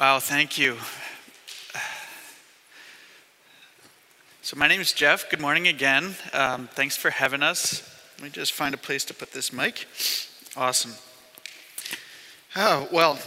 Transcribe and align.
Wow, 0.00 0.18
thank 0.18 0.56
you. 0.56 0.78
So, 4.40 4.56
my 4.56 4.66
name 4.66 4.80
is 4.80 4.94
Jeff. 4.94 5.28
Good 5.28 5.42
morning 5.42 5.68
again. 5.68 6.14
Um, 6.32 6.70
thanks 6.72 6.96
for 6.96 7.10
having 7.10 7.42
us. 7.42 7.82
Let 8.16 8.24
me 8.24 8.30
just 8.30 8.54
find 8.54 8.72
a 8.72 8.78
place 8.78 9.04
to 9.04 9.14
put 9.14 9.32
this 9.32 9.52
mic. 9.52 9.86
Awesome. 10.56 10.92
Oh, 12.56 12.88
well, 12.90 13.18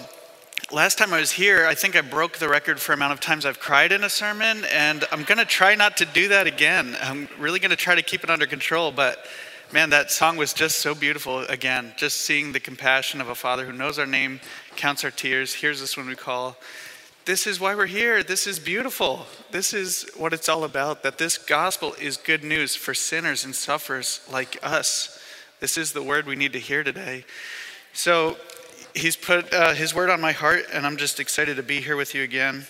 last 0.71 0.97
time 0.97 1.13
I 1.13 1.19
was 1.19 1.33
here, 1.33 1.67
I 1.67 1.75
think 1.75 1.95
I 1.95 2.01
broke 2.01 2.39
the 2.39 2.49
record 2.49 2.79
for 2.79 2.93
amount 2.93 3.13
of 3.13 3.19
times 3.19 3.45
I've 3.45 3.59
cried 3.59 3.91
in 3.91 4.03
a 4.03 4.09
sermon, 4.09 4.65
and 4.71 5.05
I'm 5.11 5.25
going 5.25 5.37
to 5.37 5.45
try 5.45 5.75
not 5.75 5.97
to 5.97 6.05
do 6.05 6.29
that 6.29 6.47
again. 6.47 6.97
I'm 7.03 7.29
really 7.37 7.59
going 7.59 7.69
to 7.69 7.75
try 7.75 7.93
to 7.93 8.01
keep 8.01 8.23
it 8.23 8.31
under 8.31 8.47
control, 8.47 8.91
but 8.91 9.27
man, 9.73 9.89
that 9.89 10.11
song 10.11 10.37
was 10.37 10.53
just 10.53 10.77
so 10.77 10.93
beautiful 10.93 11.39
again. 11.39 11.93
Just 11.97 12.17
seeing 12.17 12.51
the 12.51 12.59
compassion 12.59 13.19
of 13.19 13.29
a 13.29 13.33
father 13.33 13.65
who 13.65 13.73
knows 13.73 13.97
our 13.97 14.05
name, 14.05 14.39
counts 14.75 15.03
our 15.03 15.09
tears, 15.09 15.55
hears 15.55 15.81
us 15.81 15.97
when 15.97 16.05
we 16.05 16.15
call. 16.15 16.55
This 17.25 17.47
is 17.47 17.59
why 17.59 17.73
we're 17.73 17.87
here. 17.87 18.21
This 18.21 18.45
is 18.45 18.59
beautiful. 18.59 19.25
This 19.49 19.73
is 19.73 20.07
what 20.15 20.31
it's 20.31 20.47
all 20.47 20.63
about 20.63 21.01
that 21.01 21.17
this 21.17 21.39
gospel 21.39 21.95
is 21.99 22.17
good 22.17 22.43
news 22.43 22.75
for 22.75 22.93
sinners 22.93 23.45
and 23.45 23.55
sufferers 23.55 24.21
like 24.31 24.59
us. 24.61 25.19
This 25.59 25.75
is 25.75 25.91
the 25.91 26.03
word 26.03 26.27
we 26.27 26.35
need 26.35 26.53
to 26.53 26.59
hear 26.59 26.83
today. 26.83 27.25
So, 27.93 28.37
he's 28.93 29.15
put 29.15 29.51
uh, 29.51 29.73
his 29.73 29.95
word 29.95 30.11
on 30.11 30.21
my 30.21 30.33
heart, 30.33 30.65
and 30.71 30.85
I'm 30.85 30.97
just 30.97 31.19
excited 31.19 31.57
to 31.57 31.63
be 31.63 31.81
here 31.81 31.95
with 31.95 32.13
you 32.13 32.21
again. 32.21 32.67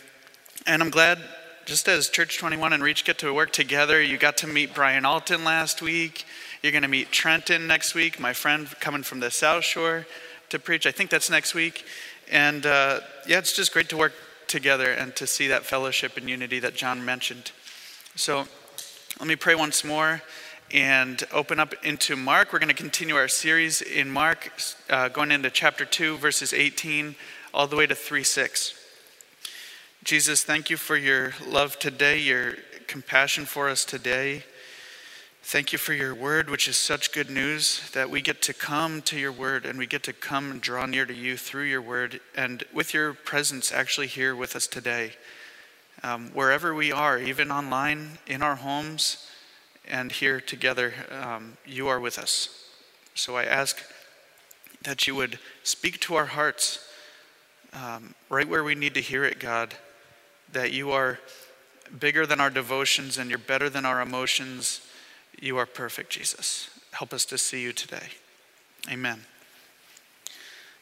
And 0.66 0.82
I'm 0.82 0.90
glad, 0.90 1.20
just 1.66 1.90
as 1.90 2.08
Church 2.08 2.38
21 2.38 2.72
and 2.72 2.82
Reach 2.82 3.04
get 3.04 3.18
to 3.20 3.34
work 3.34 3.52
together, 3.52 4.02
you 4.02 4.18
got 4.18 4.38
to 4.38 4.48
meet 4.48 4.74
Brian 4.74 5.04
Alton 5.04 5.44
last 5.44 5.82
week. 5.82 6.26
You're 6.64 6.72
going 6.72 6.84
to 6.84 6.88
meet 6.88 7.12
Trenton 7.12 7.68
next 7.68 7.94
week, 7.94 8.22
my 8.22 8.32
friend 8.32 8.70
coming 8.80 9.04
from 9.04 9.20
the 9.20 9.30
South 9.30 9.66
Shore 9.66 10.06
to 10.48 10.58
preach. 10.60 10.88
I 10.88 10.92
think 10.92 11.10
that's 11.10 11.30
next 11.30 11.54
week. 11.54 11.84
And 12.32 12.66
uh, 12.66 13.02
yeah, 13.28 13.40
it's 13.40 13.54
just 13.54 13.74
great 13.74 13.90
to 13.90 13.98
work 13.98 14.14
together 14.48 14.90
and 14.90 15.14
to 15.18 15.28
see 15.28 15.50
that 15.50 15.66
fellowship 15.66 16.16
and 16.16 16.30
unity 16.30 16.60
that 16.62 16.74
John 16.74 17.04
mentioned. 17.04 17.52
So 18.16 18.48
let 19.20 19.28
me 19.28 19.36
pray 19.36 19.56
once 19.56 19.84
more 19.84 20.22
and 20.72 21.22
open 21.34 21.60
up 21.60 21.74
into 21.84 22.16
Mark. 22.16 22.54
We're 22.54 22.60
going 22.60 22.70
to 22.70 22.74
continue 22.74 23.18
our 23.18 23.28
series 23.28 23.82
in 23.82 24.10
Mark, 24.10 24.50
uh, 24.90 25.10
going 25.10 25.34
into 25.34 25.50
chapter 25.50 25.84
2, 25.84 26.16
verses 26.16 26.54
18 26.54 27.16
all 27.54 27.68
the 27.68 27.76
way 27.76 27.88
to 27.88 27.94
3 27.94 28.24
6. 28.24 28.74
Jesus, 30.06 30.46
thank 30.46 30.70
you 30.70 30.78
for 30.78 30.96
your 30.96 31.34
love 31.46 31.78
today, 31.78 32.20
your 32.20 32.54
compassion 32.88 33.44
for 33.44 33.68
us 33.68 33.84
today. 33.84 34.46
Thank 35.46 35.74
you 35.74 35.78
for 35.78 35.94
your 35.94 36.16
word, 36.16 36.50
which 36.50 36.70
is 36.70 36.78
such 36.78 37.12
good 37.12 37.30
news 37.30 37.92
that 37.92 38.10
we 38.10 38.22
get 38.22 38.42
to 38.44 38.54
come 38.54 39.02
to 39.04 39.20
your 39.20 39.34
word 39.34 39.66
and 39.66 39.78
we 39.78 39.86
get 39.86 40.02
to 40.04 40.14
come 40.14 40.50
and 40.50 40.62
draw 40.62 40.86
near 40.86 41.06
to 41.06 41.14
you 41.14 41.36
through 41.36 41.66
your 41.66 41.82
word 41.82 42.22
and 42.34 42.64
with 42.74 42.94
your 42.94 43.14
presence 43.14 43.70
actually 43.70 44.08
here 44.08 44.38
with 44.38 44.56
us 44.56 44.68
today. 44.68 45.12
Um, 46.02 46.30
wherever 46.30 46.74
we 46.74 46.94
are, 46.94 47.20
even 47.20 47.52
online, 47.52 48.20
in 48.26 48.42
our 48.42 48.56
homes, 48.56 49.30
and 49.86 50.14
here 50.14 50.40
together, 50.40 50.94
um, 51.12 51.58
you 51.66 51.90
are 51.90 52.00
with 52.00 52.18
us. 52.18 52.70
So 53.14 53.36
I 53.36 53.44
ask 53.44 53.84
that 54.84 55.08
you 55.08 55.14
would 55.14 55.40
speak 55.64 56.00
to 56.00 56.16
our 56.16 56.28
hearts 56.28 56.88
um, 57.74 58.16
right 58.30 58.48
where 58.48 58.64
we 58.64 58.76
need 58.76 58.94
to 58.94 59.02
hear 59.02 59.26
it, 59.26 59.40
God, 59.40 59.76
that 60.54 60.72
you 60.72 60.92
are 60.92 61.20
bigger 62.00 62.26
than 62.26 62.40
our 62.40 62.50
devotions 62.50 63.18
and 63.18 63.30
you're 63.30 63.38
better 63.38 63.70
than 63.70 63.86
our 63.86 64.02
emotions 64.02 64.80
you 65.40 65.58
are 65.58 65.66
perfect, 65.66 66.12
Jesus. 66.12 66.70
Help 66.92 67.14
us 67.14 67.26
to 67.26 67.38
see 67.38 67.62
you 67.62 67.74
today. 67.74 68.08
Amen. 68.90 69.22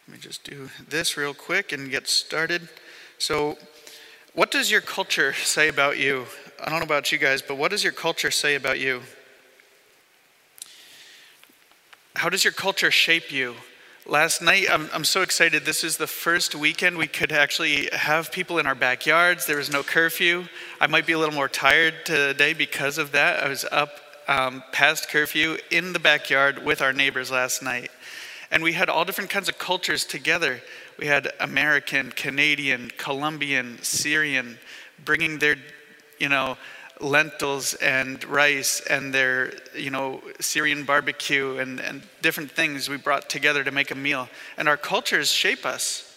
Let 0.07 0.17
me 0.17 0.19
just 0.19 0.43
do 0.43 0.69
this 0.87 1.15
real 1.15 1.33
quick 1.33 1.71
and 1.71 1.89
get 1.89 2.07
started. 2.07 2.67
So, 3.17 3.57
what 4.33 4.51
does 4.51 4.71
your 4.71 4.81
culture 4.81 5.33
say 5.33 5.67
about 5.67 5.97
you? 5.97 6.25
I 6.59 6.69
don't 6.69 6.79
know 6.79 6.85
about 6.85 7.11
you 7.11 7.17
guys, 7.17 7.41
but 7.41 7.57
what 7.57 7.71
does 7.71 7.83
your 7.83 7.93
culture 7.93 8.31
say 8.31 8.55
about 8.55 8.79
you? 8.79 9.01
How 12.15 12.29
does 12.29 12.43
your 12.43 12.53
culture 12.53 12.91
shape 12.91 13.31
you? 13.31 13.55
Last 14.05 14.41
night, 14.41 14.65
I'm, 14.69 14.89
I'm 14.93 15.03
so 15.03 15.21
excited. 15.21 15.63
This 15.63 15.83
is 15.83 15.97
the 15.97 16.07
first 16.07 16.55
weekend 16.55 16.97
we 16.97 17.07
could 17.07 17.31
actually 17.31 17.87
have 17.93 18.31
people 18.31 18.57
in 18.57 18.65
our 18.65 18.75
backyards. 18.75 19.45
There 19.45 19.57
was 19.57 19.71
no 19.71 19.83
curfew. 19.83 20.45
I 20.79 20.87
might 20.87 21.05
be 21.05 21.13
a 21.13 21.19
little 21.19 21.35
more 21.35 21.47
tired 21.47 21.93
today 22.03 22.53
because 22.53 22.97
of 22.97 23.11
that. 23.11 23.43
I 23.43 23.47
was 23.47 23.63
up 23.71 24.00
um, 24.27 24.63
past 24.71 25.09
curfew 25.09 25.57
in 25.69 25.93
the 25.93 25.99
backyard 25.99 26.63
with 26.63 26.81
our 26.81 26.93
neighbors 26.93 27.31
last 27.31 27.61
night. 27.61 27.91
And 28.51 28.61
we 28.61 28.73
had 28.73 28.89
all 28.89 29.05
different 29.05 29.29
kinds 29.29 29.47
of 29.47 29.57
cultures 29.57 30.03
together. 30.05 30.61
We 30.99 31.07
had 31.07 31.31
American, 31.39 32.11
Canadian, 32.11 32.91
Colombian, 32.97 33.79
Syrian, 33.81 34.59
bringing 35.05 35.39
their, 35.39 35.55
you 36.19 36.29
know, 36.29 36.57
lentils 36.99 37.73
and 37.75 38.23
rice 38.25 38.81
and 38.89 39.13
their, 39.13 39.53
you 39.75 39.89
know, 39.89 40.21
Syrian 40.39 40.83
barbecue 40.83 41.57
and, 41.57 41.79
and 41.79 42.03
different 42.21 42.51
things 42.51 42.89
we 42.89 42.97
brought 42.97 43.29
together 43.29 43.63
to 43.63 43.71
make 43.71 43.91
a 43.91 43.95
meal. 43.95 44.29
And 44.57 44.67
our 44.67 44.77
cultures 44.77 45.31
shape 45.31 45.65
us. 45.65 46.07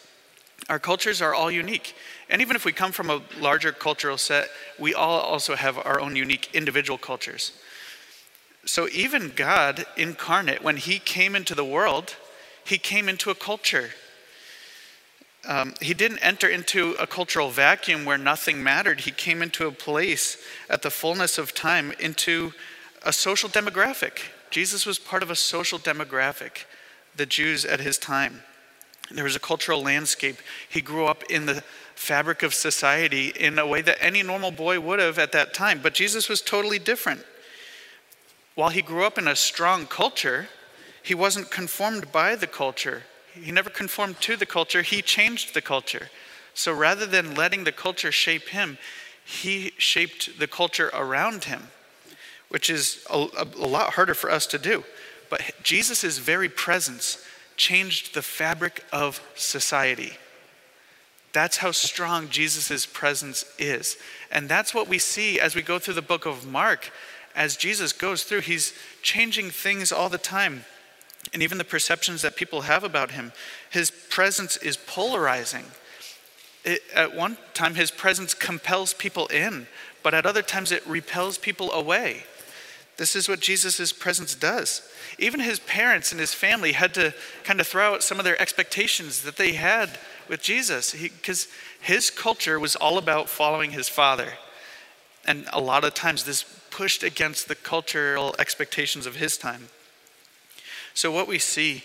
Our 0.68 0.78
cultures 0.78 1.22
are 1.22 1.34
all 1.34 1.50
unique. 1.50 1.94
And 2.28 2.40
even 2.40 2.56
if 2.56 2.64
we 2.64 2.72
come 2.72 2.92
from 2.92 3.10
a 3.10 3.22
larger 3.40 3.72
cultural 3.72 4.18
set, 4.18 4.48
we 4.78 4.94
all 4.94 5.20
also 5.20 5.54
have 5.54 5.78
our 5.78 6.00
own 6.00 6.16
unique 6.16 6.50
individual 6.54 6.98
cultures. 6.98 7.52
So 8.66 8.88
even 8.92 9.32
God 9.34 9.86
incarnate, 9.96 10.62
when 10.62 10.76
he 10.76 10.98
came 10.98 11.36
into 11.36 11.54
the 11.54 11.64
world, 11.64 12.16
he 12.64 12.78
came 12.78 13.08
into 13.08 13.30
a 13.30 13.34
culture. 13.34 13.90
Um, 15.46 15.74
he 15.80 15.92
didn't 15.92 16.20
enter 16.20 16.48
into 16.48 16.92
a 16.92 17.06
cultural 17.06 17.50
vacuum 17.50 18.04
where 18.04 18.16
nothing 18.16 18.62
mattered. 18.62 19.00
He 19.00 19.10
came 19.10 19.42
into 19.42 19.66
a 19.66 19.72
place 19.72 20.38
at 20.70 20.82
the 20.82 20.90
fullness 20.90 21.36
of 21.36 21.52
time, 21.52 21.92
into 22.00 22.52
a 23.02 23.12
social 23.12 23.50
demographic. 23.50 24.20
Jesus 24.50 24.86
was 24.86 24.98
part 24.98 25.22
of 25.22 25.30
a 25.30 25.36
social 25.36 25.78
demographic, 25.78 26.64
the 27.16 27.26
Jews 27.26 27.64
at 27.66 27.80
his 27.80 27.98
time. 27.98 28.42
There 29.10 29.24
was 29.24 29.36
a 29.36 29.40
cultural 29.40 29.82
landscape. 29.82 30.36
He 30.68 30.80
grew 30.80 31.04
up 31.04 31.24
in 31.24 31.44
the 31.44 31.62
fabric 31.94 32.42
of 32.42 32.54
society 32.54 33.28
in 33.28 33.58
a 33.58 33.66
way 33.66 33.82
that 33.82 33.98
any 34.00 34.22
normal 34.22 34.50
boy 34.50 34.80
would 34.80 34.98
have 34.98 35.18
at 35.18 35.32
that 35.32 35.52
time. 35.52 35.80
But 35.82 35.92
Jesus 35.92 36.28
was 36.28 36.40
totally 36.40 36.78
different. 36.78 37.22
While 38.54 38.70
he 38.70 38.82
grew 38.82 39.04
up 39.04 39.18
in 39.18 39.26
a 39.26 39.36
strong 39.36 39.86
culture, 39.86 40.48
he 41.02 41.14
wasn't 41.14 41.50
conformed 41.50 42.12
by 42.12 42.36
the 42.36 42.46
culture. 42.46 43.02
He 43.34 43.50
never 43.50 43.70
conformed 43.70 44.20
to 44.22 44.36
the 44.36 44.46
culture, 44.46 44.82
he 44.82 45.02
changed 45.02 45.54
the 45.54 45.60
culture. 45.60 46.10
So 46.54 46.72
rather 46.72 47.04
than 47.04 47.34
letting 47.34 47.64
the 47.64 47.72
culture 47.72 48.12
shape 48.12 48.48
him, 48.48 48.78
he 49.24 49.72
shaped 49.76 50.38
the 50.38 50.46
culture 50.46 50.90
around 50.94 51.44
him, 51.44 51.68
which 52.48 52.70
is 52.70 53.04
a, 53.10 53.26
a, 53.36 53.46
a 53.56 53.66
lot 53.66 53.94
harder 53.94 54.14
for 54.14 54.30
us 54.30 54.46
to 54.48 54.58
do. 54.58 54.84
But 55.30 55.42
Jesus' 55.62 56.18
very 56.18 56.48
presence 56.48 57.24
changed 57.56 58.14
the 58.14 58.22
fabric 58.22 58.84
of 58.92 59.20
society. 59.34 60.12
That's 61.32 61.56
how 61.56 61.72
strong 61.72 62.28
Jesus' 62.28 62.86
presence 62.86 63.44
is. 63.58 63.96
And 64.30 64.48
that's 64.48 64.72
what 64.72 64.86
we 64.86 65.00
see 65.00 65.40
as 65.40 65.56
we 65.56 65.62
go 65.62 65.80
through 65.80 65.94
the 65.94 66.02
book 66.02 66.26
of 66.26 66.46
Mark 66.46 66.92
as 67.34 67.56
Jesus 67.56 67.92
goes 67.92 68.22
through, 68.22 68.40
he's 68.40 68.72
changing 69.02 69.50
things 69.50 69.90
all 69.92 70.08
the 70.08 70.18
time. 70.18 70.64
And 71.32 71.42
even 71.42 71.58
the 71.58 71.64
perceptions 71.64 72.22
that 72.22 72.36
people 72.36 72.62
have 72.62 72.84
about 72.84 73.12
him, 73.12 73.32
his 73.70 73.90
presence 73.90 74.56
is 74.58 74.76
polarizing. 74.76 75.64
It, 76.64 76.82
at 76.94 77.14
one 77.14 77.36
time, 77.54 77.74
his 77.74 77.90
presence 77.90 78.34
compels 78.34 78.94
people 78.94 79.26
in, 79.28 79.66
but 80.02 80.14
at 80.14 80.26
other 80.26 80.42
times, 80.42 80.70
it 80.70 80.86
repels 80.86 81.38
people 81.38 81.72
away. 81.72 82.24
This 82.96 83.16
is 83.16 83.28
what 83.28 83.40
Jesus' 83.40 83.92
presence 83.92 84.34
does. 84.34 84.88
Even 85.18 85.40
his 85.40 85.58
parents 85.58 86.12
and 86.12 86.20
his 86.20 86.32
family 86.32 86.72
had 86.72 86.94
to 86.94 87.12
kind 87.42 87.60
of 87.60 87.66
throw 87.66 87.94
out 87.94 88.04
some 88.04 88.18
of 88.18 88.24
their 88.24 88.40
expectations 88.40 89.22
that 89.22 89.36
they 89.36 89.52
had 89.52 89.98
with 90.28 90.40
Jesus 90.40 90.92
because 90.92 91.48
his 91.80 92.10
culture 92.10 92.60
was 92.60 92.76
all 92.76 92.98
about 92.98 93.28
following 93.28 93.72
his 93.72 93.88
father. 93.88 94.34
And 95.26 95.46
a 95.52 95.60
lot 95.60 95.84
of 95.84 95.94
times, 95.94 96.24
this 96.24 96.44
pushed 96.74 97.04
against 97.04 97.46
the 97.46 97.54
cultural 97.54 98.34
expectations 98.40 99.06
of 99.06 99.14
his 99.14 99.38
time. 99.38 99.68
So, 100.92 101.12
what 101.12 101.28
we 101.28 101.38
see 101.38 101.84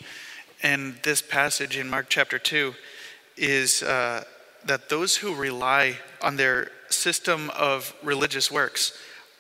in 0.64 0.96
this 1.04 1.22
passage 1.22 1.78
in 1.78 1.88
Mark 1.88 2.08
chapter 2.10 2.40
2 2.40 2.74
is 3.38 3.84
uh, 3.84 4.24
that 4.66 4.90
those 4.90 5.18
who 5.18 5.36
rely 5.36 6.00
on 6.24 6.38
their 6.38 6.72
system 6.90 7.52
of 7.52 7.94
religious 8.02 8.52
works 8.52 8.98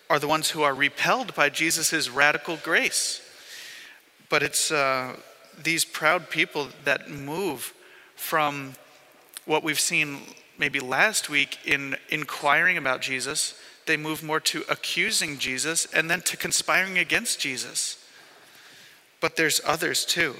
are 0.08 0.20
the 0.20 0.28
ones 0.28 0.52
who 0.52 0.62
are 0.62 0.76
repelled 0.76 1.34
by 1.34 1.50
Jesus' 1.50 2.10
radical 2.10 2.58
grace. 2.58 3.20
But 4.30 4.44
it's 4.44 4.72
uh, 4.72 5.16
these 5.62 5.84
proud 5.84 6.30
people 6.30 6.68
that 6.84 7.10
move 7.10 7.74
from 8.16 8.76
what 9.46 9.64
we've 9.64 9.80
seen 9.80 10.20
maybe 10.60 10.80
last 10.80 11.28
week 11.28 11.58
in 11.66 11.98
inquiring 12.10 12.78
about 12.78 13.02
Jesus 13.02 13.56
they 13.90 13.98
move 13.98 14.22
more 14.22 14.40
to 14.40 14.64
accusing 14.70 15.40
Jesus 15.40 15.88
and 15.92 16.12
then 16.12 16.22
to 16.22 16.38
conspiring 16.38 17.00
against 17.00 17.40
Jesus. 17.40 17.98
But 19.20 19.36
there's 19.36 19.60
others 19.66 20.06
too 20.06 20.36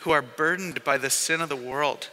who 0.00 0.12
are 0.12 0.22
burdened 0.22 0.82
by 0.82 0.96
the 0.96 1.10
sin 1.10 1.42
of 1.42 1.50
the 1.50 1.56
world 1.56 2.08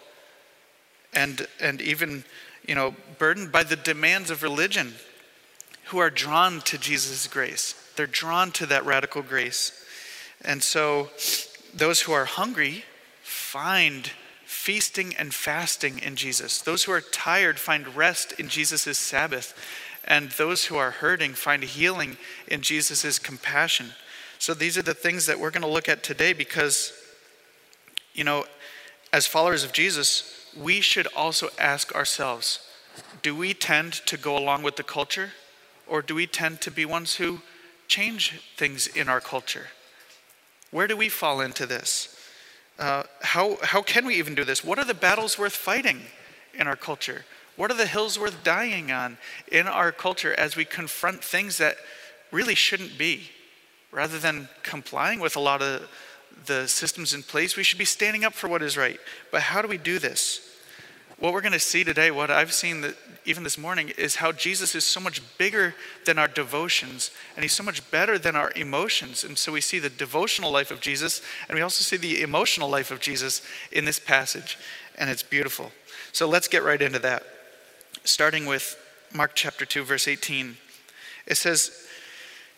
and, 1.13 1.47
and 1.61 1.81
even 1.81 2.25
you 2.65 2.75
know, 2.75 2.93
burdened 3.17 3.49
by 3.49 3.63
the 3.63 3.77
demands 3.77 4.29
of 4.29 4.43
religion, 4.43 4.95
who 5.85 5.99
are 5.99 6.09
drawn 6.09 6.59
to 6.59 6.77
Jesus' 6.77 7.27
grace. 7.27 7.73
They're 7.95 8.05
drawn 8.05 8.51
to 8.51 8.65
that 8.65 8.85
radical 8.85 9.21
grace. 9.21 9.71
And 10.43 10.61
so 10.61 11.11
those 11.73 12.01
who 12.01 12.11
are 12.11 12.25
hungry 12.25 12.83
find 13.23 14.11
feasting 14.43 15.15
and 15.15 15.33
fasting 15.33 15.99
in 15.99 16.17
Jesus. 16.17 16.61
Those 16.61 16.83
who 16.83 16.91
are 16.91 16.99
tired 16.99 17.57
find 17.57 17.95
rest 17.95 18.33
in 18.33 18.49
Jesus' 18.49 18.97
Sabbath. 18.97 19.53
And 20.07 20.31
those 20.31 20.65
who 20.65 20.77
are 20.77 20.91
hurting 20.91 21.33
find 21.33 21.63
healing 21.63 22.17
in 22.47 22.61
Jesus' 22.61 23.19
compassion. 23.19 23.93
So 24.39 24.53
these 24.53 24.77
are 24.77 24.83
the 24.83 24.93
things 24.93 25.25
that 25.25 25.39
we're 25.39 25.51
going 25.51 25.63
to 25.63 25.67
look 25.67 25.89
at 25.89 26.01
today 26.01 26.31
because, 26.31 26.93
you 28.13 28.23
know, 28.23 28.45
as 29.11 29.27
followers 29.27 29.63
of 29.63 29.73
Jesus, 29.73 30.47
we 30.55 30.79
should 30.79 31.07
also 31.15 31.49
ask 31.59 31.93
ourselves 31.93 32.59
do 33.21 33.35
we 33.35 33.53
tend 33.53 33.93
to 33.93 34.17
go 34.17 34.37
along 34.37 34.63
with 34.63 34.75
the 34.75 34.83
culture 34.83 35.31
or 35.85 36.01
do 36.01 36.15
we 36.15 36.25
tend 36.25 36.61
to 36.61 36.71
be 36.71 36.85
ones 36.85 37.15
who 37.15 37.41
change 37.87 38.41
things 38.55 38.87
in 38.87 39.07
our 39.07 39.21
culture? 39.21 39.67
Where 40.71 40.87
do 40.87 40.97
we 40.97 41.09
fall 41.09 41.41
into 41.41 41.65
this? 41.65 42.15
Uh, 42.79 43.03
how, 43.21 43.57
how 43.63 43.81
can 43.81 44.05
we 44.05 44.15
even 44.15 44.35
do 44.35 44.43
this? 44.43 44.63
What 44.63 44.77
are 44.79 44.85
the 44.85 44.93
battles 44.93 45.37
worth 45.37 45.55
fighting 45.55 46.01
in 46.53 46.67
our 46.67 46.75
culture? 46.75 47.25
What 47.57 47.71
are 47.71 47.77
the 47.77 47.87
hills 47.87 48.17
worth 48.17 48.43
dying 48.43 48.91
on 48.91 49.17
in 49.51 49.67
our 49.67 49.91
culture 49.91 50.33
as 50.33 50.55
we 50.55 50.63
confront 50.63 51.23
things 51.23 51.57
that 51.57 51.75
really 52.31 52.55
shouldn't 52.55 52.97
be? 52.97 53.31
Rather 53.91 54.19
than 54.19 54.47
complying 54.63 55.19
with 55.19 55.35
a 55.35 55.39
lot 55.39 55.61
of 55.61 55.89
the 56.45 56.67
systems 56.67 57.13
in 57.13 57.23
place, 57.23 57.57
we 57.57 57.63
should 57.63 57.79
be 57.79 57.85
standing 57.85 58.23
up 58.23 58.33
for 58.33 58.47
what 58.47 58.61
is 58.61 58.77
right. 58.77 58.99
But 59.31 59.41
how 59.41 59.61
do 59.61 59.67
we 59.67 59.77
do 59.77 59.97
this? 59.97 60.55
What 61.19 61.33
we're 61.33 61.41
going 61.41 61.53
to 61.53 61.59
see 61.59 61.83
today, 61.83 62.11
what 62.11 62.29
I've 62.29 62.53
seen 62.53 62.81
that 62.81 62.95
even 63.25 63.43
this 63.43 63.57
morning, 63.57 63.89
is 63.97 64.17
how 64.17 64.31
Jesus 64.31 64.75
is 64.75 64.83
so 64.83 64.99
much 64.99 65.19
bigger 65.39 65.73
than 66.05 66.19
our 66.19 66.27
devotions, 66.27 67.09
and 67.35 67.43
he's 67.43 67.53
so 67.53 67.63
much 67.63 67.89
better 67.89 68.19
than 68.19 68.35
our 68.35 68.51
emotions. 68.55 69.23
And 69.23 69.35
so 69.35 69.51
we 69.51 69.61
see 69.61 69.79
the 69.79 69.89
devotional 69.89 70.51
life 70.51 70.69
of 70.69 70.79
Jesus, 70.79 71.23
and 71.49 71.55
we 71.55 71.63
also 71.63 71.81
see 71.81 71.97
the 71.97 72.21
emotional 72.21 72.69
life 72.69 72.91
of 72.91 72.99
Jesus 72.99 73.41
in 73.71 73.85
this 73.85 73.99
passage, 73.99 74.59
and 74.95 75.09
it's 75.09 75.23
beautiful. 75.23 75.71
So 76.11 76.27
let's 76.29 76.47
get 76.47 76.63
right 76.63 76.81
into 76.81 76.99
that. 76.99 77.23
Starting 78.07 78.45
with 78.45 78.81
Mark 79.13 79.31
chapter 79.35 79.65
2, 79.65 79.83
verse 79.83 80.07
18. 80.07 80.55
It 81.25 81.35
says, 81.35 81.85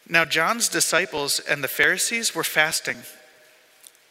Now 0.08 0.24
John's 0.24 0.70
disciples 0.70 1.40
and 1.40 1.64
the 1.64 1.68
Pharisees 1.68 2.36
were 2.36 2.44
fasting. 2.44 2.98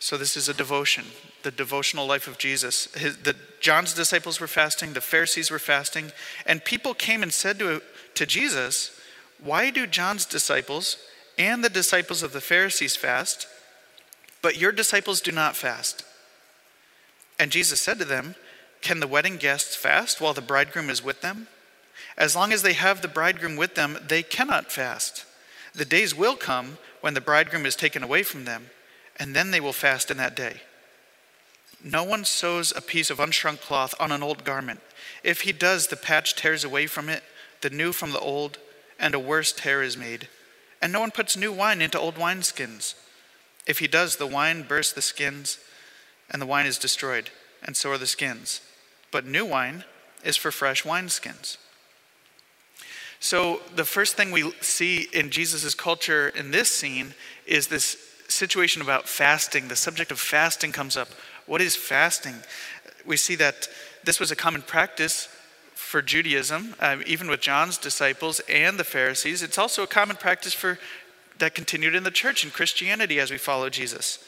So 0.00 0.16
this 0.16 0.36
is 0.36 0.48
a 0.48 0.54
devotion, 0.54 1.04
the 1.44 1.52
devotional 1.52 2.08
life 2.08 2.26
of 2.26 2.38
Jesus. 2.38 2.92
His, 2.96 3.18
the, 3.18 3.36
John's 3.60 3.94
disciples 3.94 4.40
were 4.40 4.48
fasting, 4.48 4.94
the 4.94 5.00
Pharisees 5.00 5.48
were 5.48 5.60
fasting, 5.60 6.10
and 6.44 6.64
people 6.64 6.92
came 6.92 7.22
and 7.22 7.32
said 7.32 7.60
to, 7.60 7.82
to 8.14 8.26
Jesus, 8.26 8.90
Why 9.40 9.70
do 9.70 9.86
John's 9.86 10.26
disciples 10.26 10.96
and 11.38 11.62
the 11.62 11.70
disciples 11.70 12.24
of 12.24 12.32
the 12.32 12.40
Pharisees 12.40 12.96
fast, 12.96 13.46
but 14.42 14.60
your 14.60 14.72
disciples 14.72 15.20
do 15.20 15.30
not 15.30 15.54
fast? 15.54 16.02
And 17.38 17.52
Jesus 17.52 17.80
said 17.80 18.00
to 18.00 18.04
them, 18.04 18.34
Can 18.80 19.00
the 19.00 19.06
wedding 19.06 19.36
guests 19.36 19.74
fast 19.74 20.20
while 20.20 20.34
the 20.34 20.40
bridegroom 20.40 20.90
is 20.90 21.02
with 21.02 21.20
them? 21.20 21.48
As 22.16 22.34
long 22.34 22.52
as 22.52 22.62
they 22.62 22.72
have 22.72 23.02
the 23.02 23.08
bridegroom 23.08 23.56
with 23.56 23.74
them, 23.74 23.98
they 24.06 24.22
cannot 24.22 24.72
fast. 24.72 25.24
The 25.74 25.84
days 25.84 26.14
will 26.14 26.36
come 26.36 26.78
when 27.00 27.14
the 27.14 27.20
bridegroom 27.20 27.66
is 27.66 27.76
taken 27.76 28.02
away 28.02 28.22
from 28.22 28.44
them 28.44 28.70
and 29.18 29.34
then 29.34 29.50
they 29.50 29.60
will 29.60 29.72
fast 29.72 30.10
in 30.10 30.16
that 30.18 30.36
day. 30.36 30.62
No 31.82 32.04
one 32.04 32.24
sews 32.24 32.72
a 32.74 32.80
piece 32.80 33.10
of 33.10 33.18
unshrunk 33.18 33.60
cloth 33.60 33.94
on 34.00 34.12
an 34.12 34.22
old 34.22 34.44
garment. 34.44 34.80
If 35.22 35.42
he 35.42 35.52
does, 35.52 35.88
the 35.88 35.96
patch 35.96 36.34
tears 36.34 36.64
away 36.64 36.86
from 36.86 37.08
it, 37.08 37.22
the 37.60 37.70
new 37.70 37.92
from 37.92 38.12
the 38.12 38.20
old, 38.20 38.58
and 38.98 39.14
a 39.14 39.18
worse 39.18 39.52
tear 39.52 39.82
is 39.82 39.96
made. 39.96 40.28
And 40.80 40.92
no 40.92 41.00
one 41.00 41.10
puts 41.10 41.36
new 41.36 41.52
wine 41.52 41.82
into 41.82 41.98
old 41.98 42.14
wineskins. 42.16 42.94
If 43.66 43.80
he 43.80 43.86
does, 43.86 44.16
the 44.16 44.26
wine 44.26 44.62
bursts 44.62 44.92
the 44.92 45.02
skins, 45.02 45.58
and 46.30 46.40
the 46.40 46.46
wine 46.46 46.66
is 46.66 46.78
destroyed, 46.78 47.30
and 47.62 47.76
so 47.76 47.90
are 47.90 47.98
the 47.98 48.06
skins. 48.06 48.60
But 49.10 49.26
new 49.26 49.44
wine 49.44 49.84
is 50.24 50.36
for 50.36 50.50
fresh 50.50 50.82
wineskins. 50.82 51.56
So, 53.20 53.60
the 53.74 53.84
first 53.84 54.16
thing 54.16 54.30
we 54.30 54.52
see 54.60 55.08
in 55.12 55.30
Jesus' 55.30 55.74
culture 55.74 56.28
in 56.28 56.52
this 56.52 56.70
scene 56.70 57.14
is 57.46 57.66
this 57.66 57.96
situation 58.28 58.80
about 58.80 59.08
fasting, 59.08 59.68
the 59.68 59.76
subject 59.76 60.12
of 60.12 60.20
fasting 60.20 60.70
comes 60.70 60.96
up. 60.96 61.08
What 61.46 61.60
is 61.60 61.74
fasting? 61.74 62.36
We 63.04 63.16
see 63.16 63.34
that 63.36 63.68
this 64.04 64.20
was 64.20 64.30
a 64.30 64.36
common 64.36 64.62
practice 64.62 65.28
for 65.74 66.02
Judaism, 66.02 66.74
uh, 66.78 66.98
even 67.06 67.28
with 67.28 67.40
John's 67.40 67.78
disciples 67.78 68.40
and 68.48 68.78
the 68.78 68.84
Pharisees. 68.84 69.42
It's 69.42 69.58
also 69.58 69.82
a 69.82 69.86
common 69.86 70.16
practice 70.16 70.52
for 70.52 70.78
that 71.38 71.54
continued 71.54 71.94
in 71.94 72.02
the 72.02 72.10
church 72.10 72.44
and 72.44 72.52
Christianity 72.52 73.18
as 73.18 73.30
we 73.30 73.38
follow 73.38 73.70
Jesus. 73.70 74.22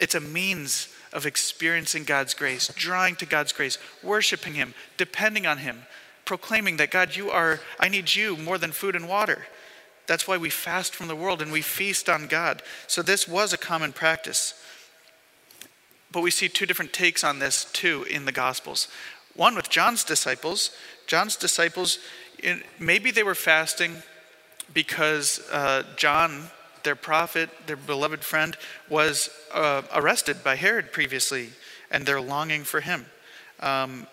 It's 0.00 0.14
a 0.14 0.20
means 0.20 0.88
of 1.12 1.26
experiencing 1.26 2.04
God's 2.04 2.34
grace, 2.34 2.70
drawing 2.76 3.16
to 3.16 3.26
God's 3.26 3.52
grace, 3.52 3.78
worshiping 4.02 4.54
Him, 4.54 4.74
depending 4.96 5.46
on 5.46 5.58
Him, 5.58 5.82
proclaiming 6.24 6.76
that 6.76 6.90
God, 6.90 7.16
you 7.16 7.30
are, 7.30 7.60
I 7.78 7.88
need 7.88 8.14
you 8.14 8.36
more 8.36 8.58
than 8.58 8.72
food 8.72 8.96
and 8.96 9.08
water. 9.08 9.46
That's 10.06 10.28
why 10.28 10.36
we 10.36 10.50
fast 10.50 10.94
from 10.94 11.08
the 11.08 11.16
world 11.16 11.42
and 11.42 11.50
we 11.50 11.62
feast 11.62 12.08
on 12.08 12.26
God. 12.26 12.62
So 12.86 13.02
this 13.02 13.26
was 13.26 13.52
a 13.52 13.58
common 13.58 13.92
practice. 13.92 14.54
But 16.12 16.22
we 16.22 16.30
see 16.30 16.48
two 16.48 16.66
different 16.66 16.92
takes 16.92 17.24
on 17.24 17.38
this 17.38 17.64
too 17.72 18.06
in 18.08 18.24
the 18.24 18.32
Gospels. 18.32 18.88
One 19.34 19.54
with 19.54 19.68
John's 19.68 20.04
disciples. 20.04 20.70
John's 21.06 21.36
disciples, 21.36 21.98
maybe 22.78 23.10
they 23.10 23.22
were 23.22 23.34
fasting 23.34 24.02
because 24.72 25.46
uh, 25.52 25.82
John, 25.96 26.50
their 26.86 26.96
prophet, 26.96 27.50
their 27.66 27.76
beloved 27.76 28.24
friend, 28.24 28.56
was 28.88 29.28
uh, 29.52 29.82
arrested 29.92 30.42
by 30.42 30.54
Herod 30.54 30.92
previously, 30.92 31.50
and 31.90 32.06
they're 32.06 32.20
longing 32.20 32.64
for 32.64 32.80
him. 32.80 33.06
Um, 33.60 34.06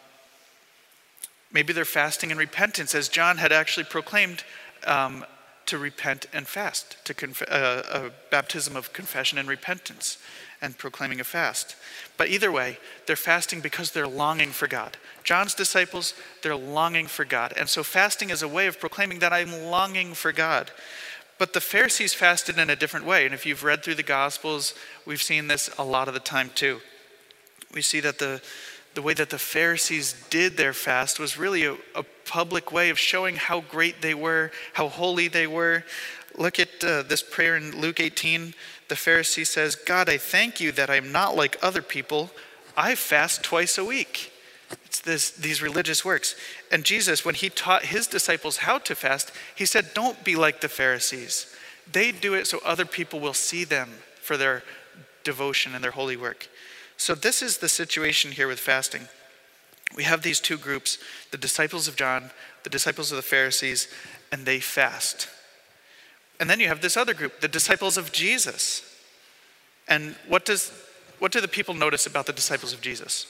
maybe 1.51 1.71
they're 1.71 1.85
fasting 1.85 2.31
in 2.31 2.37
repentance, 2.37 2.95
as 2.95 3.07
John 3.07 3.37
had 3.37 3.51
actually 3.51 3.85
proclaimed 3.85 4.43
um, 4.87 5.23
to 5.67 5.77
repent 5.77 6.25
and 6.33 6.47
fast, 6.47 6.97
to 7.05 7.13
conf- 7.13 7.43
uh, 7.47 7.83
a 7.91 8.11
baptism 8.31 8.75
of 8.75 8.91
confession 8.91 9.37
and 9.37 9.47
repentance, 9.47 10.17
and 10.59 10.77
proclaiming 10.77 11.19
a 11.19 11.23
fast. 11.23 11.75
But 12.17 12.29
either 12.29 12.51
way, 12.51 12.77
they're 13.05 13.15
fasting 13.15 13.61
because 13.61 13.91
they're 13.91 14.07
longing 14.07 14.49
for 14.49 14.67
God. 14.67 14.97
John's 15.23 15.53
disciples, 15.53 16.13
they're 16.41 16.55
longing 16.55 17.07
for 17.07 17.25
God. 17.25 17.53
And 17.56 17.69
so 17.69 17.83
fasting 17.83 18.30
is 18.30 18.42
a 18.42 18.47
way 18.47 18.68
of 18.68 18.80
proclaiming 18.80 19.19
that 19.19 19.33
I'm 19.33 19.51
longing 19.69 20.13
for 20.15 20.31
God. 20.31 20.71
But 21.40 21.54
the 21.54 21.61
Pharisees 21.61 22.13
fasted 22.13 22.57
in 22.57 22.69
a 22.69 22.75
different 22.75 23.06
way. 23.06 23.25
And 23.25 23.33
if 23.33 23.45
you've 23.45 23.63
read 23.63 23.83
through 23.83 23.95
the 23.95 24.04
Gospels, 24.04 24.73
we've 25.06 25.21
seen 25.21 25.47
this 25.47 25.69
a 25.78 25.83
lot 25.83 26.07
of 26.07 26.13
the 26.13 26.19
time 26.19 26.52
too. 26.54 26.80
We 27.73 27.81
see 27.81 27.99
that 28.02 28.19
the 28.19 28.42
the 28.94 29.02
way 29.02 29.13
that 29.13 29.30
the 29.30 29.40
Pharisees 29.40 30.13
did 30.30 30.57
their 30.57 30.73
fast 30.73 31.19
was 31.19 31.37
really 31.37 31.66
a, 31.66 31.73
a 31.95 32.04
public 32.25 32.71
way 32.71 32.90
of 32.90 32.99
showing 32.99 33.35
how 33.35 33.61
great 33.61 34.02
they 34.02 34.13
were, 34.13 34.52
how 34.73 34.87
holy 34.87 35.28
they 35.28 35.47
were. 35.47 35.83
Look 36.37 36.59
at 36.59 36.83
uh, 36.83 37.04
this 37.04 37.23
prayer 37.23 37.56
in 37.56 37.80
Luke 37.80 37.99
18. 37.99 38.54
The 38.90 38.95
Pharisee 38.95 39.47
says, 39.47 39.75
God, 39.75 40.09
I 40.09 40.18
thank 40.18 40.59
you 40.59 40.71
that 40.73 40.90
I'm 40.90 41.11
not 41.11 41.35
like 41.35 41.57
other 41.61 41.81
people. 41.81 42.31
I 42.78 42.95
fast 42.95 43.44
twice 43.44 43.78
a 43.78 43.85
week. 43.85 44.31
It's 44.94 45.00
this, 45.00 45.31
these 45.31 45.59
religious 45.59 46.06
works. 46.06 46.35
And 46.71 46.83
Jesus, 46.83 47.26
when 47.26 47.33
he 47.33 47.50
taught 47.50 47.85
his 47.85 48.06
disciples 48.06 48.57
how 48.57 48.78
to 48.78 48.94
fast, 48.94 49.31
he 49.56 49.66
said, 49.66 49.90
Don't 49.95 50.23
be 50.23 50.35
like 50.35 50.62
the 50.62 50.69
Pharisees. 50.69 51.47
They 51.92 52.12
do 52.12 52.35
it 52.35 52.45
so 52.45 52.59
other 52.64 52.85
people 52.85 53.19
will 53.19 53.33
see 53.33 53.64
them 53.64 53.90
for 54.21 54.38
their 54.38 54.62
devotion 55.23 55.73
and 55.73 55.83
their 55.83 55.90
holy 55.90 56.16
work. 56.16 56.47
So, 56.95 57.16
this 57.16 57.42
is 57.42 57.57
the 57.57 57.69
situation 57.69 58.33
here 58.33 58.47
with 58.47 58.59
fasting. 58.59 59.07
We 59.95 60.04
have 60.04 60.21
these 60.21 60.40
two 60.40 60.59
groups 60.59 61.00
the 61.31 61.40
disciples 61.40 61.88
of 61.88 61.95
John, 61.95 62.30
the 62.62 62.69
disciples 62.69 63.12
of 63.12 63.16
the 63.16 63.23
Pharisees, 63.23 63.88
and 64.31 64.45
they 64.45 64.59
fast. 64.59 65.28
And 66.40 66.47
then 66.47 66.59
you 66.59 66.68
have 66.68 66.81
this 66.81 66.97
other 66.97 67.16
group, 67.16 67.40
the 67.40 67.47
disciples 67.47 67.97
of 67.97 68.12
Jesus. 68.12 68.83
And 69.88 70.14
what, 70.28 70.45
does, 70.45 70.71
what 71.18 71.31
do 71.31 71.42
the 71.42 71.47
people 71.47 71.73
notice 71.73 72.06
about 72.06 72.28
the 72.28 72.33
disciples 72.33 72.73
of 72.73 72.81
Jesus? 72.81 73.26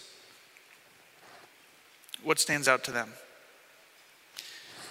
What 2.23 2.39
stands 2.39 2.67
out 2.67 2.83
to 2.85 2.91
them? 2.91 3.09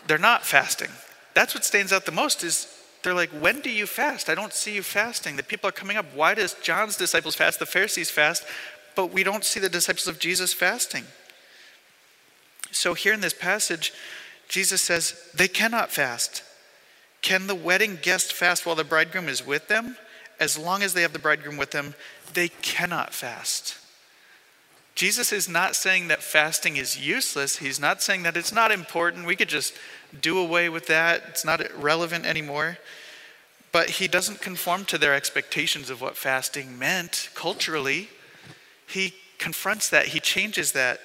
They're 0.06 0.18
not 0.18 0.44
fasting. 0.44 0.90
That's 1.34 1.54
what 1.54 1.64
stands 1.64 1.92
out 1.92 2.06
the 2.06 2.12
most 2.12 2.44
is 2.44 2.66
they're 3.02 3.14
like, 3.14 3.30
when 3.30 3.60
do 3.60 3.70
you 3.70 3.86
fast? 3.86 4.28
I 4.28 4.34
don't 4.34 4.52
see 4.52 4.74
you 4.74 4.82
fasting. 4.82 5.36
The 5.36 5.42
people 5.42 5.68
are 5.68 5.72
coming 5.72 5.96
up. 5.96 6.06
Why 6.14 6.34
does 6.34 6.54
John's 6.62 6.96
disciples 6.96 7.34
fast, 7.34 7.58
the 7.58 7.66
Pharisees 7.66 8.10
fast, 8.10 8.44
but 8.94 9.12
we 9.12 9.24
don't 9.24 9.44
see 9.44 9.60
the 9.60 9.68
disciples 9.68 10.06
of 10.06 10.18
Jesus 10.18 10.52
fasting? 10.52 11.04
So 12.70 12.94
here 12.94 13.12
in 13.12 13.20
this 13.20 13.34
passage, 13.34 13.92
Jesus 14.48 14.82
says, 14.82 15.30
they 15.34 15.48
cannot 15.48 15.90
fast. 15.90 16.42
Can 17.22 17.46
the 17.46 17.54
wedding 17.54 17.98
guest 18.00 18.32
fast 18.32 18.66
while 18.66 18.74
the 18.74 18.84
bridegroom 18.84 19.28
is 19.28 19.46
with 19.46 19.68
them? 19.68 19.96
As 20.40 20.58
long 20.58 20.82
as 20.82 20.94
they 20.94 21.02
have 21.02 21.12
the 21.12 21.18
bridegroom 21.18 21.56
with 21.56 21.70
them, 21.70 21.94
they 22.34 22.48
cannot 22.48 23.14
fast. 23.14 23.76
Jesus 24.94 25.32
is 25.32 25.48
not 25.48 25.74
saying 25.74 26.08
that 26.08 26.22
fasting 26.22 26.76
is 26.76 26.98
useless. 26.98 27.56
He's 27.56 27.80
not 27.80 28.02
saying 28.02 28.24
that 28.24 28.36
it's 28.36 28.52
not 28.52 28.70
important. 28.70 29.26
We 29.26 29.36
could 29.36 29.48
just 29.48 29.74
do 30.20 30.38
away 30.38 30.68
with 30.68 30.86
that. 30.88 31.22
It's 31.28 31.44
not 31.44 31.62
relevant 31.80 32.26
anymore. 32.26 32.78
But 33.72 33.88
he 33.88 34.06
doesn't 34.06 34.42
conform 34.42 34.84
to 34.86 34.98
their 34.98 35.14
expectations 35.14 35.88
of 35.88 36.02
what 36.02 36.16
fasting 36.16 36.78
meant 36.78 37.30
culturally. 37.34 38.10
He 38.86 39.14
confronts 39.38 39.88
that, 39.88 40.08
he 40.08 40.20
changes 40.20 40.72
that. 40.72 41.00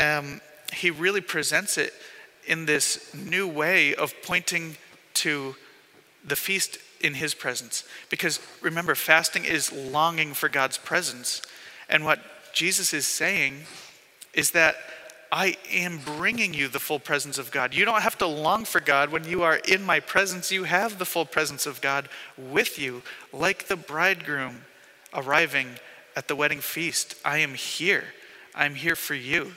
Um, 0.00 0.40
he 0.72 0.90
really 0.90 1.20
presents 1.20 1.76
it 1.76 1.92
in 2.46 2.64
this 2.64 3.14
new 3.14 3.46
way 3.46 3.94
of 3.94 4.14
pointing 4.22 4.76
to 5.14 5.54
the 6.24 6.36
feast 6.36 6.78
in 7.00 7.14
his 7.14 7.34
presence. 7.34 7.84
Because 8.08 8.40
remember, 8.62 8.94
fasting 8.94 9.44
is 9.44 9.70
longing 9.70 10.32
for 10.32 10.48
God's 10.48 10.78
presence. 10.78 11.42
And 11.88 12.04
what 12.04 12.20
Jesus 12.58 12.92
is 12.92 13.06
saying 13.06 13.54
is 14.34 14.50
that 14.50 14.74
I 15.30 15.56
am 15.70 16.00
bringing 16.04 16.52
you 16.52 16.66
the 16.66 16.80
full 16.80 16.98
presence 16.98 17.38
of 17.38 17.52
God. 17.52 17.72
You 17.72 17.84
don't 17.84 18.02
have 18.02 18.18
to 18.18 18.26
long 18.26 18.64
for 18.64 18.80
God. 18.80 19.12
When 19.12 19.22
you 19.22 19.44
are 19.44 19.60
in 19.68 19.84
my 19.84 20.00
presence, 20.00 20.50
you 20.50 20.64
have 20.64 20.98
the 20.98 21.04
full 21.04 21.24
presence 21.24 21.66
of 21.66 21.80
God 21.80 22.08
with 22.36 22.76
you, 22.76 23.02
like 23.32 23.68
the 23.68 23.76
bridegroom 23.76 24.62
arriving 25.14 25.68
at 26.16 26.26
the 26.26 26.34
wedding 26.34 26.58
feast. 26.58 27.14
I 27.24 27.38
am 27.38 27.54
here. 27.54 28.06
I'm 28.56 28.74
here 28.74 28.96
for 28.96 29.14
you. 29.14 29.52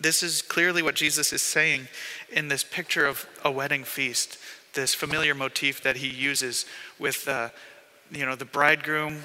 This 0.00 0.22
is 0.22 0.40
clearly 0.40 0.80
what 0.80 0.94
Jesus 0.94 1.30
is 1.30 1.42
saying 1.42 1.88
in 2.32 2.48
this 2.48 2.64
picture 2.64 3.04
of 3.04 3.26
a 3.44 3.50
wedding 3.50 3.84
feast, 3.84 4.38
this 4.72 4.94
familiar 4.94 5.34
motif 5.34 5.82
that 5.82 5.98
he 5.98 6.08
uses 6.08 6.64
with 6.98 7.28
uh, 7.28 7.50
you 8.10 8.24
know, 8.24 8.34
the 8.34 8.46
bridegroom 8.46 9.24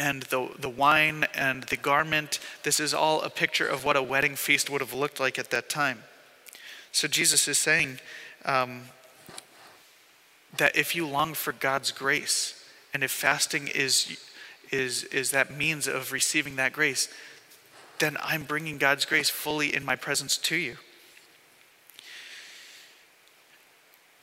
and 0.00 0.22
the, 0.24 0.48
the 0.58 0.68
wine 0.70 1.26
and 1.34 1.64
the 1.64 1.76
garment. 1.76 2.40
This 2.62 2.80
is 2.80 2.94
all 2.94 3.20
a 3.20 3.28
picture 3.28 3.68
of 3.68 3.84
what 3.84 3.96
a 3.96 4.02
wedding 4.02 4.34
feast 4.34 4.70
would 4.70 4.80
have 4.80 4.94
looked 4.94 5.20
like 5.20 5.38
at 5.38 5.50
that 5.50 5.68
time. 5.68 6.04
So 6.90 7.06
Jesus 7.06 7.46
is 7.46 7.58
saying 7.58 8.00
um, 8.46 8.84
that 10.56 10.74
if 10.74 10.96
you 10.96 11.06
long 11.06 11.34
for 11.34 11.52
God's 11.52 11.92
grace, 11.92 12.64
and 12.94 13.04
if 13.04 13.10
fasting 13.10 13.68
is, 13.68 14.18
is, 14.72 15.04
is 15.04 15.32
that 15.32 15.54
means 15.56 15.86
of 15.86 16.12
receiving 16.12 16.56
that 16.56 16.72
grace, 16.72 17.08
then 17.98 18.16
I'm 18.22 18.44
bringing 18.44 18.78
God's 18.78 19.04
grace 19.04 19.28
fully 19.28 19.74
in 19.74 19.84
my 19.84 19.96
presence 19.96 20.38
to 20.38 20.56
you. 20.56 20.78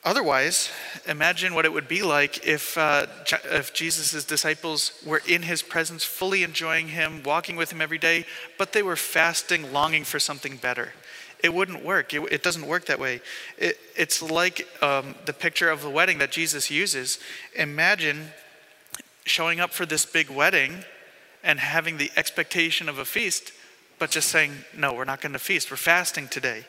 Otherwise, 0.07 0.69
imagine 1.05 1.53
what 1.53 1.65
it 1.65 1.73
would 1.73 1.89
be 1.89 2.01
like 2.01 2.47
if, 2.47 2.77
uh, 2.77 3.05
if 3.51 3.73
Jesus' 3.73 4.23
disciples 4.23 4.93
were 5.05 5.21
in 5.27 5.41
his 5.41 5.61
presence, 5.61 6.05
fully 6.05 6.43
enjoying 6.43 6.87
him, 6.87 7.21
walking 7.23 7.57
with 7.57 7.73
him 7.73 7.81
every 7.81 7.97
day, 7.97 8.25
but 8.57 8.71
they 8.71 8.81
were 8.81 8.95
fasting, 8.95 9.73
longing 9.73 10.05
for 10.05 10.17
something 10.17 10.55
better. 10.55 10.93
It 11.43 11.53
wouldn't 11.53 11.83
work. 11.83 12.13
It, 12.13 12.21
it 12.31 12.41
doesn't 12.41 12.65
work 12.65 12.85
that 12.85 13.01
way. 13.01 13.19
It, 13.57 13.81
it's 13.97 14.21
like 14.21 14.65
um, 14.81 15.13
the 15.25 15.33
picture 15.33 15.69
of 15.69 15.81
the 15.81 15.89
wedding 15.89 16.19
that 16.19 16.31
Jesus 16.31 16.71
uses. 16.71 17.19
Imagine 17.53 18.29
showing 19.25 19.59
up 19.59 19.71
for 19.71 19.85
this 19.85 20.05
big 20.05 20.29
wedding 20.29 20.85
and 21.43 21.59
having 21.59 21.97
the 21.97 22.11
expectation 22.15 22.87
of 22.87 22.97
a 22.97 23.03
feast, 23.03 23.51
but 23.99 24.09
just 24.09 24.29
saying, 24.29 24.53
no, 24.73 24.93
we're 24.93 25.03
not 25.03 25.19
going 25.19 25.33
to 25.33 25.39
feast. 25.39 25.69
We're 25.69 25.75
fasting 25.75 26.29
today. 26.29 26.63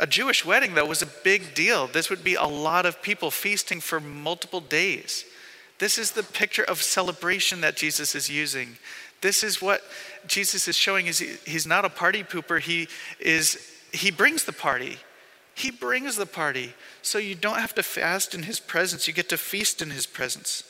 A 0.00 0.06
Jewish 0.06 0.44
wedding, 0.44 0.74
though, 0.74 0.86
was 0.86 1.02
a 1.02 1.06
big 1.06 1.54
deal. 1.54 1.88
This 1.88 2.08
would 2.08 2.22
be 2.22 2.36
a 2.36 2.44
lot 2.44 2.86
of 2.86 3.02
people 3.02 3.32
feasting 3.32 3.80
for 3.80 3.98
multiple 3.98 4.60
days. 4.60 5.24
This 5.80 5.98
is 5.98 6.12
the 6.12 6.22
picture 6.22 6.62
of 6.62 6.80
celebration 6.80 7.60
that 7.62 7.76
Jesus 7.76 8.14
is 8.14 8.30
using. 8.30 8.78
This 9.20 9.42
is 9.42 9.60
what 9.60 9.82
Jesus 10.28 10.68
is 10.68 10.76
showing 10.76 11.08
is 11.08 11.18
he, 11.18 11.34
he's 11.44 11.66
not 11.66 11.84
a 11.84 11.88
party 11.88 12.22
pooper. 12.22 12.60
He 12.60 12.88
is 13.18 13.74
he 13.90 14.12
brings 14.12 14.44
the 14.44 14.52
party. 14.52 14.98
He 15.54 15.72
brings 15.72 16.14
the 16.14 16.26
party. 16.26 16.74
So 17.02 17.18
you 17.18 17.34
don't 17.34 17.58
have 17.58 17.74
to 17.74 17.82
fast 17.82 18.34
in 18.34 18.44
his 18.44 18.60
presence. 18.60 19.08
You 19.08 19.14
get 19.14 19.28
to 19.30 19.36
feast 19.36 19.82
in 19.82 19.90
his 19.90 20.06
presence. 20.06 20.62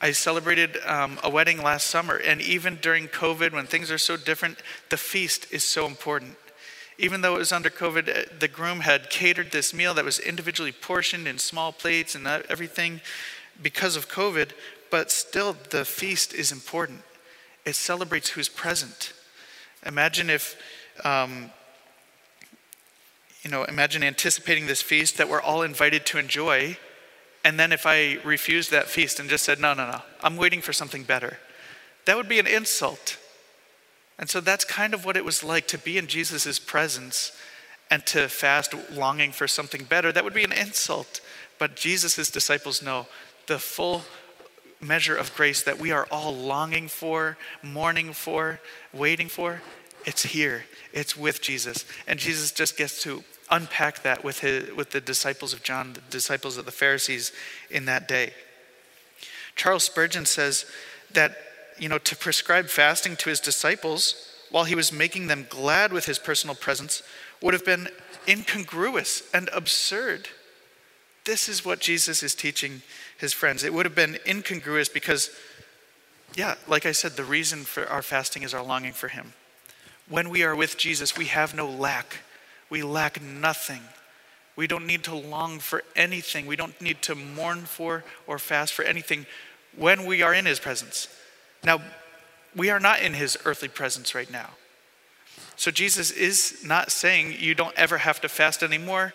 I 0.00 0.12
celebrated 0.12 0.78
um, 0.86 1.18
a 1.24 1.30
wedding 1.30 1.62
last 1.62 1.86
summer, 1.86 2.16
and 2.16 2.40
even 2.40 2.78
during 2.82 3.08
COVID, 3.08 3.52
when 3.52 3.66
things 3.66 3.90
are 3.90 3.98
so 3.98 4.16
different, 4.16 4.58
the 4.90 4.96
feast 4.96 5.46
is 5.52 5.64
so 5.64 5.86
important 5.86 6.36
even 6.98 7.20
though 7.20 7.36
it 7.36 7.38
was 7.38 7.52
under 7.52 7.70
COVID, 7.70 8.08
uh, 8.08 8.28
the 8.38 8.48
groom 8.48 8.80
had 8.80 9.10
catered 9.10 9.50
this 9.50 9.72
meal 9.72 9.94
that 9.94 10.04
was 10.04 10.18
individually 10.18 10.72
portioned 10.72 11.26
in 11.26 11.38
small 11.38 11.72
plates 11.72 12.14
and 12.14 12.26
everything 12.26 13.00
because 13.60 13.96
of 13.96 14.08
COVID, 14.08 14.50
but 14.90 15.10
still 15.10 15.56
the 15.70 15.84
feast 15.84 16.34
is 16.34 16.52
important. 16.52 17.02
It 17.64 17.74
celebrates 17.74 18.30
who's 18.30 18.48
present. 18.48 19.12
Imagine 19.86 20.30
if, 20.30 20.56
um, 21.04 21.50
you 23.42 23.50
know, 23.50 23.64
imagine 23.64 24.02
anticipating 24.02 24.66
this 24.66 24.82
feast 24.82 25.16
that 25.18 25.28
we're 25.28 25.40
all 25.40 25.62
invited 25.62 26.06
to 26.06 26.18
enjoy, 26.18 26.76
and 27.44 27.58
then 27.58 27.72
if 27.72 27.86
I 27.86 28.18
refused 28.24 28.70
that 28.70 28.86
feast 28.86 29.18
and 29.18 29.28
just 29.28 29.44
said, 29.44 29.58
no, 29.58 29.74
no, 29.74 29.90
no, 29.90 30.02
I'm 30.22 30.36
waiting 30.36 30.60
for 30.60 30.72
something 30.72 31.02
better, 31.02 31.38
that 32.04 32.16
would 32.16 32.28
be 32.28 32.38
an 32.38 32.46
insult. 32.46 33.16
And 34.22 34.30
so 34.30 34.40
that's 34.40 34.64
kind 34.64 34.94
of 34.94 35.04
what 35.04 35.16
it 35.16 35.24
was 35.24 35.42
like 35.42 35.66
to 35.66 35.78
be 35.78 35.98
in 35.98 36.06
Jesus' 36.06 36.60
presence 36.60 37.32
and 37.90 38.06
to 38.06 38.28
fast 38.28 38.72
longing 38.92 39.32
for 39.32 39.48
something 39.48 39.82
better. 39.82 40.12
That 40.12 40.22
would 40.22 40.32
be 40.32 40.44
an 40.44 40.52
insult. 40.52 41.20
But 41.58 41.74
Jesus' 41.74 42.30
disciples 42.30 42.84
know 42.84 43.08
the 43.48 43.58
full 43.58 44.02
measure 44.80 45.16
of 45.16 45.34
grace 45.34 45.64
that 45.64 45.80
we 45.80 45.90
are 45.90 46.06
all 46.08 46.32
longing 46.32 46.86
for, 46.86 47.36
mourning 47.64 48.12
for, 48.12 48.60
waiting 48.92 49.26
for. 49.26 49.60
It's 50.06 50.22
here, 50.22 50.66
it's 50.92 51.16
with 51.16 51.42
Jesus. 51.42 51.84
And 52.06 52.20
Jesus 52.20 52.52
just 52.52 52.76
gets 52.76 53.02
to 53.02 53.24
unpack 53.50 54.04
that 54.04 54.22
with, 54.22 54.38
his, 54.38 54.72
with 54.72 54.92
the 54.92 55.00
disciples 55.00 55.52
of 55.52 55.64
John, 55.64 55.94
the 55.94 56.00
disciples 56.10 56.58
of 56.58 56.64
the 56.64 56.70
Pharisees 56.70 57.32
in 57.72 57.86
that 57.86 58.06
day. 58.06 58.34
Charles 59.56 59.82
Spurgeon 59.82 60.26
says 60.26 60.64
that 61.10 61.36
you 61.78 61.88
know, 61.88 61.98
to 61.98 62.16
prescribe 62.16 62.66
fasting 62.66 63.16
to 63.16 63.28
his 63.28 63.40
disciples 63.40 64.28
while 64.50 64.64
he 64.64 64.74
was 64.74 64.92
making 64.92 65.26
them 65.26 65.46
glad 65.48 65.92
with 65.92 66.06
his 66.06 66.18
personal 66.18 66.54
presence 66.54 67.02
would 67.40 67.54
have 67.54 67.64
been 67.64 67.88
incongruous 68.28 69.22
and 69.34 69.48
absurd. 69.52 70.28
This 71.24 71.48
is 71.48 71.64
what 71.64 71.80
Jesus 71.80 72.22
is 72.22 72.34
teaching 72.34 72.82
his 73.16 73.32
friends. 73.32 73.64
It 73.64 73.72
would 73.72 73.86
have 73.86 73.94
been 73.94 74.18
incongruous 74.26 74.88
because, 74.88 75.30
yeah, 76.34 76.56
like 76.66 76.86
I 76.86 76.92
said, 76.92 77.12
the 77.12 77.24
reason 77.24 77.60
for 77.64 77.86
our 77.88 78.02
fasting 78.02 78.42
is 78.42 78.54
our 78.54 78.62
longing 78.62 78.92
for 78.92 79.08
him. 79.08 79.32
When 80.08 80.30
we 80.30 80.42
are 80.42 80.56
with 80.56 80.76
Jesus, 80.76 81.16
we 81.16 81.26
have 81.26 81.54
no 81.54 81.68
lack. 81.68 82.18
We 82.68 82.82
lack 82.82 83.22
nothing. 83.22 83.82
We 84.56 84.66
don't 84.66 84.86
need 84.86 85.04
to 85.04 85.14
long 85.14 85.60
for 85.60 85.82
anything. 85.96 86.46
We 86.46 86.56
don't 86.56 86.78
need 86.80 87.00
to 87.02 87.14
mourn 87.14 87.60
for 87.62 88.04
or 88.26 88.38
fast 88.38 88.74
for 88.74 88.84
anything 88.84 89.26
when 89.76 90.04
we 90.04 90.22
are 90.22 90.34
in 90.34 90.44
his 90.44 90.60
presence. 90.60 91.08
Now, 91.64 91.80
we 92.54 92.70
are 92.70 92.80
not 92.80 93.00
in 93.00 93.14
his 93.14 93.38
earthly 93.44 93.68
presence 93.68 94.14
right 94.14 94.30
now. 94.30 94.50
So 95.56 95.70
Jesus 95.70 96.10
is 96.10 96.64
not 96.64 96.90
saying 96.90 97.36
you 97.38 97.54
don't 97.54 97.76
ever 97.78 97.98
have 97.98 98.20
to 98.22 98.28
fast 98.28 98.62
anymore. 98.62 99.14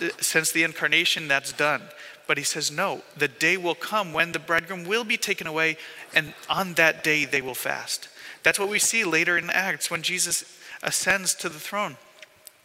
Uh, 0.00 0.08
since 0.20 0.52
the 0.52 0.62
incarnation, 0.62 1.28
that's 1.28 1.52
done. 1.52 1.82
But 2.26 2.38
he 2.38 2.44
says, 2.44 2.70
no, 2.70 3.02
the 3.16 3.28
day 3.28 3.56
will 3.56 3.74
come 3.74 4.12
when 4.12 4.32
the 4.32 4.38
bridegroom 4.38 4.84
will 4.84 5.04
be 5.04 5.16
taken 5.16 5.46
away, 5.46 5.76
and 6.14 6.34
on 6.48 6.74
that 6.74 7.04
day 7.04 7.24
they 7.24 7.40
will 7.40 7.54
fast. 7.54 8.08
That's 8.42 8.58
what 8.58 8.68
we 8.68 8.78
see 8.78 9.04
later 9.04 9.38
in 9.38 9.50
Acts 9.50 9.90
when 9.90 10.02
Jesus 10.02 10.44
ascends 10.82 11.34
to 11.34 11.48
the 11.48 11.58
throne. 11.58 11.96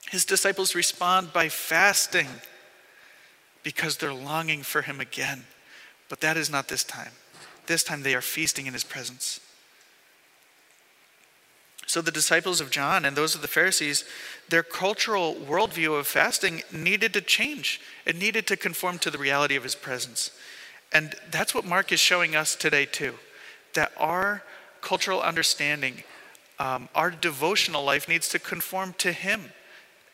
His 0.10 0.26
disciples 0.26 0.76
respond 0.76 1.32
by 1.32 1.48
fasting 1.50 2.28
because 3.64 3.98
they're 3.98 4.14
longing 4.14 4.64
for 4.64 4.82
him 4.82 5.00
again. 5.00 5.46
But 6.10 6.22
that 6.22 6.38
is 6.38 6.50
not 6.50 6.68
this 6.68 6.84
time. 6.84 7.12
This 7.68 7.84
time 7.84 8.04
they 8.04 8.16
are 8.16 8.22
feasting 8.22 8.66
in 8.66 8.74
his 8.74 8.84
presence. 8.84 9.40
So 11.92 12.02
the 12.02 12.10
disciples 12.10 12.62
of 12.62 12.72
John 12.72 13.04
and 13.04 13.18
those 13.18 13.36
of 13.36 13.42
the 13.42 13.50
Pharisees, 13.50 14.06
their 14.48 14.64
cultural 14.64 15.36
worldview 15.36 16.00
of 16.00 16.08
fasting 16.08 16.64
needed 16.72 17.12
to 17.14 17.22
change. 17.22 17.82
It 18.06 18.16
needed 18.16 18.48
to 18.48 18.56
conform 18.56 18.98
to 19.00 19.12
the 19.12 19.18
reality 19.18 19.58
of 19.58 19.64
his 19.64 19.76
presence. 19.76 20.32
And 20.94 21.16
that's 21.30 21.54
what 21.54 21.66
Mark 21.66 21.92
is 21.92 22.00
showing 22.00 22.34
us 22.34 22.56
today, 22.56 22.86
too. 22.86 23.16
That 23.74 23.92
our 23.98 24.42
cultural 24.80 25.22
understanding, 25.22 26.04
um, 26.60 26.88
our 26.96 27.12
devotional 27.12 27.84
life 27.84 28.08
needs 28.08 28.30
to 28.30 28.40
conform 28.40 28.94
to 29.00 29.12
him. 29.12 29.52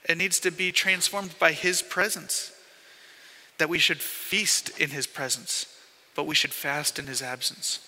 It 0.09 0.17
needs 0.17 0.39
to 0.39 0.49
be 0.49 0.71
transformed 0.71 1.37
by 1.37 1.51
his 1.51 1.83
presence. 1.83 2.53
That 3.59 3.69
we 3.69 3.77
should 3.77 4.01
feast 4.01 4.79
in 4.79 4.89
his 4.89 5.05
presence 5.05 5.76
but 6.17 6.25
we 6.25 6.35
should 6.35 6.51
fast 6.51 6.97
in 6.97 7.05
his 7.05 7.21
absence. 7.21 7.79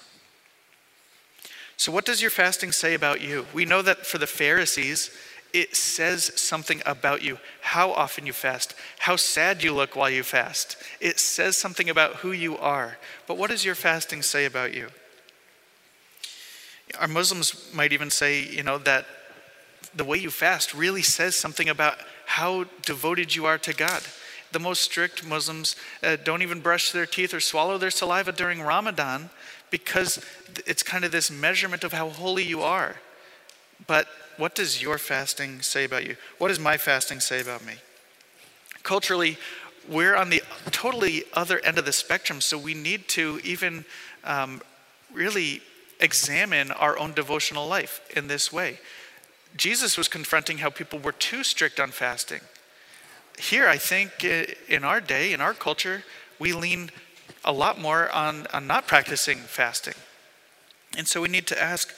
So, 1.77 1.91
what 1.91 2.05
does 2.05 2.21
your 2.21 2.29
fasting 2.29 2.71
say 2.71 2.93
about 2.93 3.21
you? 3.21 3.47
We 3.53 3.65
know 3.65 3.81
that 3.81 4.05
for 4.05 4.19
the 4.19 4.27
Pharisees, 4.27 5.09
it 5.51 5.75
says 5.75 6.31
something 6.39 6.83
about 6.85 7.23
you, 7.23 7.39
how 7.61 7.91
often 7.91 8.27
you 8.27 8.33
fast, 8.33 8.75
how 8.99 9.15
sad 9.15 9.63
you 9.63 9.73
look 9.73 9.95
while 9.95 10.11
you 10.11 10.21
fast. 10.21 10.77
It 10.99 11.19
says 11.19 11.57
something 11.57 11.89
about 11.89 12.17
who 12.17 12.31
you 12.31 12.55
are. 12.57 12.97
But 13.25 13.37
what 13.37 13.49
does 13.49 13.65
your 13.65 13.73
fasting 13.73 14.21
say 14.21 14.45
about 14.45 14.75
you? 14.75 14.89
Our 16.99 17.07
Muslims 17.07 17.73
might 17.73 17.93
even 17.93 18.11
say, 18.11 18.43
you 18.43 18.61
know, 18.61 18.77
that 18.79 19.07
the 19.95 20.03
way 20.03 20.17
you 20.17 20.29
fast 20.29 20.75
really 20.75 21.01
says 21.01 21.35
something 21.35 21.67
about 21.67 21.97
how 22.27 22.65
devoted 22.85 23.35
you 23.35 23.47
are 23.47 23.57
to 23.57 23.73
God. 23.73 24.03
The 24.51 24.59
most 24.59 24.81
strict 24.81 25.25
Muslims 25.25 25.75
uh, 26.01 26.17
don't 26.23 26.41
even 26.41 26.59
brush 26.59 26.91
their 26.91 27.05
teeth 27.05 27.33
or 27.33 27.39
swallow 27.39 27.77
their 27.77 27.91
saliva 27.91 28.31
during 28.31 28.61
Ramadan 28.61 29.29
because 29.69 30.23
it's 30.65 30.83
kind 30.83 31.05
of 31.05 31.11
this 31.11 31.29
measurement 31.29 31.83
of 31.83 31.93
how 31.93 32.09
holy 32.09 32.43
you 32.43 32.61
are. 32.61 32.95
But 33.85 34.07
what 34.37 34.55
does 34.55 34.81
your 34.81 34.97
fasting 34.97 35.61
say 35.61 35.83
about 35.83 36.05
you? 36.05 36.15
What 36.37 36.47
does 36.47 36.59
my 36.59 36.77
fasting 36.77 37.19
say 37.19 37.41
about 37.41 37.65
me? 37.65 37.75
Culturally, 38.83 39.37
we're 39.87 40.15
on 40.15 40.29
the 40.29 40.41
totally 40.71 41.23
other 41.33 41.59
end 41.63 41.77
of 41.77 41.85
the 41.85 41.91
spectrum, 41.91 42.41
so 42.41 42.57
we 42.57 42.73
need 42.73 43.07
to 43.09 43.39
even 43.43 43.85
um, 44.23 44.61
really 45.13 45.61
examine 45.99 46.71
our 46.71 46.97
own 46.97 47.13
devotional 47.13 47.67
life 47.67 48.01
in 48.15 48.27
this 48.27 48.51
way. 48.53 48.79
Jesus 49.57 49.97
was 49.97 50.07
confronting 50.07 50.59
how 50.59 50.69
people 50.69 50.99
were 50.99 51.11
too 51.11 51.43
strict 51.43 51.79
on 51.79 51.91
fasting. 51.91 52.41
Here, 53.39 53.67
I 53.67 53.77
think 53.77 54.23
in 54.23 54.83
our 54.83 54.99
day, 54.99 55.31
in 55.31 55.39
our 55.39 55.53
culture, 55.53 56.03
we 56.39 56.51
lean 56.51 56.91
a 57.45 57.53
lot 57.53 57.79
more 57.79 58.11
on, 58.11 58.47
on 58.47 58.67
not 58.67 58.85
practicing 58.85 59.37
fasting. 59.37 59.93
And 60.97 61.07
so 61.07 61.21
we 61.21 61.29
need 61.29 61.47
to 61.47 61.61
ask 61.61 61.93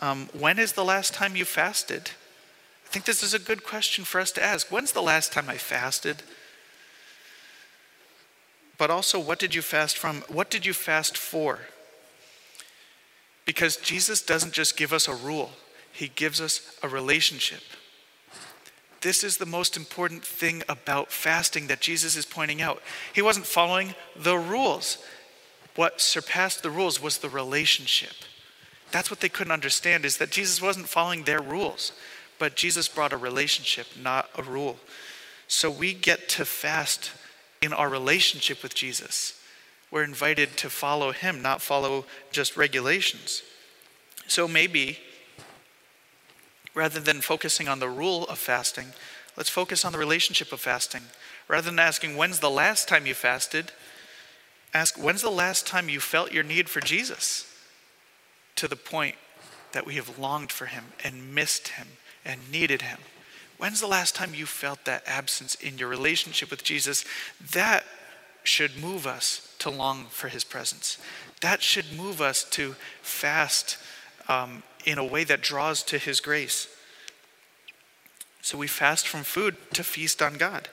um, 0.00 0.28
when 0.32 0.58
is 0.58 0.72
the 0.72 0.84
last 0.84 1.14
time 1.14 1.36
you 1.36 1.44
fasted? 1.44 2.10
I 2.86 2.88
think 2.88 3.04
this 3.04 3.22
is 3.22 3.34
a 3.34 3.38
good 3.38 3.62
question 3.62 4.04
for 4.04 4.20
us 4.20 4.32
to 4.32 4.42
ask. 4.42 4.68
When's 4.68 4.92
the 4.92 5.02
last 5.02 5.32
time 5.32 5.48
I 5.48 5.58
fasted? 5.58 6.22
But 8.76 8.90
also, 8.90 9.20
what 9.20 9.38
did 9.38 9.54
you 9.54 9.62
fast 9.62 9.96
from? 9.96 10.22
What 10.22 10.50
did 10.50 10.66
you 10.66 10.72
fast 10.72 11.16
for? 11.16 11.60
Because 13.44 13.76
Jesus 13.76 14.22
doesn't 14.22 14.52
just 14.52 14.76
give 14.76 14.92
us 14.92 15.06
a 15.06 15.14
rule, 15.14 15.52
He 15.92 16.08
gives 16.08 16.40
us 16.40 16.76
a 16.82 16.88
relationship. 16.88 17.62
This 19.00 19.24
is 19.24 19.38
the 19.38 19.46
most 19.46 19.76
important 19.76 20.24
thing 20.24 20.62
about 20.68 21.10
fasting 21.10 21.68
that 21.68 21.80
Jesus 21.80 22.16
is 22.16 22.26
pointing 22.26 22.60
out. 22.60 22.82
He 23.14 23.22
wasn't 23.22 23.46
following 23.46 23.94
the 24.14 24.36
rules. 24.36 24.98
What 25.76 26.00
surpassed 26.00 26.62
the 26.62 26.70
rules 26.70 27.00
was 27.00 27.18
the 27.18 27.28
relationship. 27.30 28.12
That's 28.90 29.10
what 29.10 29.20
they 29.20 29.28
couldn't 29.28 29.52
understand 29.52 30.04
is 30.04 30.18
that 30.18 30.30
Jesus 30.30 30.60
wasn't 30.60 30.88
following 30.88 31.24
their 31.24 31.40
rules, 31.40 31.92
but 32.38 32.56
Jesus 32.56 32.88
brought 32.88 33.12
a 33.12 33.16
relationship, 33.16 33.86
not 34.00 34.28
a 34.36 34.42
rule. 34.42 34.76
So 35.48 35.70
we 35.70 35.94
get 35.94 36.28
to 36.30 36.44
fast 36.44 37.12
in 37.62 37.72
our 37.72 37.88
relationship 37.88 38.62
with 38.62 38.74
Jesus. 38.74 39.40
We're 39.90 40.04
invited 40.04 40.56
to 40.58 40.70
follow 40.70 41.12
him, 41.12 41.42
not 41.42 41.62
follow 41.62 42.04
just 42.32 42.56
regulations. 42.56 43.42
So 44.26 44.46
maybe 44.46 44.98
rather 46.74 47.00
than 47.00 47.20
focusing 47.20 47.68
on 47.68 47.80
the 47.80 47.88
rule 47.88 48.24
of 48.24 48.38
fasting, 48.38 48.92
let's 49.36 49.50
focus 49.50 49.84
on 49.84 49.92
the 49.92 49.98
relationship 49.98 50.52
of 50.52 50.60
fasting. 50.60 51.02
Rather 51.48 51.70
than 51.70 51.78
asking, 51.78 52.16
when's 52.16 52.40
the 52.40 52.50
last 52.50 52.88
time 52.88 53.06
you 53.06 53.14
fasted? 53.14 53.72
Ask, 54.72 54.96
when's 54.96 55.22
the 55.22 55.30
last 55.30 55.66
time 55.66 55.88
you 55.88 56.00
felt 56.00 56.32
your 56.32 56.44
need 56.44 56.68
for 56.68 56.80
Jesus? 56.80 57.46
To 58.56 58.68
the 58.68 58.76
point 58.76 59.16
that 59.72 59.86
we 59.86 59.94
have 59.94 60.18
longed 60.18 60.52
for 60.52 60.66
him 60.66 60.84
and 61.02 61.34
missed 61.34 61.68
him 61.68 61.88
and 62.24 62.50
needed 62.50 62.82
him. 62.82 62.98
When's 63.58 63.80
the 63.80 63.86
last 63.86 64.14
time 64.14 64.34
you 64.34 64.46
felt 64.46 64.84
that 64.84 65.02
absence 65.06 65.54
in 65.56 65.78
your 65.78 65.88
relationship 65.88 66.50
with 66.50 66.64
Jesus? 66.64 67.04
That 67.52 67.84
should 68.42 68.80
move 68.80 69.06
us 69.06 69.54
to 69.58 69.70
long 69.70 70.06
for 70.10 70.28
his 70.28 70.44
presence. 70.44 70.98
That 71.40 71.62
should 71.62 71.92
move 71.96 72.20
us 72.20 72.44
to 72.50 72.74
fast 73.02 73.76
um, 74.28 74.62
in 74.84 74.98
a 74.98 75.04
way 75.04 75.24
that 75.24 75.42
draws 75.42 75.82
to 75.84 75.98
His 75.98 76.20
grace. 76.20 76.68
So 78.42 78.56
we 78.58 78.66
fast 78.66 79.06
from 79.06 79.22
food 79.22 79.56
to 79.74 79.84
feast 79.84 80.22
on 80.22 80.36
God. 80.36 80.68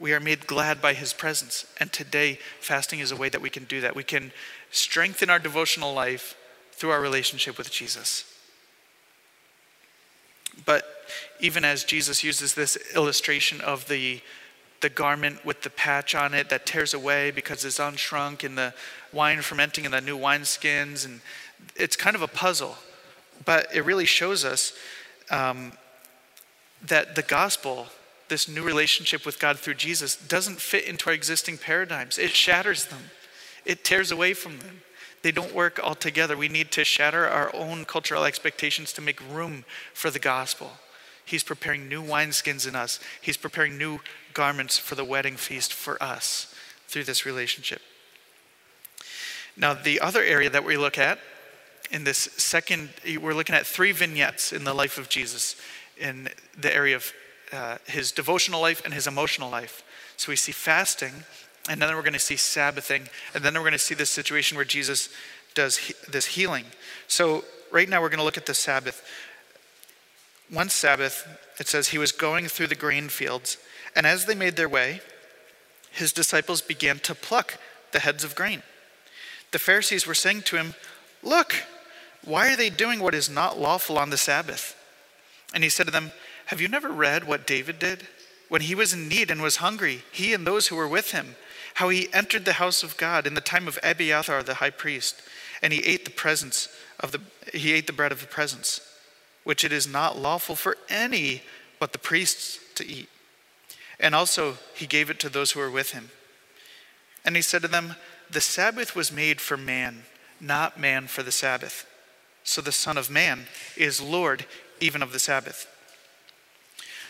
We 0.00 0.12
are 0.12 0.20
made 0.20 0.46
glad 0.46 0.82
by 0.82 0.94
His 0.94 1.12
presence. 1.12 1.66
And 1.78 1.92
today, 1.92 2.38
fasting 2.60 2.98
is 2.98 3.12
a 3.12 3.16
way 3.16 3.28
that 3.28 3.40
we 3.40 3.50
can 3.50 3.64
do 3.64 3.80
that. 3.80 3.94
We 3.94 4.02
can 4.02 4.32
strengthen 4.70 5.30
our 5.30 5.38
devotional 5.38 5.94
life 5.94 6.36
through 6.72 6.90
our 6.90 7.00
relationship 7.00 7.56
with 7.56 7.70
Jesus. 7.70 8.24
But 10.64 10.84
even 11.40 11.64
as 11.64 11.84
Jesus 11.84 12.24
uses 12.24 12.54
this 12.54 12.76
illustration 12.94 13.60
of 13.60 13.86
the, 13.88 14.20
the 14.80 14.88
garment 14.88 15.44
with 15.44 15.62
the 15.62 15.70
patch 15.70 16.14
on 16.14 16.34
it 16.34 16.48
that 16.48 16.66
tears 16.66 16.92
away 16.92 17.30
because 17.30 17.64
it's 17.64 17.78
unshrunk, 17.78 18.44
and 18.44 18.58
the 18.58 18.74
wine 19.12 19.42
fermenting 19.42 19.84
in 19.84 19.92
the 19.92 20.00
new 20.00 20.18
wineskins, 20.18 21.04
and 21.04 21.20
it's 21.76 21.96
kind 21.96 22.16
of 22.16 22.22
a 22.22 22.28
puzzle 22.28 22.76
but 23.44 23.74
it 23.74 23.84
really 23.84 24.04
shows 24.04 24.44
us 24.44 24.72
um, 25.30 25.72
that 26.86 27.14
the 27.14 27.22
gospel, 27.22 27.86
this 28.28 28.48
new 28.48 28.62
relationship 28.62 29.24
with 29.24 29.38
God 29.38 29.58
through 29.58 29.74
Jesus, 29.74 30.16
doesn't 30.16 30.60
fit 30.60 30.84
into 30.84 31.08
our 31.08 31.14
existing 31.14 31.58
paradigms. 31.58 32.18
It 32.18 32.30
shatters 32.30 32.86
them, 32.86 33.10
it 33.64 33.84
tears 33.84 34.10
away 34.10 34.34
from 34.34 34.58
them. 34.58 34.82
They 35.22 35.32
don't 35.32 35.54
work 35.54 35.80
all 35.82 35.94
together. 35.94 36.36
We 36.36 36.48
need 36.48 36.70
to 36.72 36.84
shatter 36.84 37.26
our 37.26 37.50
own 37.56 37.86
cultural 37.86 38.24
expectations 38.24 38.92
to 38.92 39.00
make 39.00 39.18
room 39.32 39.64
for 39.94 40.10
the 40.10 40.18
gospel. 40.18 40.72
He's 41.24 41.42
preparing 41.42 41.88
new 41.88 42.02
wineskins 42.02 42.68
in 42.68 42.76
us. 42.76 43.00
He's 43.22 43.38
preparing 43.38 43.78
new 43.78 44.00
garments 44.34 44.76
for 44.76 44.96
the 44.96 45.04
wedding 45.04 45.36
feast 45.36 45.72
for 45.72 46.02
us 46.02 46.54
through 46.88 47.04
this 47.04 47.24
relationship. 47.24 47.80
Now, 49.56 49.72
the 49.72 50.00
other 50.00 50.22
area 50.22 50.50
that 50.50 50.64
we 50.64 50.76
look 50.76 50.98
at 50.98 51.18
in 51.90 52.04
this 52.04 52.18
second, 52.18 52.90
we're 53.20 53.34
looking 53.34 53.54
at 53.54 53.66
three 53.66 53.92
vignettes 53.92 54.52
in 54.52 54.64
the 54.64 54.74
life 54.74 54.98
of 54.98 55.08
Jesus 55.08 55.56
in 55.96 56.28
the 56.58 56.74
area 56.74 56.96
of 56.96 57.12
uh, 57.52 57.78
his 57.86 58.10
devotional 58.12 58.60
life 58.60 58.82
and 58.84 58.92
his 58.92 59.06
emotional 59.06 59.50
life. 59.50 59.82
So 60.16 60.30
we 60.32 60.36
see 60.36 60.52
fasting, 60.52 61.12
and 61.68 61.80
then 61.80 61.94
we're 61.94 62.02
going 62.02 62.14
to 62.14 62.18
see 62.18 62.36
Sabbathing, 62.36 63.08
and 63.34 63.44
then 63.44 63.54
we're 63.54 63.60
going 63.60 63.72
to 63.72 63.78
see 63.78 63.94
this 63.94 64.10
situation 64.10 64.56
where 64.56 64.64
Jesus 64.64 65.08
does 65.54 65.76
he- 65.76 65.94
this 66.08 66.26
healing. 66.26 66.64
So 67.06 67.44
right 67.70 67.88
now 67.88 68.00
we're 68.00 68.08
going 68.08 68.18
to 68.18 68.24
look 68.24 68.36
at 68.36 68.46
the 68.46 68.54
Sabbath. 68.54 69.06
One 70.50 70.68
Sabbath, 70.68 71.26
it 71.58 71.68
says, 71.68 71.88
he 71.88 71.98
was 71.98 72.12
going 72.12 72.48
through 72.48 72.68
the 72.68 72.74
grain 72.74 73.08
fields, 73.08 73.56
and 73.96 74.06
as 74.06 74.26
they 74.26 74.34
made 74.34 74.56
their 74.56 74.68
way, 74.68 75.00
his 75.90 76.12
disciples 76.12 76.60
began 76.60 76.98
to 77.00 77.14
pluck 77.14 77.58
the 77.92 78.00
heads 78.00 78.24
of 78.24 78.34
grain. 78.34 78.62
The 79.52 79.58
Pharisees 79.60 80.06
were 80.06 80.14
saying 80.14 80.42
to 80.42 80.56
him, 80.56 80.74
Look, 81.22 81.54
why 82.24 82.52
are 82.52 82.56
they 82.56 82.70
doing 82.70 83.00
what 83.00 83.14
is 83.14 83.28
not 83.28 83.58
lawful 83.58 83.98
on 83.98 84.10
the 84.10 84.16
Sabbath? 84.16 84.76
And 85.52 85.62
he 85.62 85.70
said 85.70 85.86
to 85.86 85.92
them, 85.92 86.12
Have 86.46 86.60
you 86.60 86.68
never 86.68 86.88
read 86.88 87.24
what 87.24 87.46
David 87.46 87.78
did? 87.78 88.06
When 88.48 88.62
he 88.62 88.74
was 88.74 88.92
in 88.92 89.08
need 89.08 89.30
and 89.30 89.42
was 89.42 89.56
hungry, 89.56 90.02
he 90.12 90.34
and 90.34 90.46
those 90.46 90.68
who 90.68 90.76
were 90.76 90.88
with 90.88 91.12
him, 91.12 91.36
how 91.74 91.88
he 91.88 92.12
entered 92.12 92.44
the 92.44 92.54
house 92.54 92.82
of 92.82 92.96
God 92.96 93.26
in 93.26 93.34
the 93.34 93.40
time 93.40 93.66
of 93.66 93.78
Abiathar 93.82 94.42
the 94.42 94.54
high 94.54 94.70
priest, 94.70 95.22
and 95.62 95.72
he 95.72 95.84
ate 95.84 96.04
the 96.04 96.10
presence 96.10 96.68
of 97.00 97.12
the 97.12 97.20
he 97.52 97.72
ate 97.72 97.86
the 97.86 97.92
bread 97.92 98.12
of 98.12 98.20
the 98.20 98.26
presence, 98.26 98.80
which 99.44 99.64
it 99.64 99.72
is 99.72 99.86
not 99.86 100.18
lawful 100.18 100.56
for 100.56 100.76
any 100.88 101.42
but 101.78 101.92
the 101.92 101.98
priests 101.98 102.58
to 102.76 102.86
eat. 102.86 103.08
And 104.00 104.14
also 104.14 104.58
he 104.74 104.86
gave 104.86 105.10
it 105.10 105.20
to 105.20 105.28
those 105.28 105.52
who 105.52 105.60
were 105.60 105.70
with 105.70 105.90
him. 105.90 106.10
And 107.24 107.36
he 107.36 107.42
said 107.42 107.62
to 107.62 107.68
them, 107.68 107.96
The 108.30 108.40
Sabbath 108.40 108.96
was 108.96 109.12
made 109.12 109.40
for 109.40 109.56
man, 109.56 110.04
not 110.40 110.78
man 110.78 111.06
for 111.06 111.22
the 111.22 111.32
Sabbath. 111.32 111.86
So 112.44 112.60
the 112.60 112.72
Son 112.72 112.96
of 112.96 113.10
Man 113.10 113.46
is 113.76 114.00
Lord 114.00 114.46
even 114.80 115.02
of 115.02 115.12
the 115.12 115.18
Sabbath. 115.18 115.66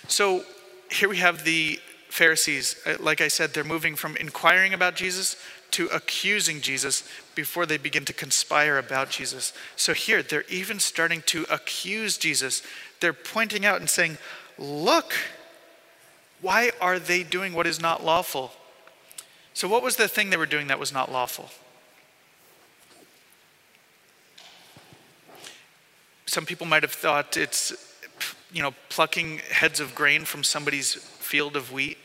So 0.06 0.44
here 0.90 1.08
we 1.08 1.16
have 1.18 1.44
the 1.44 1.80
Pharisees. 2.08 2.76
Uh, 2.86 2.96
like 3.00 3.20
I 3.20 3.28
said, 3.28 3.52
they're 3.52 3.64
moving 3.64 3.96
from 3.96 4.16
inquiring 4.16 4.72
about 4.72 4.94
Jesus 4.94 5.36
to 5.72 5.88
accusing 5.88 6.60
Jesus 6.60 7.02
before 7.34 7.66
they 7.66 7.76
begin 7.76 8.04
to 8.04 8.12
conspire 8.12 8.78
about 8.78 9.10
Jesus. 9.10 9.52
So 9.74 9.92
here, 9.92 10.22
they're 10.22 10.44
even 10.48 10.78
starting 10.78 11.22
to 11.26 11.44
accuse 11.50 12.16
Jesus. 12.16 12.62
They're 13.00 13.12
pointing 13.12 13.66
out 13.66 13.80
and 13.80 13.90
saying, 13.90 14.18
Look, 14.56 15.14
why 16.40 16.70
are 16.80 17.00
they 17.00 17.24
doing 17.24 17.54
what 17.54 17.66
is 17.66 17.80
not 17.80 18.04
lawful? 18.04 18.52
So, 19.52 19.66
what 19.66 19.82
was 19.82 19.96
the 19.96 20.06
thing 20.06 20.30
they 20.30 20.36
were 20.36 20.46
doing 20.46 20.68
that 20.68 20.78
was 20.78 20.92
not 20.92 21.10
lawful? 21.10 21.50
Some 26.26 26.46
people 26.46 26.66
might 26.66 26.82
have 26.82 26.92
thought 26.92 27.36
it's, 27.36 27.72
you 28.52 28.62
know, 28.62 28.74
plucking 28.88 29.38
heads 29.50 29.80
of 29.80 29.94
grain 29.94 30.24
from 30.24 30.44
somebody's 30.44 30.94
field 30.94 31.56
of 31.56 31.72
wheat. 31.72 31.98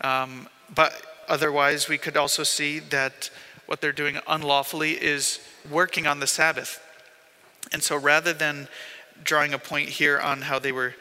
Um, 0.00 0.48
but 0.74 0.92
otherwise, 1.28 1.88
we 1.88 1.98
could 1.98 2.16
also 2.16 2.42
see 2.42 2.78
that 2.78 3.30
what 3.66 3.80
they're 3.80 3.92
doing 3.92 4.18
unlawfully 4.26 4.92
is 4.92 5.40
working 5.70 6.06
on 6.06 6.20
the 6.20 6.26
Sabbath. 6.26 6.80
And 7.72 7.82
so 7.82 7.96
rather 7.96 8.32
than 8.32 8.68
drawing 9.22 9.54
a 9.54 9.58
point 9.58 9.88
here 9.88 10.18
on 10.18 10.42
how 10.42 10.58
they 10.58 10.72
were 10.72 10.94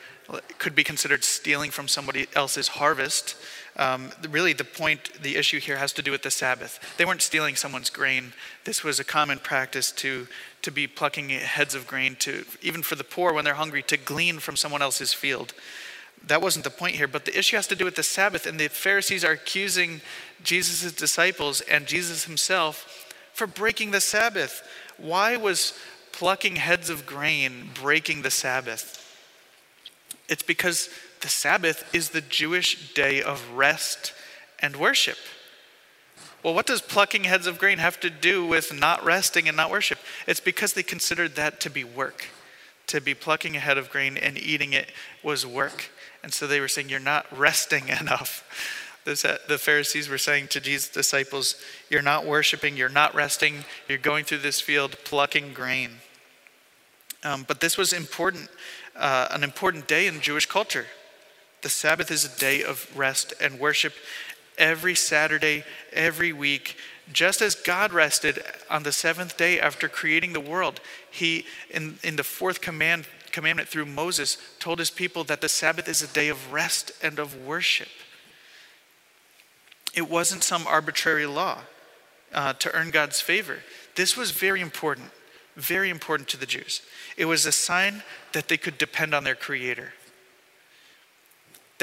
could 0.58 0.76
be 0.76 0.84
considered 0.84 1.24
stealing 1.24 1.72
from 1.72 1.88
somebody 1.88 2.28
else's 2.36 2.70
harvest. 2.70 3.36
Um, 3.76 4.12
really, 4.30 4.54
the 4.54 4.64
point, 4.64 5.22
the 5.22 5.36
issue 5.36 5.60
here 5.60 5.78
has 5.78 5.94
to 5.94 6.04
do 6.04 6.12
with 6.12 6.22
the 6.22 6.30
Sabbath. 6.30 6.80
They 6.98 7.06
weren't 7.06 7.24
stealing 7.24 7.56
someone's 7.56 7.90
grain. 7.90 8.34
This 8.66 8.84
was 8.84 9.00
a 9.00 9.04
common 9.04 9.40
practice 9.40 9.92
to, 9.94 10.28
to 10.62 10.72
be 10.72 10.86
plucking 10.86 11.30
heads 11.30 11.74
of 11.74 11.88
grain, 11.88 12.16
to 12.18 12.46
even 12.62 12.84
for 12.84 12.96
the 12.96 13.04
poor 13.04 13.34
when 13.34 13.46
they're 13.46 13.56
hungry, 13.56 13.82
to 13.84 13.98
glean 13.98 14.40
from 14.40 14.56
someone 14.56 14.84
else's 14.84 15.14
field. 15.14 15.54
That 16.28 16.42
wasn't 16.42 16.66
the 16.66 16.70
point 16.70 16.96
here, 16.96 17.08
but 17.08 17.26
the 17.26 17.38
issue 17.38 17.56
has 17.56 17.68
to 17.68 17.76
do 17.76 17.84
with 17.84 17.96
the 17.96 18.04
Sabbath, 18.04 18.46
and 18.46 18.60
the 18.60 18.68
Pharisees 18.70 19.26
are 19.26 19.32
accusing 19.32 20.02
Jesus' 20.44 20.94
disciples 20.94 21.62
and 21.62 21.88
Jesus 21.88 22.26
himself 22.26 23.12
for 23.34 23.48
breaking 23.48 23.92
the 23.92 24.02
Sabbath. 24.02 24.62
Why 24.98 25.36
was 25.36 25.74
plucking 26.12 26.58
heads 26.58 26.90
of 26.92 27.06
grain 27.08 27.72
breaking 27.74 28.22
the 28.22 28.32
Sabbath? 28.32 29.00
It's 30.30 30.44
because 30.44 30.90
the 31.24 31.30
Sabbath 31.30 31.90
is 31.96 32.10
the 32.10 32.22
Jewish 32.22 32.94
day 32.94 33.22
of 33.22 33.52
rest 33.52 34.14
and 34.60 34.76
worship. 34.76 35.18
Well, 36.44 36.54
what 36.54 36.66
does 36.66 36.82
plucking 36.82 37.24
heads 37.24 37.48
of 37.48 37.58
grain 37.58 37.78
have 37.78 38.00
to 38.02 38.10
do 38.10 38.46
with 38.46 38.74
not 38.74 39.04
resting 39.06 39.48
and 39.48 39.56
not 39.56 39.72
worship? 39.72 39.98
It's 40.28 40.42
because 40.42 40.74
they 40.74 40.84
considered 40.84 41.36
that 41.36 41.62
to 41.62 41.70
be 41.70 41.86
work. 41.86 42.26
To 42.88 43.00
be 43.00 43.14
plucking 43.14 43.56
a 43.56 43.62
head 43.62 43.78
of 43.78 43.90
grain 43.90 44.18
and 44.18 44.38
eating 44.38 44.74
it 44.74 44.92
was 45.24 45.46
work. 45.46 45.90
And 46.22 46.34
so 46.34 46.46
they 46.46 46.60
were 46.60 46.68
saying, 46.68 46.90
You're 46.90 47.00
not 47.00 47.26
resting 47.36 47.88
enough. 48.02 48.44
The 49.06 49.60
Pharisees 49.60 50.10
were 50.10 50.18
saying 50.18 50.50
to 50.50 50.60
Jesus' 50.60 50.90
disciples, 50.90 51.56
You're 51.90 52.02
not 52.02 52.26
worshiping, 52.26 52.76
you're 52.76 52.90
not 52.90 53.16
resting, 53.16 53.64
you're 53.88 53.98
going 53.98 54.26
through 54.26 54.40
this 54.40 54.60
field 54.60 54.98
plucking 55.06 55.54
grain. 55.54 55.92
Um, 57.24 57.46
but 57.48 57.62
this 57.62 57.78
was 57.78 57.94
important, 57.94 58.50
uh, 58.98 59.30
an 59.32 59.44
important 59.44 59.88
day 59.88 60.08
in 60.08 60.20
Jewish 60.20 60.46
culture. 60.46 60.86
The 61.64 61.70
Sabbath 61.70 62.12
is 62.12 62.26
a 62.26 62.40
day 62.40 62.62
of 62.62 62.88
rest 62.96 63.34
and 63.40 63.58
worship 63.58 63.94
every 64.58 64.96
Saturday, 64.96 65.64
every 65.94 66.34
week. 66.34 66.76
Just 67.12 67.42
as 67.42 67.56
God 67.56 67.94
rested 67.94 68.44
on 68.70 68.84
the 68.84 68.92
seventh 68.92 69.38
day 69.38 69.62
after 69.62 69.88
creating 69.88 70.34
the 70.34 70.42
world, 70.42 70.82
He, 71.10 71.46
in, 71.70 72.00
in 72.04 72.18
the 72.18 72.24
fourth 72.24 72.60
command, 72.60 73.08
commandment 73.32 73.70
through 73.70 73.86
Moses, 73.86 74.38
told 74.60 74.80
His 74.80 74.90
people 74.90 75.24
that 75.24 75.40
the 75.40 75.48
Sabbath 75.48 75.88
is 75.88 76.02
a 76.02 76.08
day 76.08 76.28
of 76.28 76.52
rest 76.52 76.92
and 77.02 77.18
of 77.18 77.46
worship. 77.46 77.90
It 79.96 80.10
wasn't 80.10 80.44
some 80.44 80.68
arbitrary 80.68 81.26
law 81.26 81.60
uh, 82.34 82.54
to 82.54 82.76
earn 82.76 82.92
God's 82.92 83.22
favor. 83.22 83.60
This 83.96 84.18
was 84.18 84.32
very 84.32 84.60
important, 84.60 85.12
very 85.56 85.90
important 85.90 86.28
to 86.30 86.38
the 86.38 86.46
Jews. 86.46 86.82
It 87.16 87.26
was 87.26 87.46
a 87.46 87.54
sign 87.54 88.04
that 88.34 88.50
they 88.50 88.58
could 88.58 88.78
depend 88.78 89.14
on 89.14 89.24
their 89.24 89.36
Creator 89.36 89.94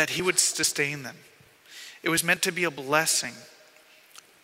that 0.00 0.08
He 0.08 0.22
would 0.22 0.38
sustain 0.38 1.02
them. 1.02 1.16
It 2.02 2.08
was 2.08 2.24
meant 2.24 2.40
to 2.44 2.52
be 2.52 2.64
a 2.64 2.70
blessing. 2.70 3.34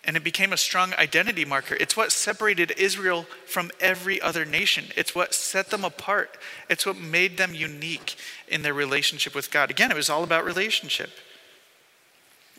And 0.05 0.15
it 0.15 0.23
became 0.23 0.53
a 0.53 0.59
strong 0.59 0.93
identity 0.99 1.47
marker. 1.47 1.79
It's 1.81 1.97
what 1.97 2.13
separated 2.13 2.73
Israel 2.77 3.25
from 3.47 3.71
every 3.81 4.21
other 4.21 4.45
nation. 4.45 4.85
It's 4.97 5.15
what 5.15 5.33
set 5.33 5.71
them 5.71 5.83
apart. 5.83 6.37
It's 6.69 6.85
what 6.85 6.99
made 6.99 7.39
them 7.39 7.55
unique 7.55 8.17
in 8.47 8.61
their 8.61 8.75
relationship 8.75 9.35
with 9.35 9.51
God. 9.51 9.71
Again, 9.71 9.91
it 9.91 9.97
was 9.97 10.11
all 10.11 10.25
about 10.25 10.45
relationship. 10.45 11.09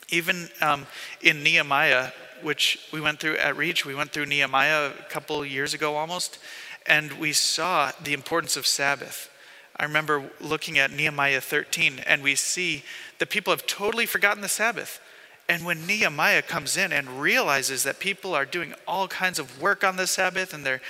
Even 0.10 0.50
um, 0.60 0.88
in 1.22 1.44
Nehemiah, 1.44 2.14
which 2.42 2.80
we 2.92 3.00
went 3.00 3.20
through 3.20 3.38
at 3.38 3.56
Reach, 3.56 3.86
we 3.86 3.94
went 3.94 4.12
through 4.12 4.26
Nehemiah 4.26 4.90
a 4.90 5.12
couple 5.12 5.46
years 5.46 5.76
ago 5.76 5.98
almost, 5.98 6.40
and 6.88 7.14
we 7.14 7.32
saw 7.32 7.92
the 8.04 8.14
importance 8.14 8.58
of 8.58 8.66
Sabbath. 8.66 9.30
I 9.80 9.84
remember 9.84 10.32
looking 10.42 10.80
at 10.80 10.92
Nehemiah 10.92 11.42
13, 11.42 12.00
and 12.06 12.24
we 12.24 12.36
see 12.36 12.84
the 13.20 13.26
people 13.26 13.52
have 13.52 13.68
totally 13.68 14.06
forgotten 14.06 14.42
the 14.42 14.50
Sabbath. 14.50 15.00
And 15.48 15.66
when 15.66 15.86
Nehemiah 15.86 16.42
comes 16.42 16.76
in 16.76 16.92
and 16.92 17.22
realizes 17.22 17.84
that 17.84 18.00
people 18.00 18.36
are 18.36 18.46
doing 18.46 18.74
all 18.88 19.08
kinds 19.08 19.40
of 19.40 19.62
work 19.62 19.84
on 19.84 19.96
the 19.96 20.08
Sabbath 20.08 20.54
and 20.54 20.66
they're 20.66 20.82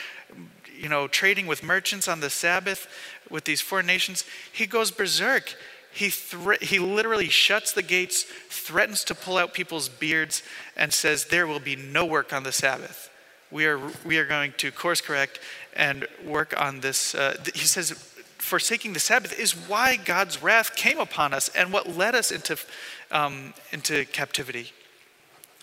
you 0.76 0.90
know 0.90 1.08
trading 1.08 1.48
with 1.48 1.64
merchants 1.64 2.08
on 2.08 2.20
the 2.20 2.30
Sabbath 2.30 2.88
with 3.30 3.44
these 3.44 3.62
foreign 3.62 3.86
nations, 3.86 4.24
he 4.52 4.66
goes 4.66 4.90
berserk. 4.90 5.54
He, 5.92 6.10
thre- 6.10 6.62
he 6.62 6.78
literally 6.80 7.30
shuts 7.30 7.72
the 7.72 7.82
gates, 7.82 8.24
threatens 8.50 9.04
to 9.06 9.16
pull 9.16 9.38
out 9.38 9.54
people's 9.54 9.90
beards, 9.90 10.44
and 10.76 10.94
says, 10.94 11.26
There 11.26 11.48
will 11.48 11.60
be 11.60 11.76
no 11.76 12.06
work 12.06 12.34
on 12.34 12.44
the 12.44 12.52
Sabbath. 12.52 13.10
We 13.50 13.66
are, 13.66 13.80
we 14.06 14.18
are 14.18 14.26
going 14.26 14.54
to 14.58 14.72
course 14.72 15.02
correct 15.02 15.40
and 15.76 16.06
work 16.24 16.60
on 16.60 16.82
this. 16.82 17.16
Uh, 17.16 17.38
he 17.54 17.66
says, 17.66 18.14
forsaking 18.48 18.94
the 18.94 19.00
Sabbath 19.00 19.38
is 19.38 19.52
why 19.52 19.98
God's 19.98 20.42
wrath 20.42 20.76
came 20.76 21.00
upon 21.00 21.34
us 21.34 21.50
and 21.50 21.72
what 21.72 21.96
led 21.98 22.16
us 22.16 22.32
into, 22.32 22.58
um, 23.12 23.54
into 23.72 24.06
captivity, 24.06 24.72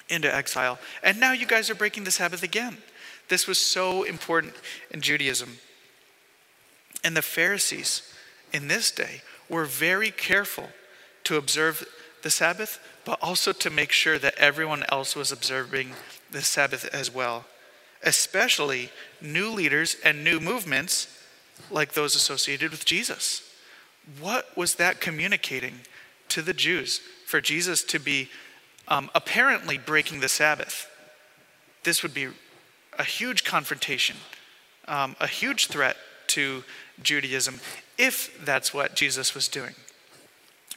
into 0.09 0.33
exile. 0.33 0.79
And 1.03 1.18
now 1.18 1.33
you 1.33 1.47
guys 1.47 1.70
are 1.70 1.75
breaking 1.75 2.05
the 2.05 2.11
Sabbath 2.11 2.42
again. 2.42 2.77
This 3.29 3.47
was 3.47 3.59
so 3.59 4.03
important 4.03 4.55
in 4.90 5.01
Judaism. 5.01 5.59
And 7.03 7.16
the 7.16 7.23
Pharisees 7.23 8.14
in 8.53 8.68
this 8.68 8.90
day 8.90 9.23
were 9.49 9.64
very 9.64 10.11
careful 10.11 10.68
to 11.25 11.37
observe 11.37 11.87
the 12.23 12.31
Sabbath, 12.31 12.79
but 13.05 13.18
also 13.23 13.53
to 13.53 13.70
make 13.70 13.92
sure 13.92 14.18
that 14.18 14.35
everyone 14.37 14.85
else 14.90 15.16
was 15.16 15.33
observing 15.33 15.92
the 16.31 16.42
Sabbath 16.42 16.85
as 16.92 17.12
well, 17.12 17.47
especially 18.03 18.90
new 19.23 19.51
leaders 19.51 19.97
and 20.05 20.23
new 20.23 20.38
movements 20.38 21.24
like 21.71 21.93
those 21.93 22.14
associated 22.14 22.71
with 22.71 22.85
Jesus. 22.85 23.43
What 24.21 24.57
was 24.57 24.75
that 24.77 25.01
communicating 25.01 25.81
to 26.29 26.43
the 26.43 26.53
Jews 26.53 27.01
for 27.27 27.40
Jesus 27.40 27.83
to 27.85 27.99
be 27.99 28.29
um, 28.88 29.11
apparently 29.14 29.79
breaking 29.79 30.21
the 30.21 30.29
Sabbath? 30.29 30.88
This 31.85 32.03
would 32.03 32.14
be 32.14 32.29
a 32.99 33.05
huge 33.05 33.45
confrontation, 33.45 34.17
um, 34.87 35.17
a 35.21 35.27
huge 35.27 35.69
threat 35.69 35.97
to 36.29 36.64
Judaism 37.03 37.61
if 37.99 38.45
that's 38.45 38.75
what 38.75 38.95
Jesus 38.95 39.35
was 39.35 39.49
doing. 39.49 39.75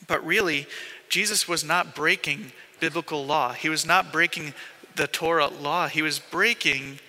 But 0.07 0.25
really, 0.25 0.67
Jesus 1.09 1.47
was 1.47 1.63
not 1.63 1.95
breaking 1.95 2.51
biblical 2.79 3.25
law. 3.25 3.53
He 3.53 3.69
was 3.69 3.85
not 3.85 4.11
breaking 4.11 4.53
the 4.95 5.07
Torah 5.07 5.47
law. 5.47 5.87
He 5.87 6.01
was 6.01 6.19
breaking 6.19 6.99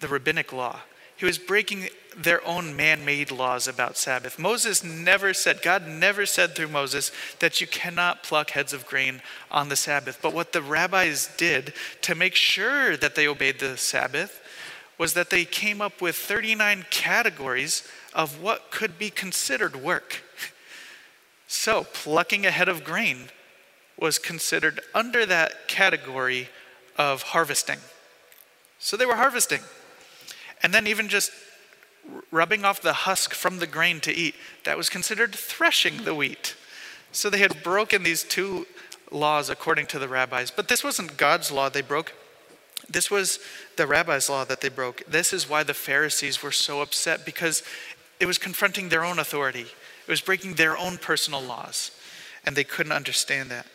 the 0.00 0.08
rabbinic 0.08 0.52
law. 0.52 0.80
He 1.16 1.24
was 1.24 1.38
breaking 1.38 1.88
their 2.16 2.46
own 2.46 2.74
man 2.76 3.04
made 3.04 3.30
laws 3.30 3.68
about 3.68 3.96
Sabbath. 3.96 4.38
Moses 4.38 4.82
never 4.82 5.34
said, 5.34 5.60
God 5.60 5.86
never 5.86 6.24
said 6.24 6.54
through 6.54 6.68
Moses 6.68 7.12
that 7.40 7.60
you 7.60 7.66
cannot 7.66 8.22
pluck 8.22 8.50
heads 8.50 8.72
of 8.72 8.86
grain 8.86 9.20
on 9.50 9.68
the 9.68 9.76
Sabbath. 9.76 10.18
But 10.22 10.32
what 10.32 10.52
the 10.52 10.62
rabbis 10.62 11.28
did 11.36 11.74
to 12.02 12.14
make 12.14 12.34
sure 12.34 12.96
that 12.96 13.14
they 13.14 13.28
obeyed 13.28 13.58
the 13.58 13.76
Sabbath 13.76 14.40
was 14.98 15.12
that 15.12 15.28
they 15.28 15.44
came 15.44 15.82
up 15.82 16.00
with 16.00 16.16
39 16.16 16.86
categories 16.90 17.86
of 18.14 18.40
what 18.40 18.70
could 18.70 18.98
be 18.98 19.10
considered 19.10 19.76
work. 19.76 20.22
So, 21.46 21.84
plucking 21.84 22.46
a 22.46 22.50
head 22.50 22.68
of 22.68 22.82
grain 22.82 23.28
was 23.98 24.18
considered 24.18 24.80
under 24.94 25.24
that 25.26 25.68
category 25.68 26.48
of 26.96 27.22
harvesting. 27.22 27.78
So, 28.78 28.96
they 28.96 29.06
were 29.06 29.16
harvesting. 29.16 29.60
And 30.62 30.72
then, 30.72 30.86
even 30.86 31.08
just 31.08 31.30
rubbing 32.30 32.64
off 32.64 32.80
the 32.80 32.92
husk 32.92 33.34
from 33.34 33.58
the 33.58 33.66
grain 33.66 34.00
to 34.00 34.12
eat, 34.12 34.34
that 34.64 34.76
was 34.76 34.88
considered 34.88 35.34
threshing 35.34 36.04
the 36.04 36.14
wheat. 36.14 36.54
So 37.12 37.30
they 37.30 37.38
had 37.38 37.62
broken 37.62 38.02
these 38.02 38.22
two 38.22 38.66
laws 39.10 39.50
according 39.50 39.86
to 39.86 39.98
the 39.98 40.08
rabbis. 40.08 40.50
But 40.50 40.68
this 40.68 40.84
wasn't 40.84 41.16
God's 41.16 41.50
law 41.50 41.68
they 41.68 41.82
broke. 41.82 42.12
This 42.88 43.10
was 43.10 43.38
the 43.76 43.86
rabbi's 43.86 44.28
law 44.28 44.44
that 44.44 44.60
they 44.60 44.68
broke. 44.68 45.02
This 45.06 45.32
is 45.32 45.48
why 45.48 45.62
the 45.62 45.74
Pharisees 45.74 46.42
were 46.42 46.52
so 46.52 46.80
upset 46.80 47.24
because 47.24 47.62
it 48.20 48.26
was 48.26 48.38
confronting 48.38 48.88
their 48.88 49.04
own 49.04 49.18
authority. 49.18 49.66
It 50.06 50.10
was 50.10 50.20
breaking 50.20 50.54
their 50.54 50.76
own 50.76 50.98
personal 50.98 51.40
laws. 51.40 51.90
And 52.44 52.54
they 52.54 52.64
couldn't 52.64 52.92
understand 52.92 53.50
that. 53.50 53.66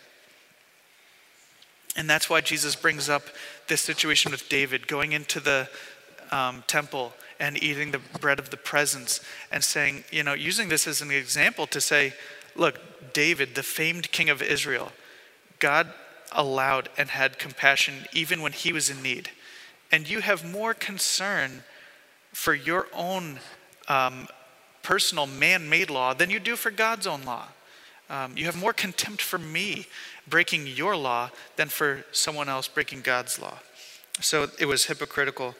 And 1.97 2.09
that's 2.09 2.29
why 2.29 2.39
Jesus 2.39 2.75
brings 2.75 3.09
up 3.09 3.23
this 3.67 3.81
situation 3.81 4.31
with 4.31 4.47
David 4.47 4.87
going 4.87 5.11
into 5.11 5.41
the 5.41 5.67
um, 6.31 6.63
temple 6.67 7.13
and 7.39 7.61
eating 7.61 7.91
the 7.91 7.99
bread 8.19 8.39
of 8.39 8.49
the 8.49 8.57
presence 8.57 9.19
and 9.51 9.63
saying, 9.63 10.03
you 10.11 10.23
know, 10.23 10.33
using 10.33 10.69
this 10.69 10.87
as 10.87 11.01
an 11.01 11.11
example 11.11 11.67
to 11.67 11.81
say, 11.81 12.13
look, 12.55 12.79
David, 13.13 13.55
the 13.55 13.63
famed 13.63 14.11
king 14.11 14.29
of 14.29 14.41
Israel, 14.41 14.91
God 15.59 15.91
allowed 16.31 16.89
and 16.97 17.09
had 17.09 17.39
compassion 17.39 18.05
even 18.13 18.41
when 18.41 18.53
he 18.53 18.71
was 18.71 18.89
in 18.89 19.01
need. 19.01 19.29
And 19.91 20.09
you 20.09 20.21
have 20.21 20.49
more 20.49 20.73
concern 20.73 21.63
for 22.31 22.53
your 22.53 22.87
own 22.93 23.39
um, 23.87 24.27
personal 24.83 25.27
man 25.27 25.69
made 25.69 25.89
law 25.89 26.13
than 26.13 26.29
you 26.29 26.39
do 26.39 26.55
for 26.55 26.71
God's 26.71 27.05
own 27.05 27.23
law. 27.23 27.47
Um, 28.09 28.33
you 28.35 28.45
have 28.45 28.59
more 28.59 28.73
contempt 28.73 29.21
for 29.21 29.37
me 29.37 29.87
breaking 30.27 30.67
your 30.67 30.95
law 30.95 31.29
than 31.55 31.69
for 31.69 32.03
someone 32.11 32.49
else 32.49 32.67
breaking 32.67 33.01
God's 33.01 33.39
law. 33.39 33.59
So 34.19 34.47
it 34.59 34.65
was 34.65 34.85
hypocritical 34.85 35.55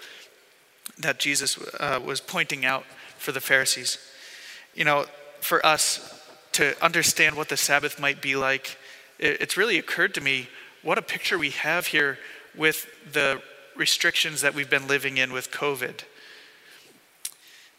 that 1.02 1.20
Jesus 1.20 1.58
uh, 1.80 2.00
was 2.04 2.22
pointing 2.22 2.66
out 2.66 2.86
for 3.18 3.32
the 3.32 3.42
Pharisees. 3.42 3.98
You 4.74 4.86
know, 4.86 5.06
for 5.40 5.66
us 5.66 6.20
to 6.54 6.82
understand 6.84 7.36
what 7.36 7.50
the 7.50 7.58
Sabbath 7.58 8.00
might 8.00 8.22
be 8.22 8.36
like, 8.36 8.78
it's 9.20 9.58
really 9.58 9.78
occurred 9.78 10.14
to 10.16 10.22
me 10.22 10.48
what 10.82 10.98
a 10.98 11.02
picture 11.02 11.38
we 11.38 11.52
have 11.52 11.88
here 11.88 12.18
with 12.56 12.88
the 13.12 13.42
restrictions 13.76 14.42
that 14.42 14.54
we've 14.54 14.70
been 14.70 14.88
living 14.88 15.18
in 15.18 15.32
with 15.32 15.52
COVID. 15.52 16.02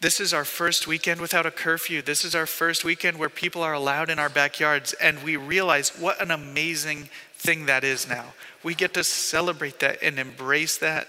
This 0.01 0.21
is 0.21 0.35
our 0.35 0.45
first 0.45 0.89
weekend 0.89 1.21
without 1.21 1.47
a 1.47 1.51
curfew. 1.53 2.03
This 2.03 2.25
is 2.25 2.35
our 2.35 2.47
first 2.47 2.85
weekend 2.85 3.19
where 3.19 3.29
people 3.29 3.63
are 3.63 3.73
allowed 3.73 4.11
in 4.11 4.19
our 4.19 4.29
backyards, 4.29 4.95
and 4.95 5.23
we 5.23 5.37
realize 5.37 5.91
what 5.91 6.21
an 6.21 6.33
amazing 6.33 7.09
thing 7.35 7.67
that 7.67 7.85
is 7.85 8.09
now. 8.09 8.35
We 8.65 8.75
get 8.75 8.95
to 8.95 9.05
celebrate 9.05 9.79
that 9.81 10.03
and 10.03 10.19
embrace 10.19 10.77
that 10.79 11.07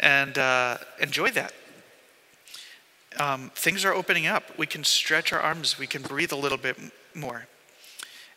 and 0.00 0.36
uh, 0.38 0.78
enjoy 1.00 1.30
that. 1.30 1.52
Um, 3.18 3.50
things 3.54 3.84
are 3.84 3.92
opening 3.92 4.26
up. 4.26 4.58
We 4.58 4.66
can 4.66 4.84
stretch 4.84 5.32
our 5.32 5.40
arms, 5.40 5.78
we 5.78 5.86
can 5.86 6.02
breathe 6.02 6.32
a 6.32 6.36
little 6.36 6.58
bit 6.58 6.76
more. 7.14 7.46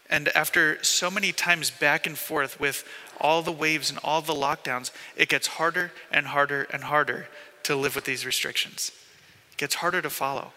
And 0.09 0.27
after 0.29 0.83
so 0.83 1.09
many 1.09 1.31
times 1.31 1.71
back 1.71 2.05
and 2.05 2.17
forth 2.17 2.59
with 2.59 2.87
all 3.19 3.41
the 3.41 3.51
waves 3.51 3.89
and 3.89 3.99
all 4.03 4.21
the 4.21 4.33
lockdowns, 4.33 4.91
it 5.15 5.29
gets 5.29 5.47
harder 5.47 5.91
and 6.11 6.27
harder 6.27 6.67
and 6.71 6.83
harder 6.83 7.27
to 7.63 7.75
live 7.75 7.95
with 7.95 8.05
these 8.05 8.25
restrictions. 8.25 8.91
It 9.51 9.57
gets 9.57 9.75
harder 9.75 10.01
to 10.01 10.09
follow. 10.09 10.51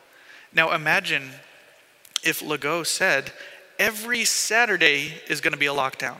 Now 0.53 0.73
imagine 0.73 1.31
if 2.25 2.41
Legault 2.41 2.87
said, 2.87 3.33
every 3.79 4.25
Saturday 4.25 5.15
is 5.29 5.41
going 5.41 5.53
to 5.53 5.59
be 5.59 5.67
a 5.67 5.73
lockdown. 5.73 6.19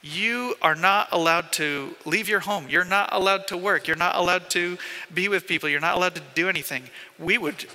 You 0.00 0.54
are 0.62 0.76
not 0.76 1.08
allowed 1.10 1.52
to 1.52 1.96
leave 2.04 2.28
your 2.28 2.40
home. 2.40 2.66
You're 2.68 2.84
not 2.84 3.08
allowed 3.12 3.48
to 3.48 3.56
work. 3.56 3.88
You're 3.88 3.96
not 3.96 4.14
allowed 4.14 4.48
to 4.50 4.78
be 5.12 5.28
with 5.28 5.46
people. 5.46 5.68
You're 5.68 5.80
not 5.80 5.96
allowed 5.96 6.14
to 6.14 6.22
do 6.34 6.48
anything. 6.48 6.84
We 7.18 7.36
would, 7.36 7.66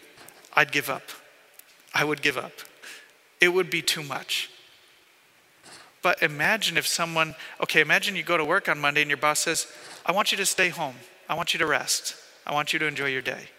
I'd 0.54 0.72
give 0.72 0.90
up. 0.90 1.04
I 1.94 2.06
would 2.06 2.22
give 2.22 2.38
up. 2.38 2.54
It 3.42 3.50
would 3.50 3.70
be 3.70 3.82
too 3.82 4.04
much. 4.04 4.50
But 6.02 6.22
imagine 6.22 6.78
if 6.78 6.88
someone, 6.88 7.36
okay, 7.62 7.82
imagine 7.82 8.16
you 8.16 8.24
go 8.24 8.38
to 8.38 8.46
work 8.46 8.70
on 8.70 8.80
Monday 8.80 9.02
and 9.02 9.10
your 9.10 9.18
boss 9.18 9.40
says, 9.40 9.68
I 10.06 10.12
want 10.12 10.32
you 10.32 10.38
to 10.38 10.46
stay 10.46 10.70
home. 10.70 10.96
I 11.28 11.34
want 11.34 11.54
you 11.54 11.58
to 11.60 11.66
rest. 11.66 12.16
I 12.46 12.54
want 12.54 12.74
you 12.74 12.80
to 12.80 12.86
enjoy 12.86 13.08
your 13.08 13.22
day. 13.22 13.50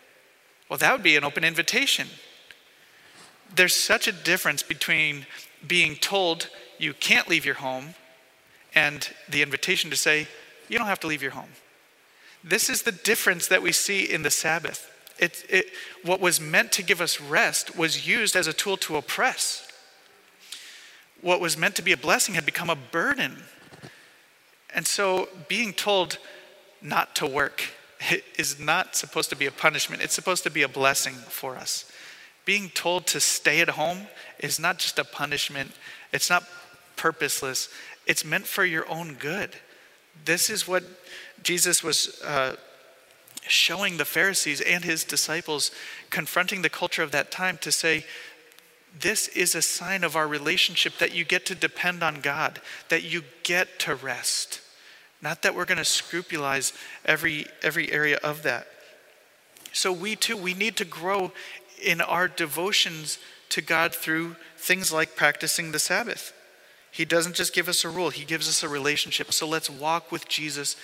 Well, 0.68 0.78
that 0.78 0.92
would 0.92 1.02
be 1.02 1.16
an 1.16 1.24
open 1.24 1.44
invitation. 1.44 2.08
There's 3.54 3.74
such 3.74 4.08
a 4.08 4.12
difference 4.12 4.62
between 4.62 5.26
being 5.66 5.96
told 5.96 6.48
you 6.78 6.92
can't 6.92 7.28
leave 7.28 7.44
your 7.44 7.56
home 7.56 7.94
and 8.74 9.08
the 9.28 9.42
invitation 9.42 9.90
to 9.90 9.96
say, 9.96 10.26
you 10.68 10.78
don't 10.78 10.86
have 10.86 11.00
to 11.00 11.06
leave 11.06 11.22
your 11.22 11.32
home. 11.32 11.50
This 12.42 12.68
is 12.68 12.82
the 12.82 12.92
difference 12.92 13.48
that 13.48 13.62
we 13.62 13.72
see 13.72 14.04
in 14.04 14.22
the 14.22 14.30
Sabbath. 14.30 14.90
It, 15.18 15.44
it, 15.48 15.66
what 16.02 16.20
was 16.20 16.40
meant 16.40 16.72
to 16.72 16.82
give 16.82 17.00
us 17.00 17.20
rest 17.20 17.76
was 17.76 18.06
used 18.06 18.36
as 18.36 18.46
a 18.46 18.52
tool 18.52 18.76
to 18.78 18.96
oppress 18.96 19.64
what 21.24 21.40
was 21.40 21.56
meant 21.56 21.74
to 21.74 21.82
be 21.82 21.92
a 21.92 21.96
blessing 21.96 22.34
had 22.34 22.44
become 22.44 22.68
a 22.68 22.76
burden. 22.76 23.42
And 24.74 24.86
so 24.86 25.28
being 25.48 25.72
told 25.72 26.18
not 26.82 27.16
to 27.16 27.26
work 27.26 27.64
is 28.38 28.60
not 28.60 28.94
supposed 28.94 29.30
to 29.30 29.36
be 29.36 29.46
a 29.46 29.50
punishment, 29.50 30.02
it's 30.02 30.14
supposed 30.14 30.42
to 30.44 30.50
be 30.50 30.62
a 30.62 30.68
blessing 30.68 31.14
for 31.14 31.56
us. 31.56 31.90
Being 32.44 32.68
told 32.68 33.06
to 33.08 33.20
stay 33.20 33.62
at 33.62 33.70
home 33.70 34.06
is 34.38 34.60
not 34.60 34.78
just 34.78 34.98
a 34.98 35.04
punishment, 35.04 35.72
it's 36.12 36.28
not 36.28 36.44
purposeless, 36.96 37.70
it's 38.06 38.24
meant 38.24 38.46
for 38.46 38.64
your 38.64 38.88
own 38.88 39.14
good. 39.14 39.56
This 40.24 40.50
is 40.50 40.68
what 40.68 40.84
Jesus 41.42 41.82
was 41.82 42.20
uh, 42.22 42.56
showing 43.46 43.96
the 43.96 44.04
Pharisees 44.04 44.60
and 44.60 44.84
his 44.84 45.04
disciples, 45.04 45.70
confronting 46.10 46.62
the 46.62 46.70
culture 46.70 47.02
of 47.02 47.10
that 47.12 47.30
time 47.30 47.58
to 47.58 47.72
say, 47.72 48.04
this 48.98 49.28
is 49.28 49.54
a 49.54 49.62
sign 49.62 50.04
of 50.04 50.16
our 50.16 50.28
relationship 50.28 50.98
that 50.98 51.14
you 51.14 51.24
get 51.24 51.46
to 51.46 51.54
depend 51.54 52.02
on 52.02 52.20
God, 52.20 52.60
that 52.88 53.02
you 53.02 53.22
get 53.42 53.78
to 53.80 53.94
rest. 53.94 54.60
Not 55.20 55.42
that 55.42 55.54
we're 55.54 55.64
going 55.64 55.78
to 55.78 55.84
scrupulize 55.84 56.72
every, 57.04 57.46
every 57.62 57.90
area 57.90 58.18
of 58.22 58.42
that. 58.44 58.68
So, 59.72 59.92
we 59.92 60.14
too, 60.14 60.36
we 60.36 60.54
need 60.54 60.76
to 60.76 60.84
grow 60.84 61.32
in 61.82 62.00
our 62.00 62.28
devotions 62.28 63.18
to 63.48 63.60
God 63.60 63.92
through 63.92 64.36
things 64.56 64.92
like 64.92 65.16
practicing 65.16 65.72
the 65.72 65.78
Sabbath. 65.80 66.32
He 66.94 67.04
doesn't 67.04 67.34
just 67.34 67.52
give 67.52 67.68
us 67.68 67.84
a 67.84 67.88
rule, 67.88 68.10
He 68.10 68.24
gives 68.24 68.48
us 68.48 68.62
a 68.62 68.68
relationship. 68.68 69.32
So, 69.32 69.48
let's 69.48 69.68
walk 69.68 70.12
with 70.12 70.28
Jesus 70.28 70.76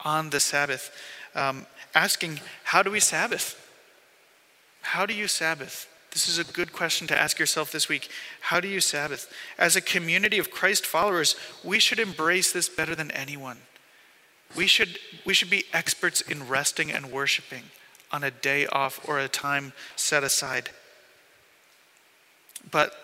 on 0.00 0.30
the 0.30 0.40
Sabbath. 0.40 0.90
Um, 1.34 1.66
asking, 1.94 2.40
how 2.64 2.82
do 2.82 2.90
we 2.90 3.00
Sabbath? 3.00 3.62
How 4.80 5.04
do 5.04 5.12
you 5.12 5.28
Sabbath? 5.28 5.86
This 6.12 6.26
is 6.26 6.38
a 6.38 6.44
good 6.44 6.72
question 6.72 7.06
to 7.08 7.20
ask 7.20 7.38
yourself 7.38 7.70
this 7.70 7.86
week. 7.86 8.08
How 8.40 8.60
do 8.60 8.68
you 8.68 8.80
Sabbath? 8.80 9.30
As 9.58 9.76
a 9.76 9.82
community 9.82 10.38
of 10.38 10.50
Christ 10.50 10.86
followers, 10.86 11.36
we 11.62 11.78
should 11.78 11.98
embrace 11.98 12.50
this 12.50 12.70
better 12.70 12.94
than 12.94 13.10
anyone. 13.10 13.58
We 14.56 14.66
should, 14.66 14.98
we 15.26 15.34
should 15.34 15.50
be 15.50 15.64
experts 15.74 16.22
in 16.22 16.48
resting 16.48 16.90
and 16.90 17.12
worshiping 17.12 17.64
on 18.10 18.24
a 18.24 18.30
day 18.30 18.66
off 18.68 19.06
or 19.06 19.18
a 19.18 19.28
time 19.28 19.74
set 19.96 20.24
aside. 20.24 20.70
But, 22.70 22.94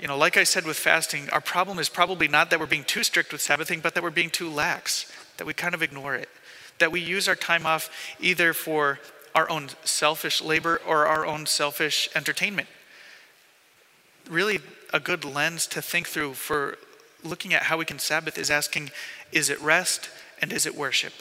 you 0.00 0.08
know, 0.08 0.16
like 0.16 0.36
I 0.36 0.44
said 0.44 0.64
with 0.64 0.76
fasting, 0.76 1.30
our 1.30 1.40
problem 1.40 1.78
is 1.78 1.88
probably 1.88 2.28
not 2.28 2.50
that 2.50 2.60
we're 2.60 2.66
being 2.66 2.84
too 2.84 3.04
strict 3.04 3.32
with 3.32 3.40
Sabbathing, 3.40 3.80
but 3.80 3.94
that 3.94 4.02
we're 4.02 4.10
being 4.10 4.30
too 4.30 4.50
lax, 4.50 5.10
that 5.36 5.46
we 5.46 5.54
kind 5.54 5.74
of 5.74 5.82
ignore 5.82 6.14
it, 6.14 6.28
that 6.78 6.92
we 6.92 7.00
use 7.00 7.28
our 7.28 7.36
time 7.36 7.66
off 7.66 7.90
either 8.20 8.52
for 8.52 8.98
our 9.34 9.48
own 9.50 9.68
selfish 9.84 10.40
labor 10.42 10.80
or 10.86 11.06
our 11.06 11.26
own 11.26 11.46
selfish 11.46 12.08
entertainment. 12.14 12.68
Really, 14.28 14.60
a 14.92 15.00
good 15.00 15.24
lens 15.24 15.66
to 15.68 15.82
think 15.82 16.06
through 16.06 16.34
for 16.34 16.78
looking 17.22 17.52
at 17.52 17.64
how 17.64 17.76
we 17.76 17.84
can 17.84 17.98
Sabbath 17.98 18.38
is 18.38 18.50
asking 18.50 18.90
is 19.32 19.50
it 19.50 19.60
rest 19.60 20.10
and 20.40 20.52
is 20.52 20.66
it 20.66 20.76
worship? 20.76 21.12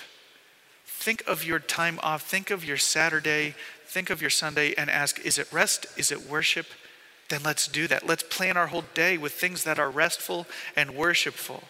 Think 0.86 1.24
of 1.28 1.44
your 1.44 1.60
time 1.60 2.00
off, 2.04 2.22
think 2.24 2.52
of 2.52 2.64
your 2.64 2.78
Saturday, 2.78 3.56
think 3.86 4.10
of 4.10 4.22
your 4.22 4.30
Sunday, 4.30 4.74
and 4.78 4.90
ask 4.90 5.20
is 5.26 5.38
it 5.38 5.52
rest? 5.52 5.88
Is 5.98 6.12
it 6.12 6.30
worship? 6.30 6.68
Then 7.34 7.42
let's 7.42 7.68
do 7.68 7.88
that. 7.88 8.06
Let's 8.06 8.22
plan 8.22 8.58
our 8.58 8.68
whole 8.68 8.84
day 8.94 9.18
with 9.18 9.34
things 9.34 9.64
that 9.64 9.80
are 9.80 9.90
restful 9.90 10.46
and 10.76 10.92
worshipful. 10.92 11.64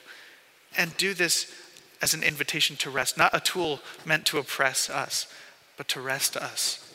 And 0.77 0.97
do 0.97 1.13
this 1.13 1.49
as 2.01 2.13
an 2.13 2.21
invitation 2.21 2.75
to 2.75 2.89
rest, 2.89 3.17
not 3.17 3.33
a 3.33 3.39
tool 3.39 3.79
meant 4.05 4.25
to 4.25 4.39
oppress 4.39 4.89
us 4.89 5.25
but 5.77 5.87
to 5.87 6.01
rest 6.01 6.35
us. 6.35 6.93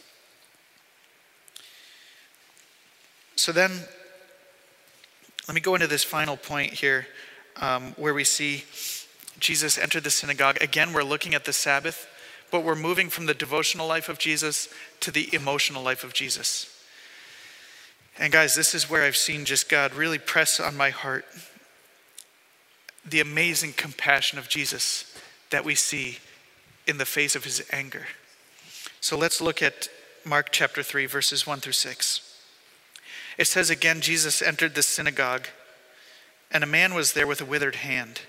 So 3.37 3.52
then, 3.52 3.70
let 5.48 5.54
me 5.54 5.62
go 5.62 5.74
into 5.74 5.87
this 5.87 6.04
final 6.04 6.37
point 6.37 6.74
here 6.74 7.07
um, 7.57 7.94
where 7.96 8.12
we 8.12 8.22
see 8.22 8.64
Jesus 9.40 9.78
enter 9.78 9.98
the 9.98 10.11
synagogue. 10.11 10.59
Again, 10.61 10.92
we're 10.92 11.02
looking 11.04 11.35
at 11.35 11.46
the 11.46 11.54
Sabbath, 11.54 12.07
but 12.50 12.64
we're 12.64 12.76
moving 12.76 13.09
from 13.09 13.24
the 13.24 13.33
devotional 13.33 13.87
life 13.87 14.11
of 14.11 14.18
Jesus 14.18 14.68
to 15.00 15.11
the 15.11 15.35
emotional 15.35 15.83
life 15.83 16.04
of 16.04 16.12
Jesus. 16.12 16.74
And 18.18 18.33
guys, 18.33 18.54
this 18.54 18.74
is 18.74 18.90
where 18.90 19.04
I've 19.04 19.16
seen 19.16 19.44
just 19.44 19.68
God 19.68 19.94
really 19.94 20.18
press 20.18 20.59
on 20.59 20.76
my 20.76 20.90
heart 20.90 21.24
the 23.04 23.20
amazing 23.20 23.72
compassion 23.72 24.38
of 24.38 24.48
Jesus 24.48 25.16
that 25.50 25.64
we 25.64 25.74
see 25.74 26.18
in 26.87 26.98
the 26.98 27.07
face 27.07 27.37
of 27.37 27.44
his 27.44 27.64
anger. 27.72 28.07
So 29.00 29.16
let's 29.16 29.40
look 29.40 29.62
at 29.62 29.88
Mark 30.24 30.48
chapter 30.50 30.83
3, 30.83 31.07
verses 31.07 31.46
1 31.46 31.61
through 31.61 31.72
6. 31.72 32.42
It 33.38 33.46
says 33.46 33.70
again, 33.70 34.00
Jesus 34.00 34.42
entered 34.42 34.74
the 34.74 34.83
synagogue, 34.83 35.46
and 36.50 36.64
a 36.64 36.66
man 36.66 36.92
was 36.92 37.12
there 37.12 37.26
with 37.26 37.40
a 37.40 37.46
withered 37.46 37.76
hand. 37.76 38.22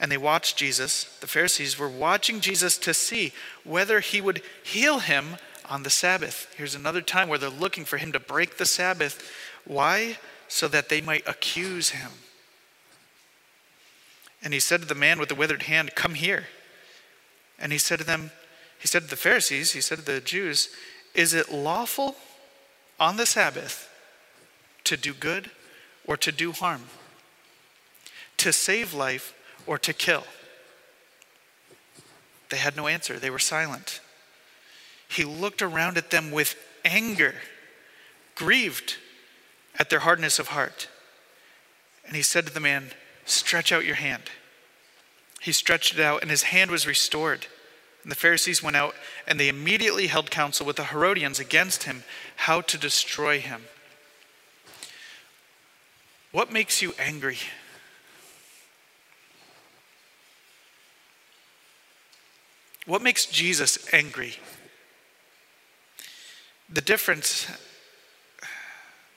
And 0.00 0.10
they 0.10 0.18
watched 0.18 0.56
Jesus. 0.56 1.04
The 1.20 1.28
Pharisees 1.28 1.78
were 1.78 1.88
watching 1.88 2.40
Jesus 2.40 2.76
to 2.78 2.92
see 2.92 3.32
whether 3.62 4.00
he 4.00 4.20
would 4.20 4.42
heal 4.64 4.98
him 4.98 5.36
on 5.68 5.82
the 5.82 5.90
Sabbath. 5.90 6.52
Here's 6.56 6.74
another 6.74 7.00
time 7.00 7.28
where 7.28 7.38
they're 7.38 7.50
looking 7.50 7.84
for 7.84 7.96
him 7.96 8.12
to 8.12 8.20
break 8.20 8.58
the 8.58 8.66
Sabbath. 8.66 9.30
Why? 9.64 10.18
So 10.48 10.68
that 10.68 10.88
they 10.88 11.00
might 11.00 11.26
accuse 11.26 11.90
him. 11.90 12.10
And 14.42 14.52
he 14.52 14.60
said 14.60 14.80
to 14.80 14.86
the 14.86 14.94
man 14.94 15.18
with 15.18 15.28
the 15.28 15.34
withered 15.34 15.62
hand, 15.62 15.94
Come 15.94 16.14
here. 16.14 16.46
And 17.58 17.72
he 17.72 17.78
said 17.78 18.00
to 18.00 18.04
them, 18.04 18.32
he 18.82 18.88
said 18.88 19.04
to 19.04 19.08
the 19.10 19.16
Pharisees, 19.16 19.70
he 19.72 19.80
said 19.80 19.98
to 19.98 20.04
the 20.04 20.20
Jews, 20.20 20.68
Is 21.14 21.34
it 21.34 21.52
lawful 21.52 22.16
on 22.98 23.16
the 23.16 23.26
Sabbath 23.26 23.88
to 24.82 24.96
do 24.96 25.14
good 25.14 25.52
or 26.04 26.16
to 26.16 26.32
do 26.32 26.50
harm? 26.50 26.86
To 28.38 28.52
save 28.52 28.92
life 28.92 29.34
or 29.68 29.78
to 29.78 29.92
kill? 29.92 30.24
They 32.48 32.56
had 32.56 32.76
no 32.76 32.88
answer, 32.88 33.20
they 33.20 33.30
were 33.30 33.38
silent. 33.38 34.00
He 35.12 35.24
looked 35.24 35.60
around 35.60 35.98
at 35.98 36.10
them 36.10 36.30
with 36.30 36.56
anger, 36.84 37.34
grieved 38.34 38.96
at 39.78 39.90
their 39.90 40.00
hardness 40.00 40.38
of 40.38 40.48
heart. 40.48 40.88
And 42.06 42.16
he 42.16 42.22
said 42.22 42.46
to 42.46 42.52
the 42.52 42.60
man, 42.60 42.92
Stretch 43.26 43.72
out 43.72 43.84
your 43.84 43.96
hand. 43.96 44.24
He 45.40 45.52
stretched 45.52 45.94
it 45.94 46.00
out, 46.00 46.22
and 46.22 46.30
his 46.30 46.44
hand 46.44 46.70
was 46.70 46.86
restored 46.86 47.46
And 48.02 48.10
the 48.10 48.16
Pharisees 48.16 48.62
went 48.62 48.74
out 48.74 48.94
and 49.26 49.38
they 49.38 49.48
immediately 49.48 50.08
held 50.08 50.30
counsel 50.30 50.66
with 50.66 50.76
the 50.76 50.86
Herodians 50.86 51.38
against 51.38 51.84
him, 51.84 52.02
how 52.36 52.60
to 52.62 52.78
destroy 52.78 53.38
him. 53.38 53.62
What 56.32 56.50
makes 56.50 56.82
you 56.82 56.94
angry? 56.98 57.38
What 62.86 63.02
makes 63.02 63.26
Jesus 63.26 63.86
angry? 63.92 64.38
The 66.72 66.80
difference 66.80 67.46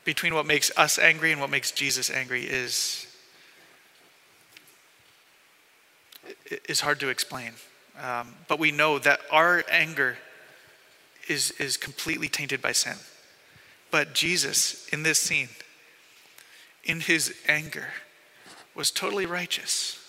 between 0.04 0.34
what 0.34 0.46
makes 0.46 0.72
us 0.76 1.00
angry 1.00 1.32
and 1.32 1.40
what 1.40 1.50
makes 1.50 1.72
Jesus 1.72 2.10
angry 2.10 2.44
is, 2.44 3.08
is 6.68 6.82
hard 6.82 7.00
to 7.00 7.08
explain. 7.08 7.54
Um, 8.02 8.36
but 8.50 8.60
we 8.60 8.72
know 8.72 9.00
that 9.00 9.22
our 9.32 9.64
anger 9.72 10.18
is, 11.30 11.52
is 11.52 11.78
completely 11.78 12.28
tainted 12.28 12.62
by 12.62 12.74
sin. 12.74 12.98
But 13.90 14.14
Jesus, 14.14 14.88
in 14.90 15.04
this 15.04 15.22
scene, 15.22 15.50
in 16.84 17.00
his 17.00 17.34
anger, 17.48 17.88
was 18.76 18.92
totally 18.92 19.26
righteous. 19.26 20.05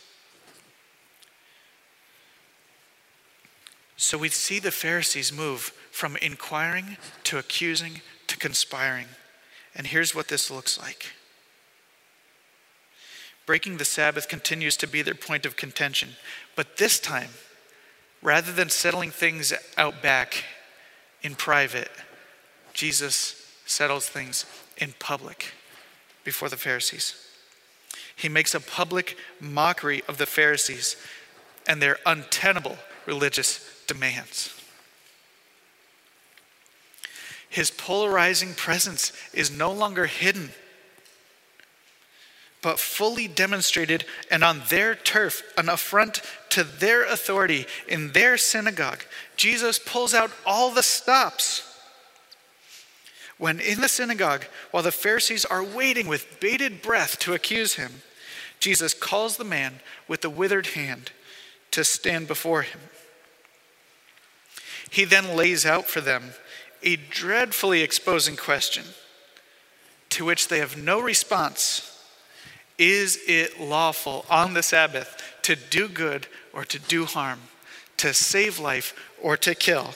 So 3.96 4.18
we 4.18 4.28
see 4.28 4.58
the 4.58 4.70
Pharisees 4.70 5.32
move 5.32 5.72
from 5.90 6.16
inquiring 6.18 6.98
to 7.24 7.38
accusing 7.38 8.02
to 8.26 8.36
conspiring. 8.36 9.06
And 9.74 9.86
here's 9.86 10.14
what 10.14 10.28
this 10.28 10.50
looks 10.50 10.78
like 10.78 11.12
breaking 13.46 13.76
the 13.76 13.84
Sabbath 13.84 14.28
continues 14.28 14.76
to 14.76 14.88
be 14.88 15.02
their 15.02 15.14
point 15.14 15.46
of 15.46 15.56
contention. 15.56 16.10
But 16.56 16.78
this 16.78 16.98
time, 16.98 17.30
rather 18.20 18.50
than 18.52 18.68
settling 18.68 19.12
things 19.12 19.52
out 19.78 20.02
back 20.02 20.42
in 21.22 21.36
private, 21.36 21.90
Jesus 22.72 23.48
settles 23.64 24.08
things 24.08 24.46
in 24.78 24.94
public 24.98 25.52
before 26.24 26.48
the 26.48 26.56
Pharisees. 26.56 27.14
He 28.16 28.28
makes 28.28 28.52
a 28.52 28.60
public 28.60 29.16
mockery 29.40 30.02
of 30.08 30.18
the 30.18 30.26
Pharisees 30.26 30.96
and 31.68 31.80
their 31.80 31.98
untenable 32.04 32.76
religious 33.06 33.75
demands. 33.86 34.52
His 37.48 37.70
polarizing 37.70 38.54
presence 38.54 39.12
is 39.32 39.50
no 39.50 39.72
longer 39.72 40.06
hidden, 40.06 40.50
but 42.60 42.78
fully 42.78 43.28
demonstrated 43.28 44.04
and 44.30 44.42
on 44.42 44.62
their 44.68 44.94
turf, 44.94 45.42
an 45.56 45.68
affront 45.68 46.20
to 46.50 46.64
their 46.64 47.04
authority 47.04 47.66
in 47.88 48.12
their 48.12 48.36
synagogue. 48.36 49.04
Jesus 49.36 49.78
pulls 49.78 50.14
out 50.14 50.30
all 50.44 50.70
the 50.70 50.82
stops. 50.82 51.62
When 53.38 53.60
in 53.60 53.80
the 53.80 53.88
synagogue, 53.88 54.46
while 54.70 54.82
the 54.82 54.92
Pharisees 54.92 55.44
are 55.44 55.62
waiting 55.62 56.08
with 56.08 56.40
bated 56.40 56.82
breath 56.82 57.18
to 57.20 57.34
accuse 57.34 57.74
him, 57.74 58.02
Jesus 58.58 58.94
calls 58.94 59.36
the 59.36 59.44
man 59.44 59.80
with 60.08 60.22
the 60.22 60.30
withered 60.30 60.68
hand 60.68 61.12
to 61.70 61.84
stand 61.84 62.26
before 62.26 62.62
him. 62.62 62.80
He 64.90 65.04
then 65.04 65.36
lays 65.36 65.66
out 65.66 65.86
for 65.86 66.00
them 66.00 66.32
a 66.82 66.96
dreadfully 66.96 67.82
exposing 67.82 68.36
question 68.36 68.84
to 70.10 70.24
which 70.24 70.48
they 70.48 70.58
have 70.58 70.76
no 70.76 71.00
response 71.00 71.92
Is 72.78 73.18
it 73.26 73.60
lawful 73.60 74.24
on 74.30 74.54
the 74.54 74.62
Sabbath 74.62 75.22
to 75.42 75.56
do 75.56 75.88
good 75.88 76.26
or 76.52 76.64
to 76.64 76.78
do 76.78 77.04
harm, 77.04 77.40
to 77.98 78.14
save 78.14 78.58
life 78.58 78.94
or 79.20 79.36
to 79.38 79.54
kill? 79.54 79.94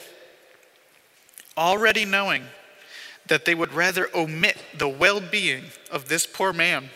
Already 1.57 2.05
knowing 2.05 2.45
that 3.27 3.45
they 3.45 3.55
would 3.55 3.73
rather 3.73 4.09
omit 4.15 4.57
the 4.77 4.89
well 4.89 5.21
being 5.21 5.65
of 5.91 6.09
this 6.09 6.27
poor 6.27 6.53
man 6.53 6.91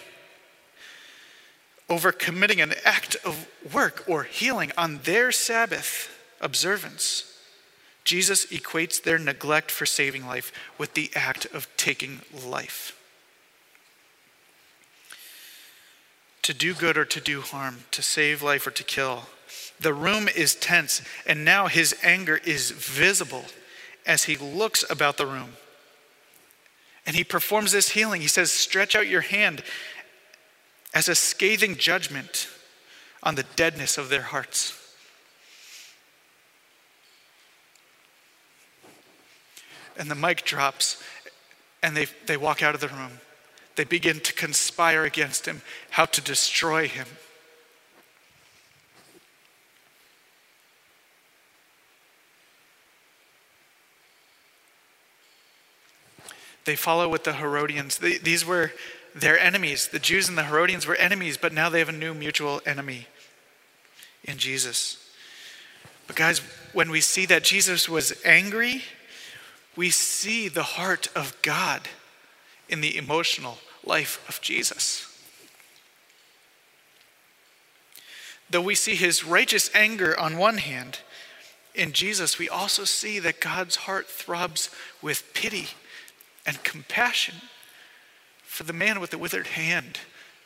over 1.89 2.13
committing 2.13 2.61
an 2.61 2.75
act 2.85 3.17
of 3.25 3.47
work 3.73 4.05
or 4.09 4.25
healing 4.25 4.73
on 4.77 5.01
their 5.05 5.31
Sabbath 5.31 6.11
observance 6.41 7.34
Jesus 8.05 8.47
equates 8.47 9.03
their 9.03 9.19
neglect 9.19 9.71
for 9.71 9.87
saving 9.87 10.27
life 10.27 10.53
with 10.77 10.95
the 10.95 11.11
act 11.15 11.47
of 11.47 11.67
taking 11.77 12.21
life. 12.47 12.99
To 16.43 16.53
do 16.53 16.75
good 16.75 16.99
or 16.99 17.07
to 17.07 17.21
do 17.21 17.41
harm, 17.41 17.85
to 17.91 18.03
save 18.03 18.43
life 18.43 18.67
or 18.67 18.71
to 18.73 18.85
kill. 18.85 19.23
The 19.81 19.95
room 19.95 20.29
is 20.29 20.55
tense, 20.55 21.01
and 21.27 21.45
now 21.45 21.67
his 21.69 21.97
anger 22.03 22.39
is 22.45 22.71
visible 22.71 23.47
as 24.05 24.25
he 24.25 24.37
looks 24.37 24.85
about 24.91 25.17
the 25.17 25.27
room. 25.27 25.55
And 27.07 27.17
he 27.17 27.25
performs 27.25 27.73
this 27.73 27.91
healing. 27.91 28.21
He 28.21 28.29
says, 28.29 28.51
Stretch 28.51 28.95
out 28.95 29.07
your 29.07 29.23
hand 29.23 29.63
as 30.93 31.09
a 31.09 31.15
scathing 31.15 31.77
judgment 31.77 32.49
on 33.23 33.35
the 33.35 33.45
deadness 33.57 33.97
of 33.97 34.11
their 34.11 34.23
hearts. 34.23 34.84
And 39.99 40.11
the 40.11 40.15
mic 40.15 40.45
drops, 40.45 41.03
and 41.83 41.97
they, 41.97 42.07
they 42.27 42.37
walk 42.37 42.63
out 42.63 42.75
of 42.75 42.81
the 42.81 42.89
room. 42.89 43.21
They 43.77 43.85
begin 43.85 44.21
to 44.21 44.33
conspire 44.33 45.05
against 45.05 45.47
him, 45.47 45.63
how 45.91 46.05
to 46.07 46.21
destroy 46.21 46.89
him. 46.89 47.07
They 56.65 56.77
follow 56.77 57.09
with 57.09 57.25
the 57.25 57.35
Herodians. 57.35 57.99
These 57.99 58.47
were 58.47 58.73
their 59.15 59.39
enemies. 59.39 59.89
The 59.89 59.99
Jews 59.99 60.29
and 60.29 60.39
the 60.39 60.45
Herodians 60.45 60.87
were 60.87 60.97
enemies, 60.97 61.37
but 61.37 61.53
now 61.53 61.69
they 61.69 61.79
have 61.79 61.89
a 61.89 61.93
new 61.93 62.15
mutual 62.15 62.63
enemy 62.65 63.07
in 64.25 64.39
Jesus. 64.39 65.13
But, 66.07 66.17
guys, 66.17 66.41
when 66.73 66.91
we 66.91 67.01
see 67.01 67.27
that 67.27 67.45
Jesus 67.45 67.89
was 67.89 68.15
angry, 68.25 68.83
we 69.77 69.91
see 69.91 70.49
the 70.49 70.63
heart 70.63 71.09
of 71.15 71.37
God 71.43 71.83
in 72.69 72.81
the 72.81 72.97
emotional 72.97 73.59
life 73.85 74.25
of 74.29 74.41
Jesus. 74.41 75.11
Though 78.51 78.61
we 78.61 78.75
see 78.75 78.95
his 78.95 79.25
righteous 79.25 79.71
anger 79.75 80.19
on 80.19 80.39
one 80.39 80.59
hand, 80.59 81.01
in 81.75 81.93
Jesus, 81.93 82.39
we 82.39 82.49
also 82.49 82.85
see 82.85 83.19
that 83.19 83.41
God's 83.41 83.77
heart 83.77 84.07
throbs 84.07 84.71
with 85.03 85.35
pity 85.35 85.69
and 86.47 86.63
compassion 86.63 87.35
for 88.45 88.63
the 88.63 88.73
man 88.73 89.01
with 89.01 89.11
the 89.11 89.19
withered 89.19 89.49
hand, 89.49 89.99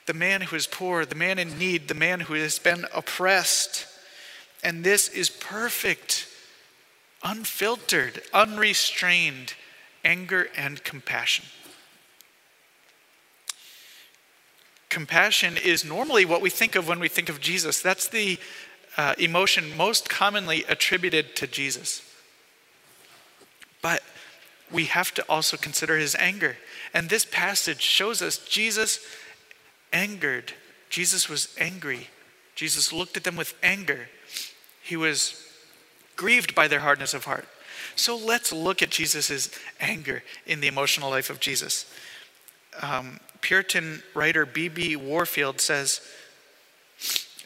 the 0.07 0.15
man 0.15 0.41
who 0.41 0.57
is 0.57 0.67
poor, 0.67 1.05
the 1.05 1.15
man 1.15 1.39
in 1.39 1.59
need, 1.59 1.89
the 1.89 1.95
man 1.95 2.21
who 2.21 2.35
has 2.35 2.59
been 2.59 2.87
oppressed. 2.95 3.87
And 4.65 4.83
this 4.83 5.09
is 5.09 5.29
perfect 5.29 6.27
unfiltered, 7.23 8.23
unrestrained 8.33 9.55
anger 10.05 10.49
and 10.57 10.83
compassion. 10.85 11.45
Compassion 14.89 15.57
is 15.57 15.85
normally 15.85 16.25
what 16.25 16.41
we 16.41 16.51
think 16.51 16.75
of 16.75 16.89
when 16.89 16.99
we 16.99 17.09
think 17.09 17.29
of 17.29 17.41
Jesus. 17.41 17.83
That's 17.83 18.09
the 18.09 18.39
uh, 18.97 19.15
emotion 19.19 19.77
most 19.77 20.09
commonly 20.09 20.65
attributed 20.69 21.37
to 21.37 21.47
Jesus. 21.47 22.03
But 23.83 24.03
we 24.73 24.85
have 24.87 25.13
to 25.15 25.23
also 25.29 25.57
consider 25.57 25.99
his 25.99 26.15
anger. 26.17 26.57
And 26.95 27.09
this 27.09 27.25
passage 27.25 27.81
shows 27.81 28.23
us 28.23 28.39
Jesus 28.39 29.01
angered. 29.93 30.53
Jesus 30.89 31.29
was 31.29 31.55
angry. 31.59 32.09
Jesus 32.55 32.93
looked 32.93 33.17
at 33.17 33.25
them 33.25 33.37
with 33.37 33.55
anger. 33.63 34.09
He 34.83 34.97
was 34.97 35.48
grieved 36.19 36.55
by 36.55 36.69
their 36.69 36.81
hardness 36.81 37.15
of 37.15 37.25
heart. 37.25 37.49
So 37.97 38.15
let's 38.17 38.53
look 38.53 38.83
at 38.83 38.91
Jesus' 38.91 39.49
anger 39.81 40.23
in 40.47 40.61
the 40.61 40.67
emotional 40.67 41.09
life 41.09 41.31
of 41.31 41.41
Jesus. 41.41 41.91
Um, 42.83 43.21
Puritan 43.41 44.03
writer 44.15 44.45
B.B. 44.45 44.97
Warfield 44.97 45.61
says 45.61 46.03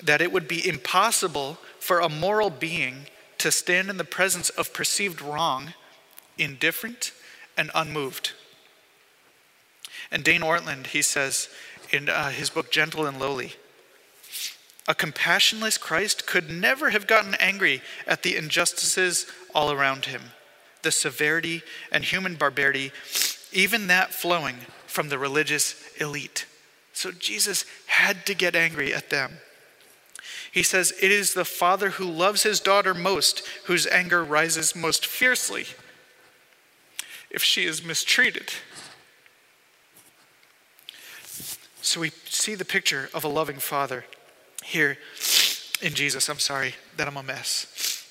that 0.03 0.21
it 0.21 0.33
would 0.33 0.49
be 0.49 0.67
impossible 0.67 1.59
for 1.79 2.01
a 2.01 2.09
moral 2.09 2.51
being 2.51 3.07
to 3.39 3.53
stand 3.53 3.91
in 3.91 3.99
the 3.99 4.05
presence 4.05 4.51
of 4.51 4.73
perceived 4.73 5.21
wrong, 5.21 5.75
indifferent 6.39 7.13
and 7.57 7.71
unmoved. 7.75 8.33
And 10.11 10.25
Dane 10.25 10.41
Ortlund, 10.41 10.89
he 10.89 11.03
says 11.03 11.49
in 11.91 12.09
uh, 12.09 12.31
his 12.31 12.51
book 12.51 12.71
Gentle 12.71 13.07
and 13.07 13.19
Lowly, 13.19 13.55
a 14.89 14.95
compassionless 14.95 15.79
Christ 15.79 16.27
could 16.27 16.51
never 16.51 16.91
have 16.91 17.07
gotten 17.07 17.35
angry 17.35 17.83
at 18.07 18.23
the 18.23 18.37
injustices 18.37 19.27
all 19.55 19.71
around 19.71 20.07
him, 20.07 20.23
the 20.83 20.91
severity 20.91 21.63
and 21.93 22.05
human 22.05 22.35
barbarity, 22.35 22.91
even 23.53 23.87
that 23.87 24.13
flowing 24.13 24.57
from 24.87 25.09
the 25.09 25.19
religious 25.19 25.77
elite. 26.01 26.47
So 26.93 27.13
Jesus 27.13 27.65
had 27.87 28.27
to 28.27 28.35
get 28.35 28.57
angry 28.57 28.93
at 28.93 29.11
them. 29.11 29.39
He 30.51 30.63
says, 30.63 30.93
It 31.01 31.11
is 31.11 31.33
the 31.33 31.45
father 31.45 31.91
who 31.91 32.05
loves 32.05 32.43
his 32.43 32.61
daughter 32.61 32.93
most 32.93 33.43
whose 33.65 33.87
anger 33.87 34.23
rises 34.23 34.75
most 34.75 35.07
fiercely 35.07 35.67
if 37.31 37.43
she 37.43 37.65
is 37.65 37.85
mistreated. 37.85 38.53
So 41.81 42.01
we 42.01 42.11
see 42.27 42.55
the 42.55 42.65
picture 42.65 43.09
of 43.15 43.25
a 43.25 43.29
loving 43.29 43.59
father 43.59 44.05
here 44.63 44.99
in 45.81 45.95
Jesus. 45.95 46.29
I'm 46.29 46.39
sorry 46.39 46.75
that 46.97 47.09
I'm 47.09 47.17
a 47.17 47.23
mess. 47.23 48.07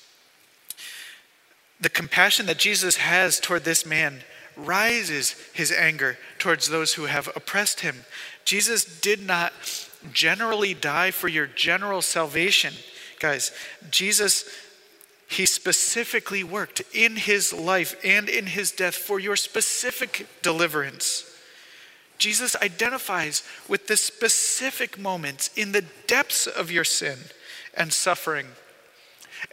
The 1.80 1.90
compassion 1.90 2.46
that 2.46 2.58
Jesus 2.58 2.96
has 2.96 3.40
toward 3.40 3.64
this 3.64 3.84
man 3.84 4.22
rises 4.56 5.34
his 5.52 5.72
anger 5.72 6.18
towards 6.38 6.68
those 6.68 6.94
who 6.94 7.06
have 7.06 7.28
oppressed 7.34 7.80
him. 7.80 8.04
Jesus 8.44 8.84
did 9.00 9.20
not 9.20 9.52
generally 10.12 10.74
die 10.74 11.10
for 11.10 11.28
your 11.28 11.46
general 11.46 12.02
salvation. 12.02 12.74
Guys, 13.18 13.52
Jesus, 13.90 14.44
he 15.28 15.46
specifically 15.46 16.44
worked 16.44 16.82
in 16.92 17.16
his 17.16 17.52
life 17.52 17.96
and 18.04 18.28
in 18.28 18.46
his 18.46 18.70
death 18.72 18.94
for 18.94 19.18
your 19.18 19.36
specific 19.36 20.26
deliverance. 20.42 21.31
Jesus 22.22 22.54
identifies 22.54 23.42
with 23.66 23.88
the 23.88 23.96
specific 23.96 24.96
moments 24.96 25.50
in 25.56 25.72
the 25.72 25.82
depths 26.06 26.46
of 26.46 26.70
your 26.70 26.84
sin 26.84 27.18
and 27.74 27.92
suffering. 27.92 28.46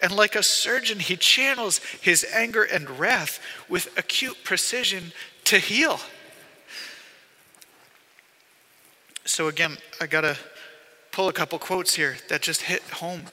And 0.03 0.11
like 0.11 0.35
a 0.35 0.43
surgeon, 0.43 0.99
he 0.99 1.15
channels 1.15 1.79
his 1.99 2.23
anger 2.31 2.61
and 2.61 2.87
wrath 2.99 3.39
with 3.69 3.97
acute 3.97 4.37
precision 4.43 5.13
to 5.45 5.57
heal. 5.57 5.99
So, 9.25 9.47
again, 9.47 9.79
I 9.99 10.05
got 10.05 10.21
to 10.21 10.37
pull 11.11 11.27
a 11.27 11.33
couple 11.33 11.57
quotes 11.57 11.95
here 11.95 12.17
that 12.29 12.43
just 12.43 12.61
hit 12.61 12.83
home. 12.83 13.23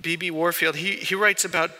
B.B. 0.00 0.30
Warfield, 0.30 0.76
he, 0.76 0.92
he 0.92 1.14
writes 1.14 1.44
about 1.44 1.72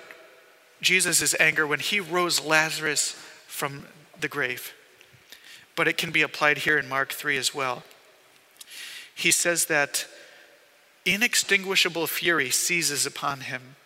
Jesus' 0.82 1.34
anger 1.40 1.66
when 1.66 1.80
he 1.80 2.00
rose 2.00 2.44
Lazarus 2.44 3.12
from 3.46 3.86
the 4.20 4.28
grave 4.28 4.74
but 5.76 5.88
it 5.88 5.96
can 5.96 6.10
be 6.10 6.22
applied 6.22 6.58
here 6.58 6.78
in 6.78 6.88
Mark 6.88 7.12
3 7.12 7.36
as 7.36 7.54
well. 7.54 7.82
He 9.14 9.30
says 9.30 9.66
that 9.66 10.06
inextinguishable 11.04 12.06
fury 12.06 12.50
seizes 12.50 13.06
upon 13.06 13.40
him. 13.40 13.76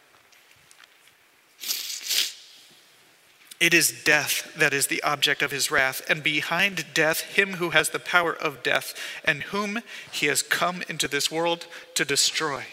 It 3.61 3.75
is 3.75 4.05
death 4.05 4.53
that 4.57 4.73
is 4.73 4.87
the 4.87 5.03
object 5.03 5.43
of 5.43 5.51
his 5.51 5.71
wrath, 5.71 6.03
and 6.09 6.23
behind 6.23 6.87
death, 6.95 7.23
him 7.23 7.55
who 7.55 7.71
has 7.71 7.91
the 7.91 7.99
power 7.99 8.33
of 8.33 8.63
death, 8.63 8.95
and 9.25 9.43
whom 9.45 9.81
he 10.13 10.27
has 10.27 10.43
come 10.43 10.83
into 10.89 11.09
this 11.09 11.31
world 11.31 11.67
to 11.95 12.05
destroy. 12.05 12.67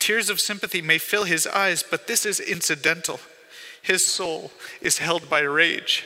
Tears 0.00 0.28
of 0.30 0.40
sympathy 0.40 0.82
may 0.82 0.98
fill 0.98 1.24
his 1.24 1.46
eyes, 1.46 1.84
but 1.88 2.08
this 2.08 2.26
is 2.26 2.40
incidental. 2.40 3.20
His 3.82 4.04
soul 4.04 4.50
is 4.80 4.98
held 4.98 5.30
by 5.30 5.40
rage. 5.40 6.04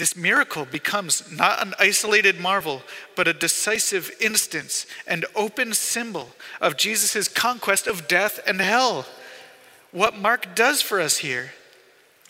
This 0.00 0.16
miracle 0.16 0.64
becomes 0.64 1.30
not 1.30 1.60
an 1.60 1.74
isolated 1.78 2.40
marvel, 2.40 2.82
but 3.14 3.28
a 3.28 3.34
decisive 3.34 4.10
instance 4.18 4.86
and 5.06 5.26
open 5.36 5.74
symbol 5.74 6.30
of 6.58 6.78
Jesus' 6.78 7.28
conquest 7.28 7.86
of 7.86 8.08
death 8.08 8.40
and 8.46 8.62
hell. 8.62 9.04
What 9.92 10.16
Mark 10.16 10.54
does 10.54 10.80
for 10.80 11.02
us 11.02 11.18
here 11.18 11.52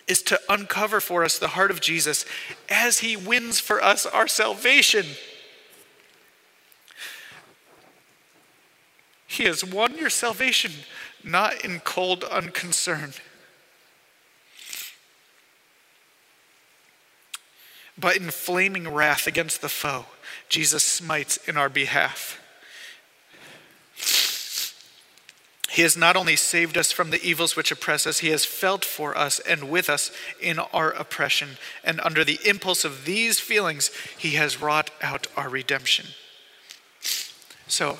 is 0.09 0.21
to 0.23 0.41
uncover 0.49 1.01
for 1.01 1.23
us 1.23 1.39
the 1.39 1.47
heart 1.47 1.71
of 1.71 1.81
Jesus 1.81 2.27
as 2.69 2.99
he 2.99 3.17
wins 3.17 3.61
for 3.61 3.81
us 3.81 4.05
our 4.05 4.27
salvation. 4.27 5.07
He 9.29 9.45
has 9.45 9.65
won 9.65 9.97
your 9.97 10.11
salvation, 10.11 10.73
not 11.23 11.65
in 11.65 11.79
cold 11.79 12.25
unconcern 12.25 13.13
but 18.01 18.17
in 18.17 18.31
flaming 18.31 18.89
wrath 18.89 19.27
against 19.27 19.61
the 19.61 19.69
foe, 19.69 20.07
Jesus 20.49 20.85
smites 20.85 21.37
in 21.49 21.57
our 21.57 21.69
behalf. 21.69 22.41
He 25.71 25.83
has 25.83 25.97
not 25.97 26.17
only 26.17 26.35
saved 26.35 26.77
us 26.77 26.91
from 26.91 27.11
the 27.11 27.23
evils 27.23 27.55
which 27.55 27.71
oppress 27.71 28.05
us, 28.05 28.19
He 28.19 28.31
has 28.31 28.45
felt 28.45 28.85
for 28.85 29.17
us 29.17 29.39
and 29.39 29.71
with 29.71 29.89
us 29.89 30.11
in 30.41 30.59
our 30.59 30.91
oppression. 30.91 31.51
And 31.85 32.01
under 32.01 32.25
the 32.25 32.41
impulse 32.45 32.85
of 32.85 33.05
these 33.05 33.39
feelings, 33.39 33.93
He 34.19 34.31
has 34.31 34.61
wrought 34.61 34.91
out 35.01 35.29
our 35.37 35.49
redemption. 35.49 36.07
So, 37.69 37.99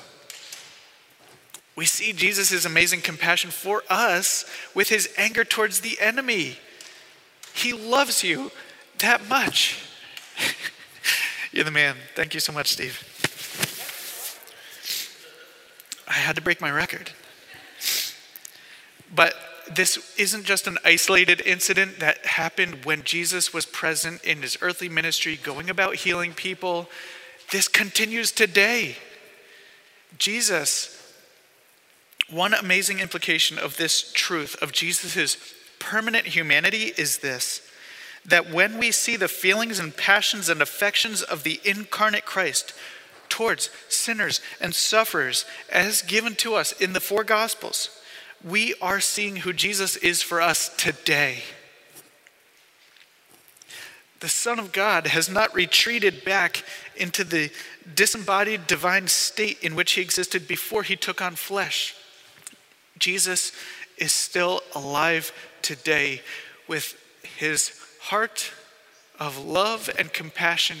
we 1.77 1.85
see 1.85 2.11
Jesus' 2.11 2.65
amazing 2.65 3.01
compassion 3.01 3.51
for 3.51 3.83
us 3.89 4.43
with 4.75 4.89
His 4.89 5.09
anger 5.17 5.45
towards 5.45 5.79
the 5.79 5.97
enemy. 6.01 6.57
He 7.53 7.71
loves 7.71 8.21
you 8.21 8.51
that 8.97 9.29
much. 9.29 9.79
You're 11.51 11.65
the 11.65 11.71
man. 11.71 11.95
Thank 12.15 12.33
you 12.33 12.39
so 12.39 12.51
much, 12.53 12.71
Steve. 12.71 13.07
I 16.07 16.13
had 16.13 16.35
to 16.35 16.41
break 16.41 16.61
my 16.61 16.71
record. 16.71 17.11
But 19.13 19.35
this 19.75 20.13
isn't 20.17 20.43
just 20.43 20.67
an 20.67 20.77
isolated 20.83 21.41
incident 21.41 21.99
that 21.99 22.25
happened 22.25 22.85
when 22.85 23.03
Jesus 23.03 23.53
was 23.53 23.65
present 23.65 24.23
in 24.23 24.41
his 24.41 24.57
earthly 24.61 24.89
ministry, 24.89 25.39
going 25.41 25.69
about 25.69 25.95
healing 25.95 26.33
people. 26.33 26.89
This 27.51 27.67
continues 27.67 28.31
today. 28.31 28.97
Jesus, 30.17 30.97
one 32.29 32.53
amazing 32.53 32.99
implication 32.99 33.57
of 33.57 33.77
this 33.77 34.11
truth 34.13 34.55
of 34.61 34.71
Jesus' 34.71 35.37
permanent 35.79 36.27
humanity 36.27 36.93
is 36.97 37.19
this 37.19 37.61
that 38.25 38.51
when 38.51 38.77
we 38.77 38.91
see 38.91 39.15
the 39.15 39.27
feelings 39.27 39.79
and 39.79 39.95
passions 39.95 40.49
and 40.49 40.61
affections 40.61 41.21
of 41.21 41.43
the 41.43 41.59
incarnate 41.63 42.25
Christ 42.25 42.73
towards 43.29 43.69
sinners 43.89 44.41
and 44.59 44.75
sufferers 44.75 45.45
as 45.71 46.01
given 46.01 46.35
to 46.35 46.53
us 46.55 46.71
in 46.73 46.93
the 46.93 46.99
four 46.99 47.23
Gospels, 47.23 47.89
we 48.43 48.75
are 48.81 48.99
seeing 48.99 49.37
who 49.37 49.53
Jesus 49.53 49.95
is 49.97 50.21
for 50.21 50.41
us 50.41 50.69
today. 50.77 51.43
The 54.19 54.29
Son 54.29 54.59
of 54.59 54.71
God 54.71 55.07
has 55.07 55.29
not 55.29 55.53
retreated 55.55 56.23
back 56.23 56.63
into 56.95 57.23
the 57.23 57.51
disembodied 57.95 58.67
divine 58.67 59.07
state 59.07 59.57
in 59.63 59.75
which 59.75 59.93
he 59.93 60.01
existed 60.01 60.47
before 60.47 60.83
he 60.83 60.95
took 60.95 61.21
on 61.21 61.35
flesh. 61.35 61.95
Jesus 62.99 63.51
is 63.97 64.11
still 64.11 64.61
alive 64.75 65.33
today 65.63 66.21
with 66.67 66.95
his 67.37 67.80
heart 68.01 68.51
of 69.19 69.37
love 69.37 69.89
and 69.97 70.11
compassion 70.11 70.77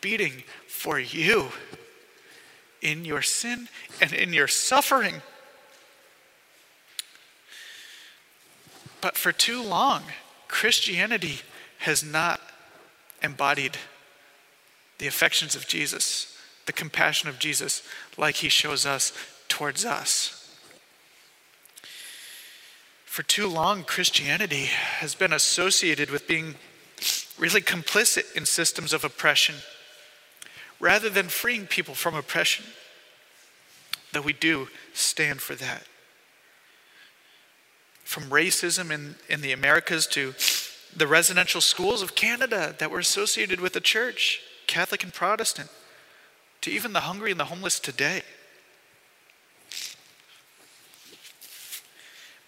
beating 0.00 0.42
for 0.66 0.98
you 0.98 1.48
in 2.80 3.04
your 3.04 3.22
sin 3.22 3.68
and 4.00 4.12
in 4.12 4.32
your 4.32 4.48
suffering. 4.48 5.16
But 9.00 9.16
for 9.16 9.32
too 9.32 9.62
long, 9.62 10.02
Christianity 10.48 11.40
has 11.78 12.02
not 12.02 12.40
embodied 13.22 13.76
the 14.98 15.06
affections 15.06 15.54
of 15.54 15.68
Jesus, 15.68 16.38
the 16.64 16.72
compassion 16.72 17.28
of 17.28 17.38
Jesus, 17.38 17.82
like 18.16 18.36
he 18.36 18.48
shows 18.48 18.86
us 18.86 19.12
towards 19.48 19.84
us. 19.84 20.35
For 23.16 23.22
too 23.22 23.48
long, 23.48 23.82
Christianity 23.82 24.66
has 24.66 25.14
been 25.14 25.32
associated 25.32 26.10
with 26.10 26.28
being 26.28 26.56
really 27.38 27.62
complicit 27.62 28.36
in 28.36 28.44
systems 28.44 28.92
of 28.92 29.04
oppression 29.04 29.54
rather 30.80 31.08
than 31.08 31.28
freeing 31.28 31.66
people 31.66 31.94
from 31.94 32.14
oppression. 32.14 32.66
Though 34.12 34.20
we 34.20 34.34
do 34.34 34.68
stand 34.92 35.40
for 35.40 35.54
that. 35.54 35.84
From 38.04 38.24
racism 38.24 38.90
in, 38.90 39.14
in 39.30 39.40
the 39.40 39.52
Americas 39.52 40.06
to 40.08 40.34
the 40.94 41.06
residential 41.06 41.62
schools 41.62 42.02
of 42.02 42.14
Canada 42.14 42.76
that 42.78 42.90
were 42.90 42.98
associated 42.98 43.62
with 43.62 43.72
the 43.72 43.80
church, 43.80 44.42
Catholic 44.66 45.02
and 45.02 45.14
Protestant, 45.14 45.70
to 46.60 46.70
even 46.70 46.92
the 46.92 47.00
hungry 47.00 47.30
and 47.30 47.40
the 47.40 47.46
homeless 47.46 47.80
today. 47.80 48.24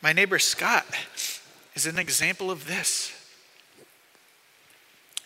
My 0.01 0.13
neighbor 0.13 0.39
Scott 0.39 0.87
is 1.75 1.87
an 1.87 1.99
example 1.99 2.51
of 2.51 2.69
this. 2.69 3.13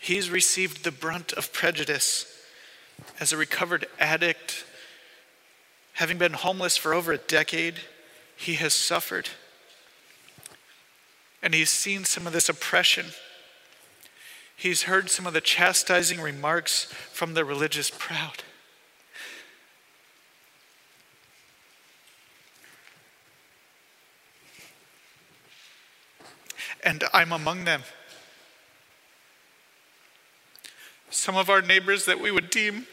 He's 0.00 0.30
received 0.30 0.82
the 0.82 0.90
brunt 0.90 1.32
of 1.34 1.52
prejudice 1.52 2.26
as 3.20 3.32
a 3.32 3.36
recovered 3.36 3.86
addict. 4.00 4.64
Having 5.94 6.18
been 6.18 6.32
homeless 6.32 6.76
for 6.76 6.94
over 6.94 7.12
a 7.12 7.18
decade, 7.18 7.80
he 8.34 8.54
has 8.54 8.72
suffered. 8.72 9.28
And 11.42 11.52
he's 11.52 11.70
seen 11.70 12.04
some 12.04 12.26
of 12.26 12.32
this 12.32 12.48
oppression. 12.48 13.06
He's 14.56 14.84
heard 14.84 15.10
some 15.10 15.26
of 15.26 15.34
the 15.34 15.40
chastising 15.40 16.20
remarks 16.20 16.84
from 17.12 17.34
the 17.34 17.44
religious 17.44 17.90
proud. 17.90 18.42
And 26.82 27.04
I'm 27.12 27.32
among 27.32 27.64
them. 27.64 27.82
Some 31.10 31.36
of 31.36 31.50
our 31.50 31.62
neighbors 31.62 32.06
that 32.06 32.20
we 32.20 32.30
would 32.30 32.50
deem 32.50 32.86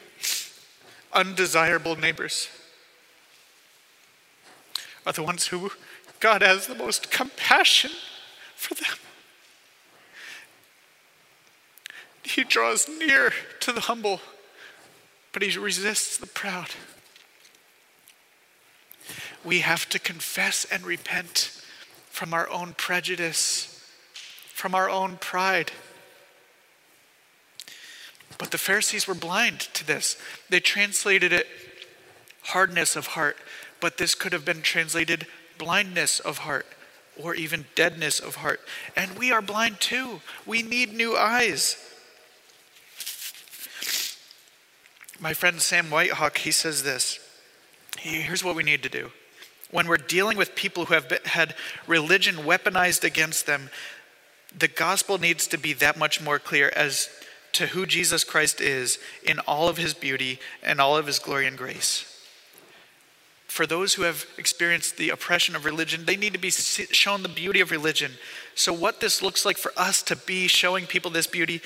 undesirable 1.13 1.95
neighbors 1.95 2.49
are 5.05 5.13
the 5.13 5.23
ones 5.23 5.47
who 5.47 5.71
God 6.19 6.41
has 6.41 6.67
the 6.67 6.75
most 6.75 7.09
compassion 7.11 7.91
for 8.55 8.75
them. 8.75 8.97
He 12.23 12.43
draws 12.43 12.87
near 12.87 13.33
to 13.61 13.71
the 13.71 13.81
humble, 13.81 14.21
but 15.31 15.41
he 15.41 15.57
resists 15.57 16.17
the 16.17 16.27
proud. 16.27 16.69
We 19.43 19.59
have 19.61 19.89
to 19.89 19.99
confess 19.99 20.65
and 20.65 20.83
repent 20.83 21.63
from 22.09 22.33
our 22.33 22.49
own 22.49 22.73
prejudice, 22.73 23.68
from 24.59 24.75
our 24.75 24.89
own 24.89 25.15
pride. 25.15 25.71
But 28.37 28.51
the 28.51 28.57
Pharisees 28.57 29.07
were 29.07 29.15
blind 29.15 29.61
to 29.61 29.87
this. 29.87 30.17
They 30.49 30.59
translated 30.59 31.31
it 31.31 31.47
hardness 32.43 32.97
of 32.97 33.07
heart, 33.07 33.37
but 33.79 33.97
this 33.97 34.15
could 34.15 34.33
have 34.33 34.43
been 34.43 34.61
translated 34.61 35.27
blindness 35.57 36.19
of 36.19 36.39
heart 36.39 36.65
or 37.21 37.35
even 37.35 37.67
deadness 37.73 38.19
of 38.19 38.35
heart. 38.35 38.59
And 38.97 39.17
we 39.17 39.31
are 39.31 39.41
blind 39.41 39.79
too. 39.79 40.19
We 40.45 40.61
need 40.61 40.93
new 40.93 41.15
eyes. 41.15 41.77
My 45.21 45.33
friend 45.33 45.61
Sam 45.61 45.85
Whitehawk, 45.89 46.37
he 46.39 46.51
says 46.51 46.83
this. 46.83 47.19
Here's 47.97 48.43
what 48.43 48.57
we 48.57 48.63
need 48.63 48.83
to 48.83 48.89
do. 48.89 49.11
When 49.71 49.87
we're 49.87 49.97
dealing 49.97 50.37
with 50.37 50.55
people 50.55 50.85
who 50.85 50.95
have 50.95 51.09
had 51.25 51.55
religion 51.87 52.37
weaponized 52.37 53.03
against 53.05 53.45
them, 53.45 53.69
the 54.57 54.67
gospel 54.67 55.17
needs 55.17 55.47
to 55.47 55.57
be 55.57 55.73
that 55.73 55.97
much 55.97 56.21
more 56.21 56.39
clear 56.39 56.71
as 56.75 57.09
to 57.53 57.67
who 57.67 57.85
Jesus 57.85 58.23
Christ 58.23 58.61
is 58.61 58.99
in 59.23 59.39
all 59.39 59.69
of 59.69 59.77
his 59.77 59.93
beauty 59.93 60.39
and 60.63 60.79
all 60.79 60.97
of 60.97 61.07
his 61.07 61.19
glory 61.19 61.47
and 61.47 61.57
grace. 61.57 62.05
For 63.47 63.65
those 63.65 63.95
who 63.95 64.03
have 64.03 64.25
experienced 64.37 64.97
the 64.97 65.09
oppression 65.09 65.55
of 65.55 65.65
religion, 65.65 66.05
they 66.05 66.15
need 66.15 66.33
to 66.33 66.39
be 66.39 66.51
shown 66.51 67.23
the 67.23 67.29
beauty 67.29 67.61
of 67.61 67.71
religion. 67.71 68.11
So, 68.53 68.71
what 68.71 68.99
this 68.99 69.23
looks 69.23 69.43
like 69.43 69.57
for 69.57 69.71
us 69.75 70.03
to 70.03 70.15
be 70.15 70.47
showing 70.47 70.85
people 70.85 71.09
this 71.09 71.25
beauty 71.25 71.61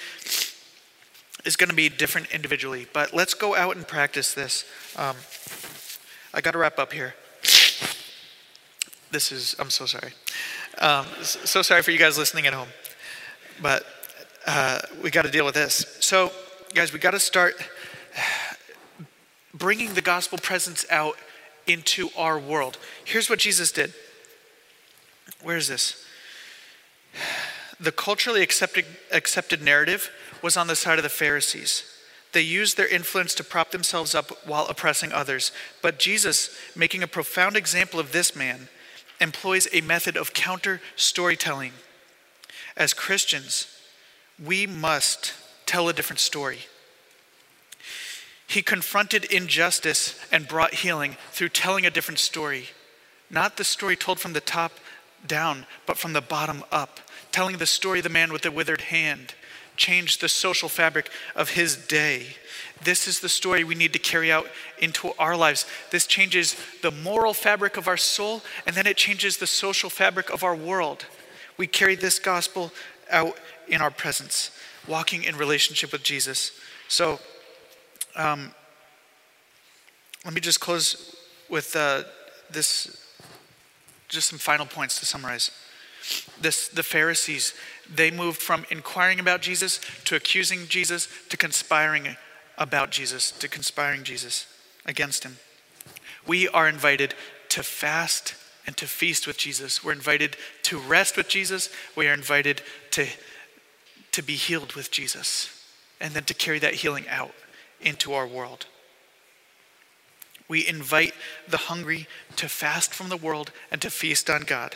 is 1.43 1.57
going 1.57 1.69
to 1.69 1.75
be 1.75 1.89
different 1.89 2.33
individually. 2.33 2.87
But 2.93 3.13
let's 3.13 3.33
go 3.33 3.53
out 3.55 3.75
and 3.75 3.85
practice 3.85 4.33
this. 4.33 4.63
Um, 4.95 5.17
I 6.33 6.39
got 6.39 6.51
to 6.51 6.57
wrap 6.57 6.79
up 6.79 6.93
here. 6.93 7.15
This 9.11 9.31
is, 9.31 9.55
I'm 9.59 9.69
so 9.69 9.85
sorry. 9.85 10.13
Um, 10.79 11.05
so 11.21 11.61
sorry 11.61 11.81
for 11.83 11.91
you 11.91 11.99
guys 11.99 12.17
listening 12.17 12.47
at 12.47 12.53
home. 12.53 12.67
But 13.61 13.85
uh, 14.45 14.79
we 15.01 15.11
got 15.11 15.23
to 15.23 15.31
deal 15.31 15.45
with 15.45 15.53
this. 15.53 15.97
So, 15.99 16.31
guys, 16.73 16.91
we 16.91 16.99
got 16.99 17.11
to 17.11 17.19
start 17.19 17.55
bringing 19.53 19.93
the 19.93 20.01
gospel 20.01 20.37
presence 20.37 20.85
out 20.89 21.15
into 21.67 22.09
our 22.17 22.39
world. 22.39 22.77
Here's 23.05 23.29
what 23.29 23.39
Jesus 23.39 23.71
did. 23.71 23.93
Where 25.41 25.57
is 25.57 25.67
this? 25.67 26.03
The 27.79 27.91
culturally 27.91 28.41
accepted, 28.41 28.85
accepted 29.11 29.61
narrative 29.61 30.11
was 30.41 30.57
on 30.57 30.67
the 30.67 30.75
side 30.75 30.97
of 30.99 31.03
the 31.03 31.09
Pharisees. 31.09 31.83
They 32.31 32.41
used 32.41 32.77
their 32.77 32.87
influence 32.87 33.35
to 33.35 33.43
prop 33.43 33.71
themselves 33.71 34.15
up 34.15 34.45
while 34.45 34.65
oppressing 34.65 35.13
others. 35.13 35.51
But 35.81 35.99
Jesus, 35.99 36.57
making 36.75 37.03
a 37.03 37.07
profound 37.07 37.55
example 37.55 37.99
of 37.99 38.11
this 38.11 38.35
man, 38.35 38.69
employs 39.19 39.67
a 39.71 39.81
method 39.81 40.17
of 40.17 40.33
counter 40.33 40.81
storytelling. 40.95 41.73
As 42.75 42.93
Christians, 42.93 43.67
we 44.43 44.65
must 44.65 45.33
tell 45.65 45.89
a 45.89 45.93
different 45.93 46.19
story. 46.19 46.59
He 48.47 48.61
confronted 48.61 49.25
injustice 49.25 50.19
and 50.31 50.47
brought 50.47 50.75
healing 50.75 51.17
through 51.31 51.49
telling 51.49 51.85
a 51.85 51.91
different 51.91 52.19
story. 52.19 52.69
Not 53.29 53.57
the 53.57 53.63
story 53.63 53.95
told 53.95 54.19
from 54.19 54.33
the 54.33 54.41
top 54.41 54.73
down, 55.25 55.65
but 55.85 55.97
from 55.97 56.13
the 56.13 56.21
bottom 56.21 56.63
up. 56.71 56.99
Telling 57.31 57.57
the 57.57 57.65
story 57.65 57.99
of 57.99 58.03
the 58.03 58.09
man 58.09 58.31
with 58.31 58.43
the 58.43 58.51
withered 58.51 58.81
hand 58.81 59.33
changed 59.75 60.21
the 60.21 60.29
social 60.29 60.69
fabric 60.69 61.09
of 61.35 61.51
his 61.51 61.75
day. 61.75 62.35
This 62.83 63.07
is 63.07 63.19
the 63.19 63.29
story 63.29 63.63
we 63.63 63.75
need 63.75 63.93
to 63.93 63.99
carry 63.99 64.31
out 64.31 64.47
into 64.79 65.11
our 65.19 65.35
lives. 65.35 65.65
This 65.91 66.05
changes 66.05 66.55
the 66.81 66.91
moral 66.91 67.33
fabric 67.33 67.77
of 67.77 67.87
our 67.87 67.97
soul, 67.97 68.41
and 68.65 68.75
then 68.75 68.87
it 68.87 68.97
changes 68.97 69.37
the 69.37 69.47
social 69.47 69.89
fabric 69.89 70.29
of 70.29 70.43
our 70.43 70.55
world. 70.55 71.05
We 71.57 71.67
carry 71.67 71.95
this 71.95 72.19
gospel 72.19 72.71
out 73.11 73.37
in 73.67 73.81
our 73.81 73.91
presence, 73.91 74.51
walking 74.87 75.23
in 75.23 75.37
relationship 75.37 75.91
with 75.91 76.03
Jesus. 76.03 76.51
So, 76.87 77.19
um, 78.15 78.53
let 80.25 80.33
me 80.33 80.41
just 80.41 80.59
close 80.59 81.15
with 81.49 81.75
uh, 81.75 82.03
this, 82.49 83.05
just 84.07 84.29
some 84.29 84.39
final 84.39 84.65
points 84.65 84.99
to 84.99 85.05
summarize. 85.05 85.51
This, 86.39 86.67
the 86.67 86.83
Pharisees, 86.83 87.53
they 87.93 88.11
moved 88.11 88.41
from 88.41 88.65
inquiring 88.69 89.19
about 89.19 89.41
Jesus 89.41 89.79
to 90.05 90.15
accusing 90.15 90.67
Jesus 90.67 91.07
to 91.29 91.37
conspiring 91.37 92.15
about 92.57 92.91
Jesus, 92.91 93.31
to 93.31 93.47
conspiring 93.47 94.03
Jesus 94.03 94.47
against 94.85 95.23
him. 95.23 95.37
We 96.25 96.47
are 96.47 96.67
invited 96.67 97.15
to 97.49 97.63
fast 97.63 98.35
and 98.65 98.77
to 98.77 98.87
feast 98.87 99.27
with 99.27 99.37
Jesus. 99.37 99.83
We're 99.83 99.91
invited 99.91 100.37
to 100.63 100.77
rest 100.77 101.17
with 101.17 101.27
Jesus. 101.27 101.69
We 101.95 102.07
are 102.07 102.13
invited 102.13 102.61
to, 102.91 103.07
to 104.11 104.21
be 104.21 104.33
healed 104.33 104.73
with 104.73 104.91
Jesus 104.91 105.49
and 105.99 106.13
then 106.13 106.23
to 106.25 106.33
carry 106.33 106.59
that 106.59 106.75
healing 106.75 107.07
out 107.09 107.33
into 107.81 108.13
our 108.13 108.27
world. 108.27 108.65
We 110.47 110.67
invite 110.67 111.13
the 111.47 111.57
hungry 111.57 112.07
to 112.35 112.49
fast 112.49 112.93
from 112.93 113.09
the 113.09 113.17
world 113.17 113.51
and 113.71 113.81
to 113.81 113.89
feast 113.89 114.29
on 114.29 114.41
God. 114.41 114.75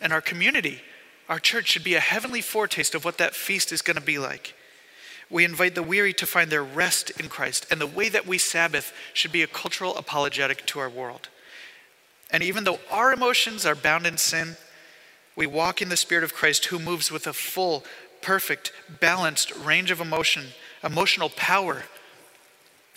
And 0.00 0.12
our 0.12 0.20
community, 0.20 0.82
our 1.28 1.38
church, 1.38 1.68
should 1.68 1.84
be 1.84 1.94
a 1.94 2.00
heavenly 2.00 2.40
foretaste 2.40 2.94
of 2.94 3.04
what 3.04 3.18
that 3.18 3.34
feast 3.34 3.72
is 3.72 3.82
going 3.82 3.96
to 3.96 4.02
be 4.02 4.18
like. 4.18 4.54
We 5.34 5.44
invite 5.44 5.74
the 5.74 5.82
weary 5.82 6.12
to 6.12 6.26
find 6.26 6.48
their 6.48 6.62
rest 6.62 7.10
in 7.18 7.28
Christ, 7.28 7.66
and 7.68 7.80
the 7.80 7.88
way 7.88 8.08
that 8.08 8.24
we 8.24 8.38
Sabbath 8.38 8.92
should 9.12 9.32
be 9.32 9.42
a 9.42 9.48
cultural 9.48 9.96
apologetic 9.96 10.64
to 10.66 10.78
our 10.78 10.88
world. 10.88 11.28
And 12.30 12.40
even 12.40 12.62
though 12.62 12.78
our 12.88 13.12
emotions 13.12 13.66
are 13.66 13.74
bound 13.74 14.06
in 14.06 14.16
sin, 14.16 14.56
we 15.34 15.48
walk 15.48 15.82
in 15.82 15.88
the 15.88 15.96
Spirit 15.96 16.22
of 16.22 16.34
Christ 16.34 16.66
who 16.66 16.78
moves 16.78 17.10
with 17.10 17.26
a 17.26 17.32
full, 17.32 17.82
perfect, 18.22 18.70
balanced 19.00 19.52
range 19.56 19.90
of 19.90 20.00
emotion, 20.00 20.50
emotional 20.84 21.30
power. 21.30 21.82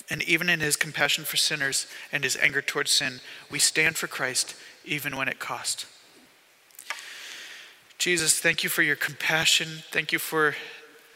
And 0.07 0.21
even 0.21 0.47
in 0.47 0.59
his 0.59 0.75
compassion 0.75 1.23
for 1.23 1.37
sinners 1.37 1.87
and 2.11 2.23
his 2.23 2.37
anger 2.37 2.61
towards 2.61 2.91
sin, 2.91 3.19
we 3.49 3.57
stand 3.57 3.97
for 3.97 4.05
Christ 4.05 4.53
even 4.85 5.17
when 5.17 5.27
it 5.27 5.39
costs. 5.39 5.87
Jesus, 7.97 8.39
thank 8.39 8.63
you 8.63 8.69
for 8.69 8.83
your 8.83 8.95
compassion. 8.95 9.81
Thank 9.89 10.11
you 10.11 10.19
for 10.19 10.53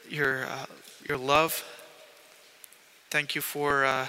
your, 0.09 0.45
uh, 0.45 0.65
your 1.07 1.17
love. 1.17 1.63
Thank 3.09 3.35
you 3.35 3.41
for 3.41 3.83
uh, 3.83 4.07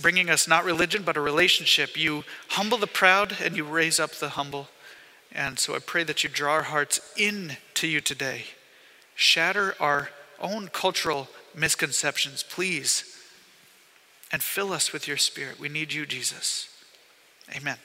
bringing 0.00 0.28
us 0.30 0.48
not 0.48 0.64
religion, 0.64 1.02
but 1.04 1.16
a 1.16 1.20
relationship. 1.20 1.96
You 1.96 2.24
humble 2.48 2.78
the 2.78 2.86
proud 2.86 3.36
and 3.40 3.56
you 3.56 3.64
raise 3.64 4.00
up 4.00 4.12
the 4.12 4.30
humble. 4.30 4.68
And 5.32 5.58
so 5.58 5.74
I 5.74 5.78
pray 5.78 6.04
that 6.04 6.22
you 6.22 6.30
draw 6.30 6.52
our 6.54 6.62
hearts 6.62 7.00
in 7.16 7.56
to 7.74 7.86
you 7.86 8.00
today. 8.00 8.44
Shatter 9.14 9.74
our 9.80 10.10
own 10.40 10.68
cultural 10.68 11.28
misconceptions, 11.54 12.42
please, 12.42 13.16
and 14.32 14.42
fill 14.42 14.72
us 14.72 14.92
with 14.92 15.06
your 15.06 15.16
spirit. 15.16 15.60
We 15.60 15.68
need 15.68 15.92
you, 15.92 16.06
Jesus. 16.06 16.68
Amen. 17.54 17.76